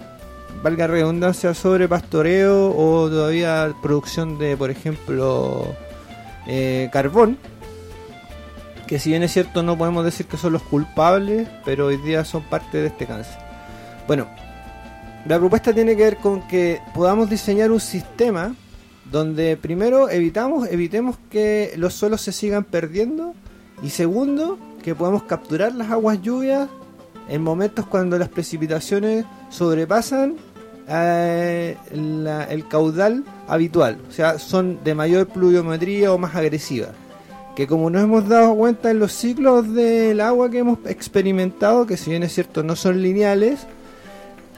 valga 0.63 0.87
redundancia 0.87 1.55
sobre 1.55 1.89
pastoreo 1.89 2.71
o 2.77 3.09
todavía 3.09 3.75
producción 3.83 4.39
de 4.39 4.57
por 4.57 4.71
ejemplo 4.71 5.75
eh, 6.47 6.89
carbón 6.93 7.37
que 8.87 8.99
si 8.99 9.11
bien 9.11 9.23
es 9.23 9.33
cierto 9.33 9.63
no 9.63 9.77
podemos 9.77 10.05
decir 10.05 10.27
que 10.27 10.37
son 10.37 10.53
los 10.53 10.63
culpables 10.63 11.49
pero 11.65 11.87
hoy 11.87 11.97
día 11.97 12.25
son 12.25 12.43
parte 12.45 12.79
de 12.79 12.87
este 12.89 13.07
cáncer. 13.07 13.39
Bueno 14.07 14.29
la 15.27 15.39
propuesta 15.39 15.73
tiene 15.73 15.97
que 15.97 16.03
ver 16.03 16.17
con 16.19 16.47
que 16.47 16.81
podamos 16.95 17.29
diseñar 17.29 17.71
un 17.71 17.81
sistema 17.81 18.55
donde 19.11 19.57
primero 19.57 20.11
evitamos 20.11 20.69
evitemos 20.69 21.17
que 21.29 21.75
los 21.77 21.95
suelos 21.95 22.21
se 22.21 22.31
sigan 22.31 22.63
perdiendo 22.63 23.35
y 23.83 23.91
segundo 23.91 24.59
que 24.83 24.95
podamos 24.95 25.25
capturar 25.25 25.75
las 25.75 25.91
aguas 25.91 26.23
lluvias 26.23 26.69
en 27.29 27.43
momentos 27.43 27.87
cuando 27.87 28.19
las 28.19 28.29
precipitaciones 28.29 29.25
sobrepasan 29.51 30.37
eh, 30.89 31.77
el 31.91 32.69
caudal 32.69 33.25
habitual, 33.49 33.99
o 34.09 34.13
sea, 34.13 34.39
son 34.39 34.83
de 34.85 34.95
mayor 34.95 35.27
pluviometría 35.29 36.13
o 36.13 36.19
más 36.19 36.35
agresiva. 36.35 36.89
Que 37.57 37.67
como 37.67 37.91
nos 37.91 38.03
hemos 38.03 38.29
dado 38.29 38.55
cuenta 38.55 38.91
en 38.91 38.99
los 38.99 39.13
ciclos 39.13 39.73
del 39.75 40.21
agua 40.21 40.51
que 40.51 40.59
hemos 40.59 40.79
experimentado, 40.87 41.87
que 41.87 41.97
si 41.97 42.11
bien 42.11 42.23
es 42.23 42.33
cierto 42.33 42.63
no 42.63 42.77
son 42.77 43.03
lineales, 43.03 43.67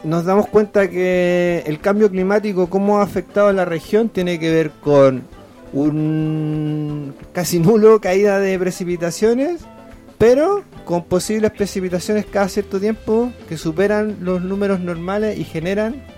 nos 0.04 0.24
damos 0.24 0.46
cuenta 0.48 0.88
que 0.88 1.64
el 1.66 1.80
cambio 1.80 2.10
climático, 2.10 2.68
cómo 2.68 2.98
ha 2.98 3.02
afectado 3.02 3.48
a 3.48 3.52
la 3.52 3.64
región, 3.64 4.08
tiene 4.08 4.38
que 4.38 4.50
ver 4.50 4.70
con 4.70 5.24
un 5.72 7.14
casi 7.32 7.58
nulo 7.58 8.00
caída 8.00 8.38
de 8.38 8.58
precipitaciones, 8.58 9.62
pero 10.18 10.62
con 10.84 11.04
posibles 11.04 11.50
precipitaciones 11.50 12.26
cada 12.26 12.48
cierto 12.48 12.78
tiempo 12.78 13.32
que 13.48 13.56
superan 13.56 14.18
los 14.20 14.42
números 14.42 14.80
normales 14.80 15.38
y 15.38 15.44
generan 15.44 16.13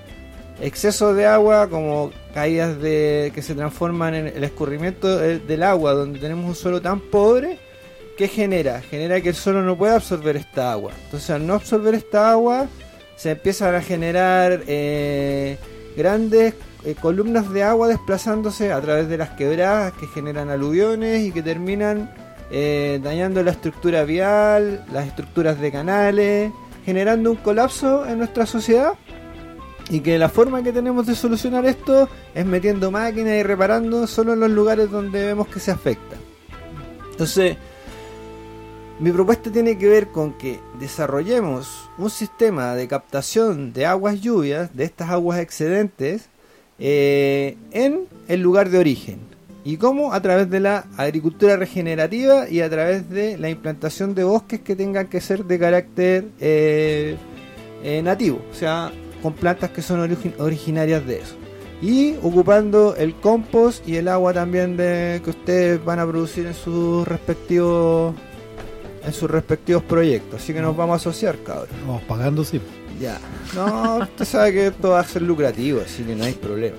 excesos 0.60 1.14
de 1.16 1.26
agua 1.26 1.68
como 1.68 2.10
caídas 2.34 2.80
de 2.80 3.30
que 3.34 3.42
se 3.42 3.54
transforman 3.54 4.14
en 4.14 4.26
el 4.28 4.44
escurrimiento 4.44 5.16
de- 5.18 5.38
del 5.38 5.62
agua 5.62 5.92
donde 5.92 6.18
tenemos 6.18 6.46
un 6.46 6.54
suelo 6.54 6.80
tan 6.80 7.00
pobre 7.00 7.58
¿qué 8.16 8.28
genera? 8.28 8.80
genera 8.80 9.20
que 9.20 9.28
el 9.30 9.34
suelo 9.34 9.62
no 9.62 9.76
puede 9.76 9.94
absorber 9.94 10.36
esta 10.36 10.72
agua 10.72 10.92
entonces 11.04 11.28
al 11.30 11.46
no 11.46 11.54
absorber 11.54 11.94
esta 11.94 12.30
agua 12.30 12.66
se 13.16 13.32
empiezan 13.32 13.74
a 13.74 13.82
generar 13.82 14.62
eh, 14.66 15.58
grandes 15.96 16.54
eh, 16.84 16.94
columnas 17.00 17.50
de 17.52 17.62
agua 17.62 17.88
desplazándose 17.88 18.72
a 18.72 18.80
través 18.80 19.08
de 19.08 19.18
las 19.18 19.30
quebradas 19.30 19.92
que 19.94 20.06
generan 20.06 20.50
aluviones 20.50 21.22
y 21.22 21.32
que 21.32 21.42
terminan 21.42 22.10
eh, 22.50 23.00
dañando 23.02 23.42
la 23.42 23.50
estructura 23.50 24.04
vial, 24.04 24.84
las 24.92 25.06
estructuras 25.08 25.58
de 25.60 25.72
canales, 25.72 26.52
generando 26.84 27.30
un 27.32 27.36
colapso 27.38 28.06
en 28.06 28.18
nuestra 28.18 28.46
sociedad 28.46 28.92
Y 29.88 30.00
que 30.00 30.18
la 30.18 30.28
forma 30.28 30.62
que 30.62 30.72
tenemos 30.72 31.06
de 31.06 31.14
solucionar 31.14 31.64
esto 31.64 32.08
es 32.34 32.44
metiendo 32.44 32.90
máquinas 32.90 33.34
y 33.34 33.42
reparando 33.42 34.06
solo 34.06 34.32
en 34.32 34.40
los 34.40 34.50
lugares 34.50 34.90
donde 34.90 35.24
vemos 35.24 35.46
que 35.48 35.60
se 35.60 35.70
afecta. 35.70 36.16
Entonces, 37.12 37.56
mi 38.98 39.12
propuesta 39.12 39.50
tiene 39.50 39.78
que 39.78 39.88
ver 39.88 40.08
con 40.08 40.32
que 40.32 40.58
desarrollemos 40.80 41.88
un 41.98 42.10
sistema 42.10 42.74
de 42.74 42.88
captación 42.88 43.72
de 43.72 43.86
aguas 43.86 44.20
lluvias, 44.20 44.74
de 44.74 44.84
estas 44.84 45.10
aguas 45.10 45.38
excedentes, 45.38 46.28
eh, 46.78 47.56
en 47.70 48.06
el 48.26 48.40
lugar 48.40 48.70
de 48.70 48.78
origen. 48.78 49.20
¿Y 49.64 49.78
cómo? 49.78 50.12
A 50.12 50.22
través 50.22 50.48
de 50.48 50.60
la 50.60 50.86
agricultura 50.96 51.56
regenerativa 51.56 52.48
y 52.48 52.60
a 52.60 52.70
través 52.70 53.10
de 53.10 53.36
la 53.36 53.50
implantación 53.50 54.14
de 54.14 54.24
bosques 54.24 54.60
que 54.60 54.76
tengan 54.76 55.08
que 55.08 55.20
ser 55.20 55.44
de 55.44 55.58
carácter 55.58 56.28
eh, 56.40 57.16
eh, 57.82 58.00
nativo, 58.02 58.40
o 58.50 58.54
sea, 58.54 58.92
con 59.22 59.32
plantas 59.34 59.70
que 59.70 59.82
son 59.82 60.00
origi- 60.00 60.34
originarias 60.38 61.06
de 61.06 61.18
eso. 61.20 61.34
Y 61.82 62.14
ocupando 62.22 62.94
el 62.96 63.14
compost 63.14 63.86
y 63.86 63.96
el 63.96 64.08
agua 64.08 64.32
también 64.32 64.76
de 64.76 65.20
que 65.22 65.30
ustedes 65.30 65.84
van 65.84 65.98
a 66.00 66.06
producir 66.06 66.46
en 66.46 66.54
sus 66.54 67.06
respectivos 67.06 68.14
en 69.04 69.12
sus 69.12 69.30
respectivos 69.30 69.84
proyectos. 69.84 70.42
Así 70.42 70.52
que 70.52 70.60
nos 70.60 70.76
vamos 70.76 70.94
a 70.94 70.96
asociar, 70.96 71.36
cabrón. 71.44 71.68
Vamos 71.86 72.02
pagando, 72.08 72.44
sí. 72.44 72.60
Ya. 73.00 73.18
No, 73.54 73.98
usted 73.98 74.24
sabe 74.24 74.52
que 74.52 74.66
esto 74.68 74.90
va 74.90 75.00
a 75.00 75.04
ser 75.04 75.22
lucrativo, 75.22 75.80
así 75.84 76.02
que 76.02 76.16
no 76.16 76.24
hay 76.24 76.32
problema. 76.32 76.76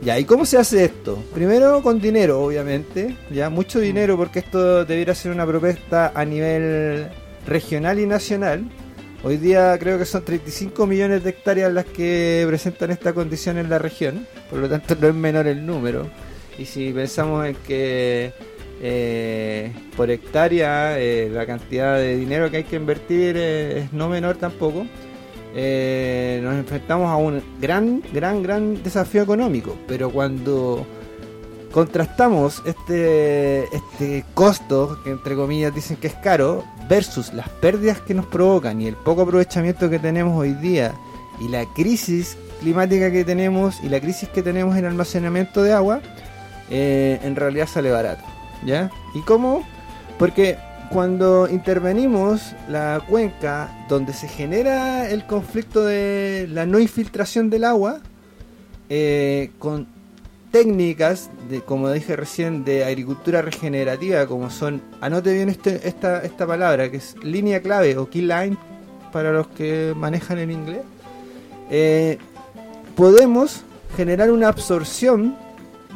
Ya, 0.00 0.18
¿y 0.18 0.24
cómo 0.24 0.46
se 0.46 0.56
hace 0.56 0.84
esto? 0.84 1.18
Primero 1.34 1.82
con 1.82 2.00
dinero, 2.00 2.40
obviamente. 2.40 3.16
Ya, 3.30 3.50
mucho 3.50 3.80
dinero 3.80 4.16
porque 4.16 4.38
esto 4.38 4.84
debiera 4.84 5.14
ser 5.14 5.32
una 5.32 5.44
propuesta 5.44 6.12
a 6.14 6.24
nivel 6.24 7.08
regional 7.46 7.98
y 7.98 8.06
nacional. 8.06 8.64
Hoy 9.24 9.36
día 9.36 9.76
creo 9.80 9.98
que 9.98 10.04
son 10.04 10.24
35 10.24 10.86
millones 10.86 11.24
de 11.24 11.30
hectáreas 11.30 11.72
las 11.72 11.84
que 11.86 12.44
presentan 12.46 12.92
esta 12.92 13.12
condición 13.12 13.58
en 13.58 13.68
la 13.68 13.78
región. 13.78 14.28
Por 14.48 14.60
lo 14.60 14.68
tanto, 14.68 14.94
no 14.94 15.08
es 15.08 15.14
menor 15.14 15.48
el 15.48 15.66
número. 15.66 16.08
Y 16.56 16.64
si 16.66 16.92
pensamos 16.92 17.46
en 17.46 17.56
que 17.56 18.32
eh, 18.80 19.72
por 19.96 20.08
hectárea 20.08 21.00
eh, 21.00 21.28
la 21.32 21.46
cantidad 21.46 21.96
de 21.96 22.16
dinero 22.16 22.48
que 22.48 22.58
hay 22.58 22.64
que 22.64 22.76
invertir 22.76 23.36
eh, 23.36 23.80
es 23.80 23.92
no 23.92 24.08
menor 24.08 24.36
tampoco, 24.36 24.86
nos 25.52 26.54
enfrentamos 26.54 27.08
a 27.08 27.16
un 27.16 27.42
gran, 27.60 28.00
gran, 28.12 28.40
gran 28.44 28.80
desafío 28.84 29.22
económico. 29.22 29.76
Pero 29.88 30.10
cuando 30.10 30.86
contrastamos 31.72 32.62
este, 32.64 33.64
este 33.64 34.24
costo, 34.34 35.00
que 35.02 35.10
entre 35.10 35.34
comillas 35.34 35.74
dicen 35.74 35.96
que 35.96 36.06
es 36.06 36.14
caro, 36.14 36.64
versus 36.88 37.32
las 37.32 37.48
pérdidas 37.48 38.00
que 38.00 38.14
nos 38.14 38.26
provocan 38.26 38.80
y 38.80 38.86
el 38.86 38.96
poco 38.96 39.22
aprovechamiento 39.22 39.90
que 39.90 39.98
tenemos 39.98 40.36
hoy 40.36 40.54
día 40.54 40.94
y 41.40 41.48
la 41.48 41.64
crisis 41.74 42.36
climática 42.60 43.10
que 43.10 43.24
tenemos 43.24 43.82
y 43.82 43.88
la 43.88 44.00
crisis 44.00 44.28
que 44.28 44.42
tenemos 44.42 44.76
en 44.76 44.84
almacenamiento 44.84 45.62
de 45.62 45.72
agua, 45.72 46.00
eh, 46.70 47.20
en 47.22 47.36
realidad 47.36 47.66
sale 47.66 47.90
barato. 47.90 48.24
¿Ya? 48.64 48.90
¿Y 49.14 49.20
cómo? 49.20 49.64
Porque 50.18 50.58
cuando 50.90 51.48
intervenimos 51.48 52.54
la 52.68 53.02
cuenca 53.08 53.86
donde 53.88 54.12
se 54.12 54.26
genera 54.26 55.08
el 55.08 55.24
conflicto 55.26 55.84
de 55.84 56.48
la 56.50 56.66
no 56.66 56.80
infiltración 56.80 57.50
del 57.50 57.64
agua, 57.64 58.00
eh, 58.88 59.50
con 59.58 59.86
técnicas, 60.50 61.30
de, 61.48 61.60
como 61.60 61.90
dije 61.90 62.16
recién, 62.16 62.64
de 62.64 62.84
agricultura 62.84 63.42
regenerativa, 63.42 64.26
como 64.26 64.50
son, 64.50 64.80
anote 65.00 65.32
bien 65.34 65.48
este, 65.48 65.86
esta, 65.86 66.22
esta 66.22 66.46
palabra, 66.46 66.90
que 66.90 66.98
es 66.98 67.16
línea 67.22 67.60
clave 67.60 67.96
o 67.96 68.08
key 68.08 68.22
line 68.22 68.56
para 69.12 69.32
los 69.32 69.48
que 69.48 69.94
manejan 69.96 70.38
el 70.38 70.50
inglés, 70.50 70.82
eh, 71.70 72.18
podemos 72.96 73.62
generar 73.96 74.30
una 74.30 74.48
absorción 74.48 75.36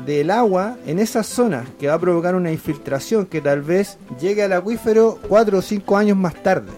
del 0.06 0.30
agua 0.30 0.76
en 0.86 0.98
esas 0.98 1.26
zonas 1.26 1.66
que 1.78 1.88
va 1.88 1.94
a 1.94 1.98
provocar 1.98 2.34
una 2.34 2.50
infiltración 2.50 3.26
que 3.26 3.40
tal 3.40 3.62
vez 3.62 3.98
llegue 4.20 4.42
al 4.42 4.52
acuífero 4.52 5.18
4 5.28 5.58
o 5.58 5.62
5 5.62 5.96
años 5.96 6.16
más 6.16 6.34
tarde. 6.42 6.72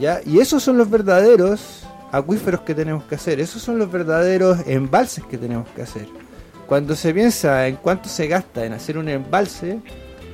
¿ya? 0.00 0.20
Y 0.26 0.40
esos 0.40 0.62
son 0.62 0.76
los 0.76 0.90
verdaderos 0.90 1.84
acuíferos 2.12 2.60
que 2.60 2.74
tenemos 2.74 3.04
que 3.04 3.16
hacer, 3.16 3.40
esos 3.40 3.62
son 3.62 3.78
los 3.78 3.90
verdaderos 3.90 4.58
embalses 4.66 5.24
que 5.24 5.38
tenemos 5.38 5.68
que 5.70 5.82
hacer. 5.82 6.23
Cuando 6.66 6.96
se 6.96 7.12
piensa 7.12 7.68
en 7.68 7.76
cuánto 7.76 8.08
se 8.08 8.26
gasta 8.26 8.64
en 8.64 8.72
hacer 8.72 8.98
un 8.98 9.08
embalse, 9.08 9.80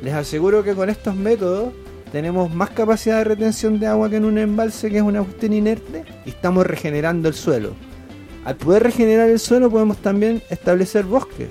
les 0.03 0.15
aseguro 0.15 0.63
que 0.63 0.75
con 0.75 0.89
estos 0.89 1.15
métodos 1.15 1.73
tenemos 2.13 2.53
más 2.53 2.71
capacidad 2.71 3.19
de 3.19 3.25
retención 3.25 3.79
de 3.79 3.87
agua 3.87 4.11
que 4.11 4.17
en 4.17 4.25
un 4.25 4.39
embalse 4.39 4.91
que 4.91 4.97
es 4.99 5.03
una 5.03 5.23
cuestión 5.23 5.53
inerte 5.53 6.05
y 6.25 6.31
estamos 6.31 6.67
regenerando 6.67 7.29
el 7.29 7.35
suelo. 7.35 7.73
Al 8.45 8.57
poder 8.57 8.83
regenerar 8.83 9.29
el 9.29 9.39
suelo 9.39 9.71
podemos 9.71 9.99
también 9.99 10.43
establecer 10.51 11.05
bosques. 11.05 11.51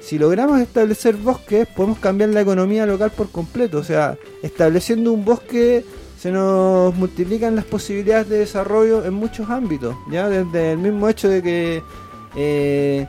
Si 0.00 0.18
logramos 0.18 0.60
establecer 0.60 1.16
bosques, 1.16 1.66
podemos 1.68 1.98
cambiar 1.98 2.30
la 2.30 2.40
economía 2.40 2.86
local 2.86 3.10
por 3.10 3.30
completo. 3.30 3.78
O 3.78 3.84
sea, 3.84 4.16
estableciendo 4.42 5.12
un 5.12 5.24
bosque 5.24 5.84
se 6.18 6.30
nos 6.30 6.94
multiplican 6.94 7.56
las 7.56 7.64
posibilidades 7.64 8.28
de 8.28 8.38
desarrollo 8.38 9.04
en 9.04 9.14
muchos 9.14 9.50
ámbitos. 9.50 9.96
Ya 10.10 10.28
desde 10.28 10.72
el 10.72 10.78
mismo 10.78 11.08
hecho 11.08 11.28
de 11.28 11.42
que, 11.42 11.82
eh, 12.36 13.08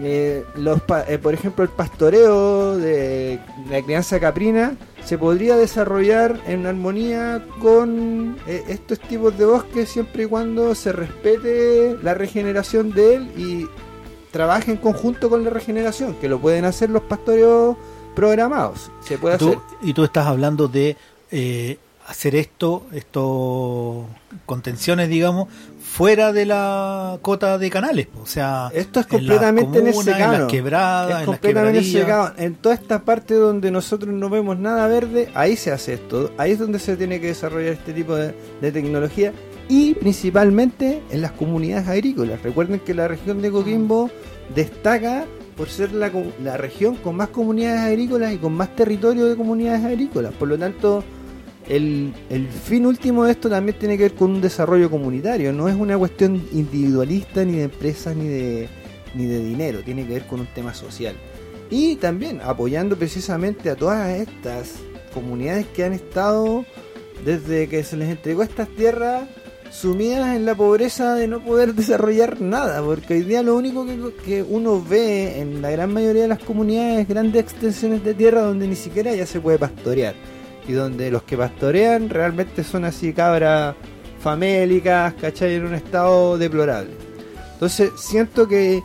eh, 0.00 0.44
los, 0.56 0.80
pa- 0.82 1.04
eh, 1.08 1.18
por 1.18 1.32
ejemplo, 1.34 1.64
el 1.64 1.70
pastoreo 1.70 2.76
de 2.76 3.38
la 3.70 3.80
crianza 3.82 4.20
caprina 4.20 4.76
se 5.04 5.16
podría 5.18 5.56
desarrollar 5.56 6.40
en 6.46 6.66
armonía 6.66 7.44
con 7.60 8.36
eh, 8.46 8.64
estos 8.68 8.98
tipos 9.00 9.36
de 9.38 9.44
bosques 9.46 9.88
siempre 9.88 10.24
y 10.24 10.26
cuando 10.26 10.74
se 10.74 10.92
respete 10.92 11.96
la 12.02 12.14
regeneración 12.14 12.90
de 12.92 13.14
él 13.14 13.32
y 13.36 13.66
trabaje 14.32 14.70
en 14.72 14.76
conjunto 14.78 15.30
con 15.30 15.44
la 15.44 15.50
regeneración, 15.50 16.14
que 16.20 16.28
lo 16.28 16.38
pueden 16.40 16.64
hacer 16.66 16.90
los 16.90 17.02
pastoreos 17.02 17.76
programados. 18.14 18.90
Se 19.00 19.16
puede 19.18 19.38
Tú- 19.38 19.48
hacer. 19.48 19.58
y 19.82 19.92
tú 19.94 20.04
estás 20.04 20.26
hablando 20.26 20.68
de 20.68 20.96
eh, 21.30 21.78
hacer 22.06 22.34
esto, 22.36 22.84
estos 22.92 24.04
contenciones, 24.44 25.08
digamos, 25.08 25.48
fuera 25.96 26.30
de 26.30 26.44
la 26.44 27.18
cota 27.22 27.56
de 27.56 27.70
canales. 27.70 28.08
O 28.22 28.26
sea, 28.26 28.70
Esto 28.74 29.00
es 29.00 29.06
en 29.06 29.10
completamente 29.10 29.78
en 29.78 29.84
comunas, 29.86 30.04
secano. 30.04 30.34
En 30.34 30.40
las 30.40 30.50
quebradas, 30.50 31.22
es 31.22 31.94
en 31.94 32.08
las. 32.08 32.38
En 32.38 32.54
toda 32.56 32.74
esta 32.74 33.02
parte 33.02 33.32
donde 33.32 33.70
nosotros 33.70 34.12
no 34.12 34.28
vemos 34.28 34.58
nada 34.58 34.86
verde, 34.88 35.30
ahí 35.34 35.56
se 35.56 35.72
hace 35.72 35.94
esto. 35.94 36.32
Ahí 36.36 36.52
es 36.52 36.58
donde 36.58 36.80
se 36.80 36.98
tiene 36.98 37.18
que 37.18 37.28
desarrollar 37.28 37.72
este 37.72 37.94
tipo 37.94 38.14
de, 38.14 38.34
de 38.60 38.72
tecnología. 38.72 39.32
Y 39.70 39.94
principalmente 39.94 41.02
en 41.10 41.22
las 41.22 41.32
comunidades 41.32 41.88
agrícolas. 41.88 42.42
Recuerden 42.42 42.78
que 42.80 42.92
la 42.92 43.08
región 43.08 43.40
de 43.40 43.50
Coquimbo 43.50 44.10
destaca 44.54 45.24
por 45.56 45.70
ser 45.70 45.92
la, 45.92 46.12
la 46.44 46.58
región 46.58 46.96
con 46.96 47.16
más 47.16 47.28
comunidades 47.28 47.80
agrícolas 47.80 48.34
y 48.34 48.36
con 48.36 48.52
más 48.52 48.76
territorio 48.76 49.24
de 49.24 49.34
comunidades 49.34 49.82
agrícolas. 49.82 50.34
Por 50.34 50.48
lo 50.48 50.58
tanto, 50.58 51.02
el, 51.68 52.12
fin 52.64 52.86
último 52.86 53.24
de 53.24 53.32
esto 53.32 53.48
también 53.48 53.78
tiene 53.78 53.96
que 53.96 54.04
ver 54.04 54.14
con 54.14 54.30
un 54.30 54.40
desarrollo 54.40 54.90
comunitario. 54.90 55.52
No 55.52 55.68
es 55.68 55.74
una 55.74 55.98
cuestión 55.98 56.42
individualista 56.52 57.44
ni 57.44 57.56
de 57.56 57.64
empresas 57.64 58.16
ni 58.16 58.28
de, 58.28 58.68
ni 59.14 59.26
de 59.26 59.44
dinero. 59.44 59.80
Tiene 59.82 60.06
que 60.06 60.14
ver 60.14 60.26
con 60.26 60.40
un 60.40 60.46
tema 60.46 60.74
social. 60.74 61.16
Y 61.70 61.96
también 61.96 62.40
apoyando 62.42 62.96
precisamente 62.96 63.70
a 63.70 63.76
todas 63.76 64.10
estas 64.10 64.74
comunidades 65.12 65.66
que 65.66 65.84
han 65.84 65.92
estado 65.92 66.64
desde 67.24 67.68
que 67.68 67.82
se 67.82 67.96
les 67.96 68.10
entregó 68.10 68.42
estas 68.42 68.68
tierras 68.68 69.24
sumidas 69.72 70.36
en 70.36 70.44
la 70.44 70.54
pobreza 70.54 71.14
de 71.14 71.26
no 71.26 71.42
poder 71.42 71.74
desarrollar 71.74 72.40
nada, 72.40 72.80
porque 72.82 73.14
hoy 73.14 73.22
día 73.22 73.42
lo 73.42 73.56
único 73.56 73.84
que, 73.84 73.98
que 74.24 74.42
uno 74.42 74.84
ve 74.88 75.40
en 75.40 75.60
la 75.60 75.70
gran 75.70 75.92
mayoría 75.92 76.22
de 76.22 76.28
las 76.28 76.38
comunidades 76.38 77.00
es 77.00 77.08
grandes 77.08 77.42
extensiones 77.42 78.04
de 78.04 78.14
tierra 78.14 78.42
donde 78.42 78.68
ni 78.68 78.76
siquiera 78.76 79.12
ya 79.12 79.26
se 79.26 79.40
puede 79.40 79.58
pastorear 79.58 80.14
y 80.68 80.72
donde 80.72 81.10
los 81.10 81.22
que 81.22 81.36
pastorean 81.36 82.08
realmente 82.08 82.64
son 82.64 82.84
así 82.84 83.12
cabras 83.12 83.74
famélicas, 84.20 85.14
¿cachai? 85.14 85.54
En 85.54 85.66
un 85.66 85.74
estado 85.74 86.38
deplorable. 86.38 86.90
Entonces 87.54 87.90
siento 87.96 88.48
que 88.48 88.82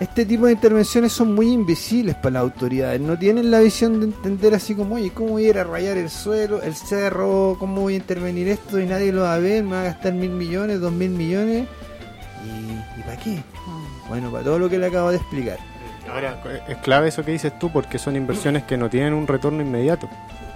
este 0.00 0.24
tipo 0.24 0.46
de 0.46 0.52
intervenciones 0.52 1.12
son 1.12 1.34
muy 1.34 1.52
invisibles 1.52 2.16
para 2.16 2.30
las 2.30 2.42
autoridades. 2.42 3.00
No 3.00 3.18
tienen 3.18 3.50
la 3.50 3.60
visión 3.60 4.00
de 4.00 4.06
entender 4.06 4.54
así 4.54 4.74
como, 4.74 4.96
oye, 4.96 5.10
¿cómo 5.10 5.30
voy 5.30 5.46
a 5.46 5.48
ir 5.50 5.58
a 5.58 5.64
rayar 5.64 5.96
el 5.96 6.10
suelo, 6.10 6.62
el 6.62 6.74
cerro? 6.74 7.56
¿Cómo 7.58 7.82
voy 7.82 7.94
a 7.94 7.96
intervenir 7.96 8.48
esto? 8.48 8.80
Y 8.80 8.86
nadie 8.86 9.12
lo 9.12 9.22
va 9.22 9.34
a 9.34 9.38
ver, 9.38 9.62
me 9.62 9.72
va 9.72 9.80
a 9.80 9.84
gastar 9.84 10.12
mil 10.12 10.30
millones, 10.30 10.80
dos 10.80 10.92
mil 10.92 11.10
millones. 11.10 11.66
¿Y, 12.44 13.00
¿y 13.00 13.02
para 13.02 13.16
qué? 13.16 13.38
Bueno, 14.08 14.30
para 14.30 14.44
todo 14.44 14.58
lo 14.58 14.68
que 14.68 14.78
le 14.78 14.86
acabo 14.86 15.10
de 15.10 15.16
explicar. 15.16 15.58
Ahora, 16.10 16.42
es 16.68 16.76
clave 16.78 17.08
eso 17.08 17.24
que 17.24 17.32
dices 17.32 17.58
tú 17.58 17.70
porque 17.72 17.98
son 17.98 18.16
inversiones 18.16 18.64
que 18.64 18.76
no 18.76 18.90
tienen 18.90 19.14
un 19.14 19.26
retorno 19.26 19.62
inmediato. 19.62 20.08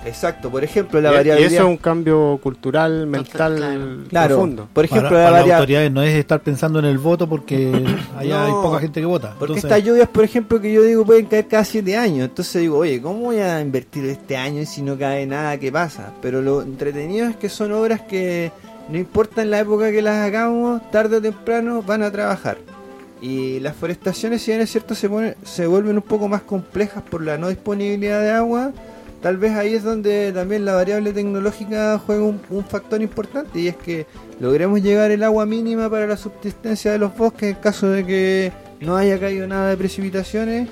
Exacto, 0.06 0.48
por 0.50 0.62
ejemplo, 0.64 1.00
la 1.00 1.08
y, 1.10 1.12
y 1.12 1.16
variabilidad. 1.16 1.52
eso 1.52 1.62
es 1.64 1.68
un 1.68 1.76
cambio 1.76 2.38
cultural, 2.42 3.06
mental 3.06 4.04
claro. 4.08 4.36
Profundo. 4.36 4.68
por 4.72 4.84
ejemplo, 4.84 5.10
para, 5.10 5.18
la 5.18 5.24
para 5.24 5.30
variabilidad. 5.32 5.58
autoridades 5.58 5.92
no 5.92 6.02
es 6.02 6.14
estar 6.14 6.40
pensando 6.40 6.78
en 6.78 6.84
el 6.84 6.98
voto 6.98 7.28
porque 7.28 7.84
allá 8.16 8.44
hay 8.46 8.52
poca 8.52 8.78
gente 8.80 9.00
que 9.00 9.06
vota. 9.06 9.30
Porque 9.38 9.54
Entonces, 9.54 9.64
estas 9.64 9.84
lluvias, 9.84 10.08
por 10.08 10.24
ejemplo, 10.24 10.60
que 10.60 10.72
yo 10.72 10.82
digo 10.82 11.04
pueden 11.04 11.26
caer 11.26 11.46
cada 11.48 11.64
siete 11.64 11.96
años. 11.96 12.28
Entonces 12.28 12.62
digo, 12.62 12.78
oye, 12.78 13.02
¿cómo 13.02 13.18
voy 13.20 13.38
a 13.38 13.60
invertir 13.60 14.04
este 14.06 14.36
año 14.36 14.62
y 14.62 14.66
si 14.66 14.82
no 14.82 14.96
cae 14.96 15.26
nada, 15.26 15.58
qué 15.58 15.70
pasa? 15.72 16.12
Pero 16.22 16.40
lo 16.42 16.62
entretenido 16.62 17.26
es 17.28 17.36
que 17.36 17.48
son 17.48 17.72
obras 17.72 18.00
que 18.02 18.52
no 18.88 18.96
importa 18.96 19.42
en 19.42 19.50
la 19.50 19.58
época 19.60 19.90
que 19.90 20.00
las 20.00 20.24
hagamos, 20.26 20.80
tarde 20.90 21.16
o 21.16 21.20
temprano 21.20 21.82
van 21.82 22.02
a 22.04 22.10
trabajar. 22.10 22.56
Y 23.20 23.58
las 23.60 23.74
forestaciones, 23.74 24.42
si 24.42 24.52
bien 24.52 24.60
es 24.62 24.70
cierto, 24.70 24.94
se, 24.94 25.10
ponen- 25.10 25.34
se 25.42 25.66
vuelven 25.66 25.96
un 25.96 26.02
poco 26.02 26.28
más 26.28 26.42
complejas 26.42 27.02
por 27.02 27.20
la 27.22 27.36
no 27.36 27.48
disponibilidad 27.48 28.20
de 28.22 28.30
agua. 28.30 28.70
Tal 29.22 29.36
vez 29.36 29.52
ahí 29.52 29.74
es 29.74 29.82
donde 29.82 30.32
también 30.32 30.64
la 30.64 30.74
variable 30.74 31.12
tecnológica 31.12 31.98
juega 31.98 32.22
un, 32.22 32.40
un 32.50 32.64
factor 32.64 33.02
importante 33.02 33.58
y 33.58 33.66
es 33.66 33.76
que 33.76 34.06
logremos 34.38 34.80
llegar 34.80 35.10
el 35.10 35.24
agua 35.24 35.44
mínima 35.44 35.90
para 35.90 36.06
la 36.06 36.16
subsistencia 36.16 36.92
de 36.92 36.98
los 36.98 37.16
bosques 37.16 37.56
en 37.56 37.60
caso 37.60 37.88
de 37.90 38.06
que 38.06 38.52
no 38.80 38.96
haya 38.96 39.18
caído 39.18 39.46
nada 39.48 39.70
de 39.70 39.76
precipitaciones. 39.76 40.68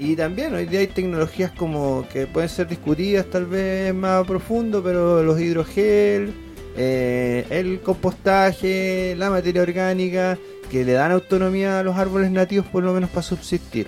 Y 0.00 0.16
también 0.16 0.52
hoy 0.54 0.66
día 0.66 0.80
hay 0.80 0.88
tecnologías 0.88 1.52
como 1.52 2.04
que 2.12 2.26
pueden 2.26 2.48
ser 2.48 2.66
discutidas 2.66 3.26
tal 3.26 3.46
vez 3.46 3.94
más 3.94 4.26
profundo, 4.26 4.82
pero 4.82 5.22
los 5.22 5.40
hidrogel, 5.40 6.34
eh, 6.76 7.46
el 7.50 7.80
compostaje, 7.80 9.14
la 9.16 9.30
materia 9.30 9.62
orgánica, 9.62 10.36
que 10.70 10.84
le 10.84 10.92
dan 10.92 11.12
autonomía 11.12 11.78
a 11.78 11.82
los 11.84 11.96
árboles 11.96 12.30
nativos 12.32 12.66
por 12.66 12.82
lo 12.82 12.92
menos 12.92 13.10
para 13.10 13.22
subsistir. 13.22 13.86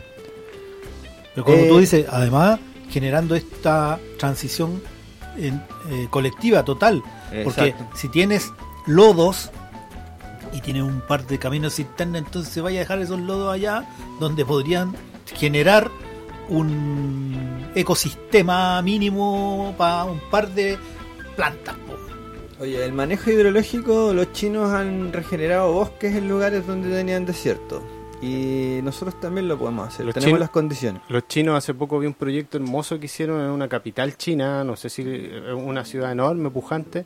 Pero 1.35 1.45
como 1.45 1.59
Eh, 1.59 1.69
tú 1.69 1.79
dices, 1.81 2.07
además 2.09 2.61
generando 2.91 3.35
esta 3.35 3.99
transición 4.19 4.83
en- 5.37 5.63
eh, 5.91 6.07
colectiva 6.11 6.65
total. 6.65 7.03
Porque 7.45 7.75
si 7.95 8.09
tienes 8.09 8.53
lodos 8.87 9.51
y 10.53 10.61
tienes 10.63 10.83
un 10.83 11.01
par 11.03 11.27
de 11.27 11.39
caminos 11.39 11.75
cisterna, 11.75 12.19
entonces 12.19 12.63
vaya 12.63 12.79
a 12.79 12.83
dejar 12.83 12.99
esos 13.01 13.21
lodos 13.21 13.53
allá 13.53 13.85
donde 14.19 14.45
podrían 14.45 14.95
generar 15.37 15.91
un 16.49 17.69
ecosistema 17.75 18.81
mínimo 18.83 19.75
para 19.77 20.05
un 20.05 20.21
par 20.31 20.49
de 20.49 20.79
plantas. 21.37 21.77
Oye, 22.61 22.85
el 22.85 22.93
manejo 22.93 23.31
hidrológico, 23.31 24.13
los 24.13 24.33
chinos 24.33 24.71
han 24.73 25.13
regenerado 25.13 25.73
bosques 25.73 26.15
en 26.17 26.29
lugares 26.29 26.67
donde 26.67 26.91
tenían 26.91 27.25
desierto. 27.25 27.83
Y 28.21 28.81
nosotros 28.83 29.21
también 29.21 29.47
lo 29.47 29.57
podemos 29.57 29.87
hacer, 29.89 30.05
Los 30.05 30.15
tenemos 30.15 30.31
chinos- 30.31 30.41
las 30.41 30.51
condiciones. 30.51 31.03
Los 31.09 31.29
chinos 31.29 31.57
hace 31.57 31.73
poco 31.75 31.99
vi 32.01 32.07
un 32.09 32.15
proyecto 32.15 32.57
hermoso 32.59 32.99
que 32.99 33.07
hicieron 33.07 33.41
en 33.41 33.51
una 33.51 33.69
capital 33.69 34.17
china, 34.17 34.65
no 34.65 34.75
sé 34.77 34.89
si 34.91 35.03
eh, 35.07 35.53
una 35.55 35.85
ciudad 35.85 36.11
enorme, 36.11 36.51
pujante, 36.51 37.05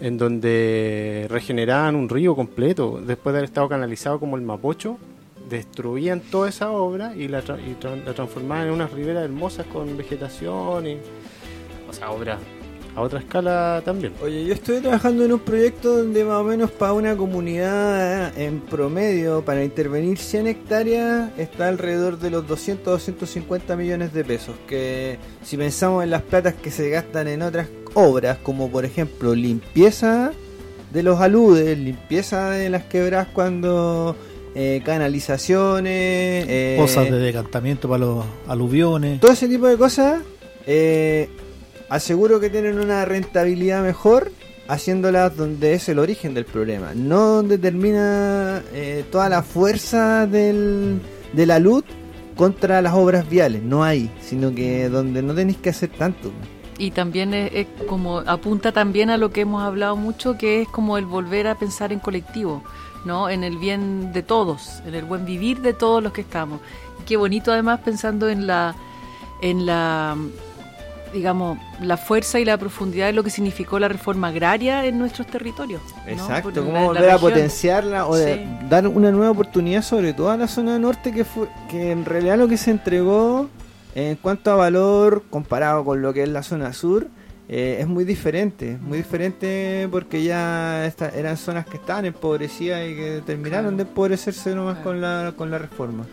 en 0.00 0.18
donde 0.18 1.26
regeneraban 1.30 1.94
un 1.96 2.08
río 2.10 2.36
completo 2.36 3.00
después 3.04 3.32
de 3.32 3.38
haber 3.38 3.44
estado 3.48 3.68
canalizado 3.70 4.20
como 4.20 4.36
el 4.36 4.42
Mapocho, 4.42 4.98
destruían 5.48 6.20
toda 6.20 6.48
esa 6.48 6.70
obra 6.72 7.14
y 7.16 7.28
la, 7.28 7.42
tra- 7.42 7.58
y 7.60 7.74
tra- 7.82 8.02
la 8.04 8.12
transformaban 8.12 8.66
en 8.66 8.72
unas 8.74 8.90
riberas 8.92 9.24
hermosas 9.24 9.66
con 9.66 9.96
vegetación 9.96 10.86
y, 10.86 10.98
o 11.88 11.92
sea, 11.92 12.10
obra 12.10 12.38
a 12.94 13.00
otra 13.00 13.18
escala 13.18 13.82
también. 13.84 14.12
Oye, 14.22 14.44
yo 14.44 14.54
estoy 14.54 14.80
trabajando 14.80 15.24
en 15.24 15.32
un 15.32 15.40
proyecto 15.40 15.98
donde 15.98 16.24
más 16.24 16.40
o 16.40 16.44
menos 16.44 16.70
para 16.70 16.92
una 16.92 17.16
comunidad 17.16 18.36
en 18.38 18.60
promedio, 18.60 19.44
para 19.44 19.64
intervenir 19.64 20.18
100 20.18 20.46
hectáreas, 20.46 21.30
está 21.38 21.68
alrededor 21.68 22.18
de 22.18 22.30
los 22.30 22.46
200 22.46 22.84
250 22.84 23.76
millones 23.76 24.12
de 24.12 24.24
pesos. 24.24 24.54
Que 24.68 25.18
si 25.42 25.56
pensamos 25.56 26.04
en 26.04 26.10
las 26.10 26.22
platas 26.22 26.54
que 26.54 26.70
se 26.70 26.90
gastan 26.90 27.28
en 27.28 27.42
otras 27.42 27.68
obras, 27.94 28.38
como 28.42 28.70
por 28.70 28.84
ejemplo 28.84 29.34
limpieza 29.34 30.32
de 30.92 31.02
los 31.02 31.20
aludes, 31.20 31.76
limpieza 31.78 32.50
de 32.50 32.70
las 32.70 32.84
quebradas 32.84 33.28
cuando 33.32 34.16
eh, 34.54 34.82
canalizaciones, 34.84 36.46
eh, 36.48 36.76
Pozas 36.78 37.10
de 37.10 37.18
decantamiento 37.18 37.88
para 37.88 38.04
los 38.04 38.24
aluviones. 38.46 39.20
todo 39.20 39.32
ese 39.32 39.48
tipo 39.48 39.66
de 39.66 39.76
cosas, 39.76 40.22
eh, 40.66 41.28
aseguro 41.94 42.40
que 42.40 42.50
tienen 42.50 42.80
una 42.80 43.04
rentabilidad 43.04 43.82
mejor 43.82 44.32
haciéndolas 44.66 45.36
donde 45.36 45.74
es 45.74 45.88
el 45.88 46.00
origen 46.00 46.34
del 46.34 46.44
problema, 46.44 46.92
no 46.94 47.36
donde 47.36 47.56
termina 47.56 48.62
eh, 48.72 49.04
toda 49.12 49.28
la 49.28 49.42
fuerza 49.42 50.26
de 50.26 50.98
la 51.34 51.58
luz 51.60 51.84
contra 52.36 52.82
las 52.82 52.94
obras 52.94 53.28
viales, 53.28 53.62
no 53.62 53.84
hay, 53.84 54.10
sino 54.20 54.52
que 54.52 54.88
donde 54.88 55.22
no 55.22 55.34
tenéis 55.34 55.58
que 55.58 55.70
hacer 55.70 55.90
tanto. 55.90 56.32
Y 56.78 56.90
también 56.90 57.32
es, 57.32 57.68
como 57.86 58.18
apunta 58.18 58.72
también 58.72 59.08
a 59.10 59.16
lo 59.16 59.30
que 59.30 59.42
hemos 59.42 59.62
hablado 59.62 59.94
mucho, 59.94 60.36
que 60.36 60.62
es 60.62 60.68
como 60.68 60.98
el 60.98 61.06
volver 61.06 61.46
a 61.46 61.54
pensar 61.54 61.92
en 61.92 62.00
colectivo, 62.00 62.64
¿no? 63.04 63.30
En 63.30 63.44
el 63.44 63.56
bien 63.58 64.12
de 64.12 64.24
todos, 64.24 64.80
en 64.84 64.96
el 64.96 65.04
buen 65.04 65.24
vivir 65.24 65.60
de 65.60 65.74
todos 65.74 66.02
los 66.02 66.12
que 66.12 66.22
estamos. 66.22 66.60
Qué 67.06 67.16
bonito 67.16 67.52
además 67.52 67.80
pensando 67.84 68.28
en 68.28 68.48
la 68.48 68.74
en 69.42 69.66
la 69.66 70.16
digamos, 71.14 71.56
la 71.80 71.96
fuerza 71.96 72.38
y 72.40 72.44
la 72.44 72.58
profundidad 72.58 73.06
de 73.06 73.12
lo 73.14 73.22
que 73.24 73.30
significó 73.30 73.78
la 73.78 73.88
reforma 73.88 74.28
agraria 74.28 74.84
en 74.84 74.98
nuestros 74.98 75.26
territorios. 75.28 75.80
¿no? 76.04 76.12
Exacto, 76.12 76.50
la- 76.62 76.72
la 76.72 76.80
volver 76.84 77.10
a 77.10 77.18
potenciarla 77.18 78.06
o 78.06 78.16
de 78.16 78.34
Sí. 78.34 78.66
dar 78.68 78.86
una 78.88 79.10
nueva 79.10 79.30
oportunidad 79.30 79.80
sobre 79.82 80.12
todo 80.12 80.30
a 80.30 80.36
la 80.36 80.48
zona 80.48 80.78
norte 80.78 81.12
que 81.12 81.24
fue 81.24 81.48
que 81.70 81.92
en 81.92 82.04
realidad 82.04 82.36
lo 82.36 82.48
que 82.48 82.56
se 82.58 82.70
entregó 82.72 83.48
en 83.94 84.16
cuanto 84.16 84.50
a 84.50 84.56
valor 84.56 85.22
comparado 85.30 85.84
con 85.84 86.02
lo 86.02 86.12
que 86.12 86.24
es 86.24 86.28
la 86.28 86.42
zona 86.42 86.72
sur 86.72 87.06
eh, 87.48 87.76
es 87.80 87.86
muy 87.86 88.04
diferente, 88.04 88.78
muy 88.80 88.98
diferente 88.98 89.86
porque 89.90 90.22
ya 90.24 90.86
esta- 90.86 91.10
eran 91.10 91.36
zonas 91.36 91.66
que 91.66 91.76
estaban 91.76 92.06
empobrecidas 92.06 92.88
y 92.88 92.94
que 92.94 93.22
terminaron 93.26 93.64
Claro. 93.74 93.76
de 93.76 93.82
empobrecerse 93.82 94.54
nomás 94.54 94.76
Claro. 94.76 94.84
con 94.90 95.00
la 95.00 95.32
con 95.36 95.50
la 95.50 95.58
reforma. 95.58 96.04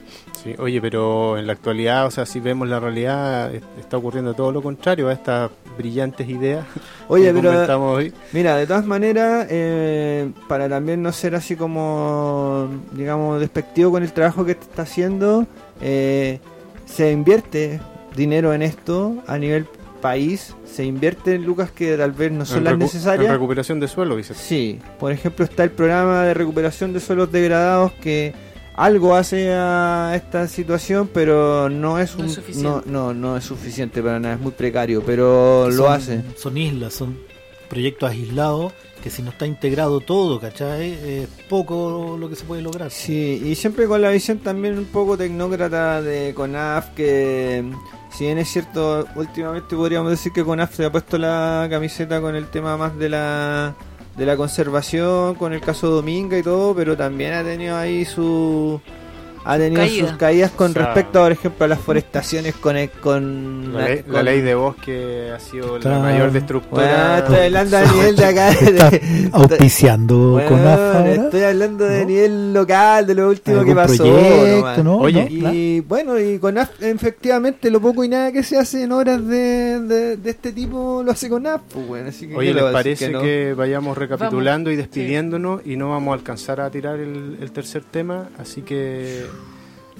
Sí, 0.43 0.55
oye, 0.57 0.81
pero 0.81 1.37
en 1.37 1.47
la 1.47 1.53
actualidad, 1.53 2.05
o 2.07 2.11
sea, 2.11 2.25
si 2.25 2.39
vemos 2.39 2.67
la 2.67 2.79
realidad, 2.79 3.53
es- 3.53 3.61
está 3.79 3.97
ocurriendo 3.97 4.33
todo 4.33 4.51
lo 4.51 4.61
contrario 4.61 5.07
a 5.07 5.13
estas 5.13 5.51
brillantes 5.77 6.27
ideas 6.27 6.65
Oye, 7.07 7.27
que 7.27 7.33
pero 7.33 7.51
comentamos 7.51 7.97
hoy. 7.97 8.13
Mira, 8.33 8.57
de 8.57 8.67
todas 8.67 8.85
maneras, 8.85 9.47
eh, 9.49 10.31
para 10.49 10.67
también 10.67 11.01
no 11.01 11.11
ser 11.13 11.33
así 11.35 11.55
como, 11.55 12.67
digamos, 12.91 13.39
despectivo 13.39 13.91
con 13.91 14.03
el 14.03 14.11
trabajo 14.11 14.43
que 14.43 14.55
te 14.55 14.63
está 14.63 14.81
haciendo, 14.81 15.45
eh, 15.79 16.39
se 16.85 17.11
invierte 17.11 17.79
dinero 18.15 18.53
en 18.53 18.61
esto 18.63 19.15
a 19.27 19.37
nivel 19.37 19.65
país, 20.01 20.55
se 20.65 20.83
invierte 20.83 21.35
en 21.35 21.45
lucas 21.45 21.71
que 21.71 21.95
tal 21.95 22.11
vez 22.11 22.31
no 22.31 22.45
son 22.45 22.59
En 22.59 22.63
las 22.65 22.77
necesarias. 22.77 23.27
En 23.27 23.33
recuperación 23.33 23.79
de 23.79 23.87
suelo, 23.87 24.17
dices. 24.17 24.37
Sí, 24.37 24.79
por 24.99 25.11
ejemplo 25.11 25.45
está 25.45 25.63
el 25.63 25.71
programa 25.71 26.23
de 26.23 26.33
recuperación 26.33 26.91
de 26.91 26.99
suelos 26.99 27.31
degradados 27.31 27.93
que 27.93 28.33
algo 28.75 29.15
hace 29.15 29.51
a 29.53 30.13
esta 30.15 30.47
situación, 30.47 31.09
pero 31.13 31.69
no 31.69 31.99
es, 31.99 32.15
No 32.15 32.23
un, 32.23 32.29
es 32.29 32.57
no, 32.57 32.81
no, 32.85 33.13
no 33.13 33.37
es 33.37 33.43
suficiente 33.43 34.01
para 34.01 34.19
nada, 34.19 34.35
es 34.35 34.41
muy 34.41 34.51
precario, 34.51 35.03
pero 35.05 35.69
lo 35.69 35.89
hace. 35.89 36.23
Son 36.35 36.57
islas, 36.57 36.93
son 36.93 37.17
proyectos 37.69 38.09
aislados 38.09 38.73
que 39.01 39.09
si 39.09 39.21
no 39.21 39.31
está 39.31 39.45
integrado 39.45 39.99
todo, 39.99 40.39
¿cachai? 40.39 40.91
Es 40.91 41.27
poco 41.49 42.17
lo 42.19 42.29
que 42.29 42.35
se 42.35 42.45
puede 42.45 42.61
lograr. 42.61 42.91
Sí, 42.91 43.41
y 43.43 43.55
siempre 43.55 43.87
con 43.87 44.01
la 44.01 44.09
visión 44.09 44.39
también 44.39 44.77
un 44.77 44.85
poco 44.85 45.17
tecnócrata 45.17 46.01
de 46.01 46.33
CONAF, 46.33 46.89
que 46.91 47.63
si 48.11 48.25
bien 48.25 48.37
es 48.37 48.49
cierto, 48.49 49.05
últimamente 49.15 49.75
podríamos 49.75 50.11
decir 50.11 50.31
que 50.31 50.43
CONAF 50.43 50.75
se 50.75 50.85
ha 50.85 50.91
puesto 50.91 51.17
la 51.17 51.67
camiseta 51.69 52.21
con 52.21 52.35
el 52.35 52.47
tema 52.47 52.77
más 52.77 52.97
de 52.97 53.09
la 53.09 53.75
de 54.15 54.25
la 54.25 54.35
conservación, 54.35 55.35
con 55.35 55.53
el 55.53 55.61
caso 55.61 55.89
Dominga 55.89 56.37
y 56.37 56.43
todo, 56.43 56.75
pero 56.75 56.97
también 56.97 57.33
ha 57.33 57.43
tenido 57.43 57.77
ahí 57.77 58.05
su 58.05 58.81
ha 59.43 59.57
tenido 59.57 59.81
Caída. 59.81 60.07
sus 60.07 60.17
caídas 60.17 60.51
con 60.51 60.71
O 60.71 60.73
sea, 60.73 60.85
respecto, 60.85 61.21
por 61.21 61.31
ejemplo, 61.31 61.65
a 61.65 61.67
las 61.67 61.79
forestaciones 61.79 62.55
con 62.55 62.75
con, 63.01 63.73
La 63.73 63.85
ley, 63.87 64.03
la 64.07 64.23
ley 64.23 64.41
de 64.41 64.55
bosque 64.55 65.31
ha 65.35 65.39
sido 65.39 65.77
Está- 65.77 65.89
la 65.89 65.99
mayor 65.99 66.19
Bueno, 66.19 66.33
destructora. 66.33 67.17
estoy 67.19 67.37
hablando 67.37 67.77
a 67.77 67.81
nivel 67.93 68.15
de 68.15 68.25
acá. 68.25 68.49
Está 68.51 68.91
auspiciando 69.33 70.31
Bueno, 70.31 70.49
con 70.49 70.59
AFA 70.67 71.11
estoy 71.11 71.41
hablando 71.43 71.85
de 71.85 72.01
¿No? 72.01 72.05
nivel 72.07 72.53
local, 72.53 73.07
de 73.07 73.15
lo 73.15 73.29
último 73.29 73.55
que 73.63 73.71
¿Algún 73.71 73.75
pasó. 73.75 74.03
proyecto, 74.03 74.83
no? 74.83 74.97
Oye, 74.97 75.27
¿No? 75.29 75.53
Y 75.53 75.79
bueno, 75.81 76.19
y 76.19 76.39
con 76.39 76.57
AF, 76.57 76.81
efectivamente, 76.81 77.69
lo 77.71 77.81
poco 77.81 78.03
y 78.03 78.07
nada 78.09 78.31
que 78.31 78.43
se 78.43 78.57
hace 78.57 78.83
en 78.83 78.91
horas 78.91 79.25
de, 79.27 79.79
de, 79.81 80.17
de 80.17 80.29
este 80.29 80.51
tipo 80.51 81.01
lo 81.03 81.11
hace 81.11 81.29
con 81.29 81.45
AF. 81.47 81.61
Pues, 81.73 81.87
bueno, 81.87 82.09
así 82.09 82.27
que 82.27 82.35
Oye, 82.35 82.49
¿qué 82.49 82.53
le 82.53 82.61
¿les 82.63 82.71
parece 82.71 83.09
no? 83.09 83.21
que, 83.21 83.53
vayamos 83.55 83.97
recapitulando 83.97 84.69
y 84.71 84.75
sí. 84.75 84.77
despidiéndonos 84.81 85.61
y 85.65 85.75
no 85.77 85.89
vamos 85.89 86.11
a 86.11 86.15
alcanzar 86.15 86.61
a 86.61 86.69
tirar 86.69 86.99
el, 86.99 87.37
el 87.41 87.51
tercer 87.51 87.83
tema? 87.83 88.29
Así 88.39 88.61
que 88.61 89.25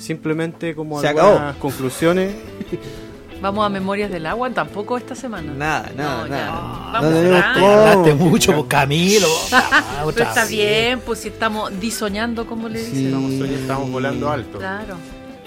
simplemente 0.01 0.75
como 0.75 0.99
Se 0.99 1.07
algunas 1.07 1.31
acabó. 1.41 1.59
conclusiones. 1.59 2.33
Vamos 3.41 3.65
a 3.65 3.69
Memorias 3.69 4.11
del 4.11 4.27
Agua, 4.27 4.51
tampoco 4.51 4.97
esta 4.97 5.15
semana. 5.15 5.51
Nada, 5.53 5.91
nada, 5.97 6.21
No, 6.23 6.27
nada. 6.27 6.45
ya. 6.45 6.51
No 6.51 6.91
Vamos 6.91 7.43
cómo. 7.55 7.67
Hablaste 7.67 8.13
mucho, 8.13 8.53
pues, 8.53 8.65
Camilo. 8.67 9.27
Ah, 9.51 9.83
Pero 9.97 10.07
otra 10.09 10.29
está 10.29 10.41
vez. 10.41 10.49
bien, 10.51 10.99
pues 11.03 11.19
si 11.19 11.29
estamos 11.29 11.71
disoñando, 11.79 12.45
como 12.45 12.69
le 12.69 12.83
Sí. 12.83 13.05
dicen. 13.07 13.45
Estamos, 13.53 13.89
volando 13.89 14.29
alto. 14.29 14.59
Claro. 14.59 14.95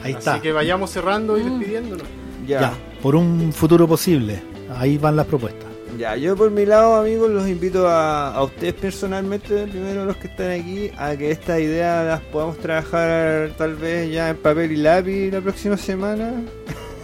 Ahí 0.02 0.10
Así 0.12 0.18
está. 0.18 0.40
que 0.42 0.50
vayamos 0.50 0.90
cerrando 0.90 1.38
y 1.38 1.44
Mm. 1.44 1.58
despidiéndonos. 1.60 2.06
Ya. 2.48 2.60
Ya, 2.60 2.72
por 3.00 3.14
un 3.14 3.52
futuro 3.52 3.86
posible. 3.86 4.42
Ahí 4.76 4.98
van 4.98 5.14
las 5.14 5.26
propuestas. 5.26 5.63
Ya, 5.98 6.16
yo 6.16 6.34
por 6.36 6.50
mi 6.50 6.66
lado, 6.66 6.96
amigos, 6.96 7.30
los 7.30 7.46
invito 7.48 7.86
a, 7.88 8.34
a 8.34 8.42
ustedes 8.42 8.74
personalmente, 8.74 9.66
primero 9.68 10.04
los 10.04 10.16
que 10.16 10.26
están 10.26 10.50
aquí, 10.50 10.90
a 10.98 11.14
que 11.16 11.30
estas 11.30 11.60
ideas 11.60 12.04
las 12.06 12.20
podamos 12.20 12.58
trabajar 12.58 13.52
tal 13.56 13.74
vez 13.76 14.10
ya 14.10 14.30
en 14.30 14.36
papel 14.36 14.72
y 14.72 14.76
lápiz 14.76 15.30
la 15.30 15.40
próxima 15.40 15.76
semana. 15.76 16.32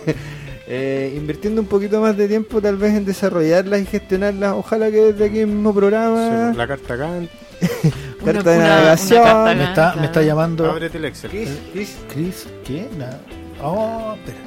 eh, 0.66 1.14
invirtiendo 1.16 1.61
un 1.61 1.68
poquito 1.68 2.01
más 2.01 2.16
de 2.16 2.26
tiempo 2.26 2.61
tal 2.61 2.76
vez 2.76 2.95
en 2.95 3.05
desarrollarlas 3.05 3.80
y 3.80 3.86
gestionarlas. 3.86 4.55
Ojalá 4.57 4.91
que 4.91 5.12
desde 5.12 5.24
aquí 5.26 5.45
mismo 5.47 5.72
programa, 5.72 6.51
Sí, 6.53 6.57
La 6.59 6.66
carta 6.66 6.97
Gantt, 6.97 7.30
carta 7.61 7.91
Una- 8.24 8.32
de 8.32 8.41
una- 8.41 8.53
una 8.57 8.68
navegación. 8.76 9.22
carta 9.24 9.55
Me 9.55 9.64
está, 9.64 9.95
me 9.97 10.07
está 10.07 10.22
llamando 10.22 10.70
ábrete 10.70 10.99
el 10.99 11.05
Excel. 11.05 11.30
Chris, 11.30 11.51
Chris, 11.72 11.97
Chris. 12.12 12.47
¿Qué? 12.64 12.88
Nada. 12.99 13.20
Oh, 13.62 14.14
espera. 14.16 14.38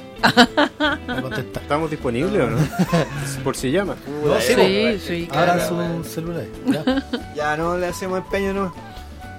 ¿Estamos 1.56 1.90
disponibles 1.92 2.42
o 2.42 2.50
no? 2.50 2.58
Por 3.44 3.56
si 3.56 3.72
llama. 3.72 3.96
No, 4.26 4.40
sí, 4.40 4.54
Sí, 4.56 5.00
sí, 5.00 5.28
Ahora 5.32 5.56
claro. 5.68 6.04
su 6.04 6.10
celular. 6.10 6.46
Ya. 6.68 7.04
Ya 7.36 7.58
no 7.58 7.78
le 7.78 7.88
hacemos 7.88 8.20
empeño, 8.20 8.54
no. 8.54 8.74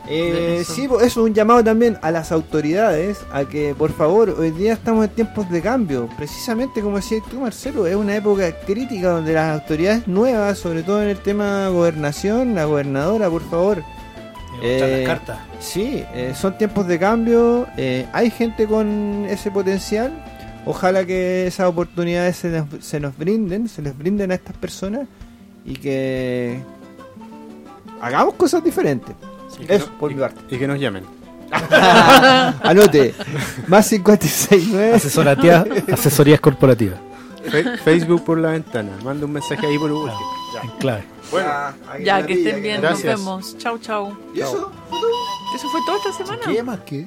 Eh, 0.06 0.58
eso. 0.60 0.74
sí, 0.74 0.84
eso 0.84 1.00
es 1.00 1.16
un 1.16 1.32
llamado 1.32 1.64
también 1.64 1.96
a 2.02 2.10
las 2.10 2.30
autoridades 2.30 3.20
a 3.32 3.46
que, 3.46 3.74
por 3.74 3.90
favor, 3.90 4.28
hoy 4.38 4.50
día 4.50 4.74
estamos 4.74 5.06
en 5.06 5.10
tiempos 5.12 5.48
de 5.50 5.62
cambio. 5.62 6.10
Precisamente 6.18 6.82
como 6.82 6.96
decías 6.96 7.22
tú, 7.30 7.40
Marcelo, 7.40 7.86
es 7.86 7.96
una 7.96 8.14
época 8.14 8.52
crítica 8.66 9.08
donde 9.10 9.32
las 9.32 9.60
autoridades 9.60 10.06
nuevas, 10.06 10.58
sobre 10.58 10.82
todo 10.82 11.02
en 11.02 11.08
el 11.08 11.16
tema 11.18 11.68
gobernación, 11.68 12.54
la 12.54 12.66
gobernadora, 12.66 13.30
por 13.30 13.48
favor, 13.48 13.82
Eh, 14.62 15.04
las 15.06 15.16
cartas. 15.16 15.38
Sí, 15.58 16.04
eh, 16.14 16.34
son 16.38 16.56
tiempos 16.58 16.86
de 16.86 16.98
cambio, 16.98 17.66
eh, 17.78 18.06
hay 18.12 18.30
gente 18.30 18.66
con 18.66 19.24
ese 19.28 19.50
potencial, 19.50 20.12
ojalá 20.66 21.04
que 21.04 21.46
esas 21.46 21.66
oportunidades 21.68 22.36
se 22.36 22.48
nos, 22.50 22.84
se 22.84 23.00
nos 23.00 23.16
brinden, 23.16 23.68
se 23.68 23.82
les 23.82 23.96
brinden 23.96 24.30
a 24.32 24.34
estas 24.34 24.56
personas 24.56 25.06
y 25.64 25.74
que 25.74 26.60
hagamos 28.00 28.34
cosas 28.34 28.62
diferentes. 28.64 29.14
Y 29.60 29.66
que 29.66 29.74
Eso, 29.76 29.86
no- 29.86 29.98
por 29.98 30.10
y- 30.10 30.14
mi 30.14 30.20
parte. 30.20 30.40
Y 30.54 30.58
que 30.58 30.66
nos 30.66 30.78
llamen. 30.80 31.04
Anote, 32.62 33.14
más 33.68 33.88
569. 33.88 34.94
Asesoría, 34.94 35.64
asesorías 35.92 36.40
corporativas. 36.40 36.98
Fe- 37.48 37.76
Facebook 37.78 38.24
por 38.24 38.38
la 38.38 38.50
ventana. 38.50 38.90
Manda 39.04 39.26
un 39.26 39.32
mensaje 39.32 39.66
ahí 39.66 39.78
por 39.78 39.92
último. 39.92 40.18
En 40.62 40.70
clave. 40.78 41.04
Bueno, 41.30 41.48
Ya, 42.02 42.24
que 42.26 42.32
estén 42.32 42.62
bien, 42.62 42.80
Gracias. 42.80 43.18
nos 43.18 43.20
vemos. 43.20 43.58
Chau, 43.58 43.78
chau. 43.78 44.16
¿Y 44.34 44.40
eso? 44.40 44.72
Eso 45.54 45.68
fue 45.68 45.80
todo 45.86 45.96
esta 45.98 46.12
semana. 46.24 46.42
¿Qué 46.46 46.62
más 46.62 46.80
que? 46.80 47.06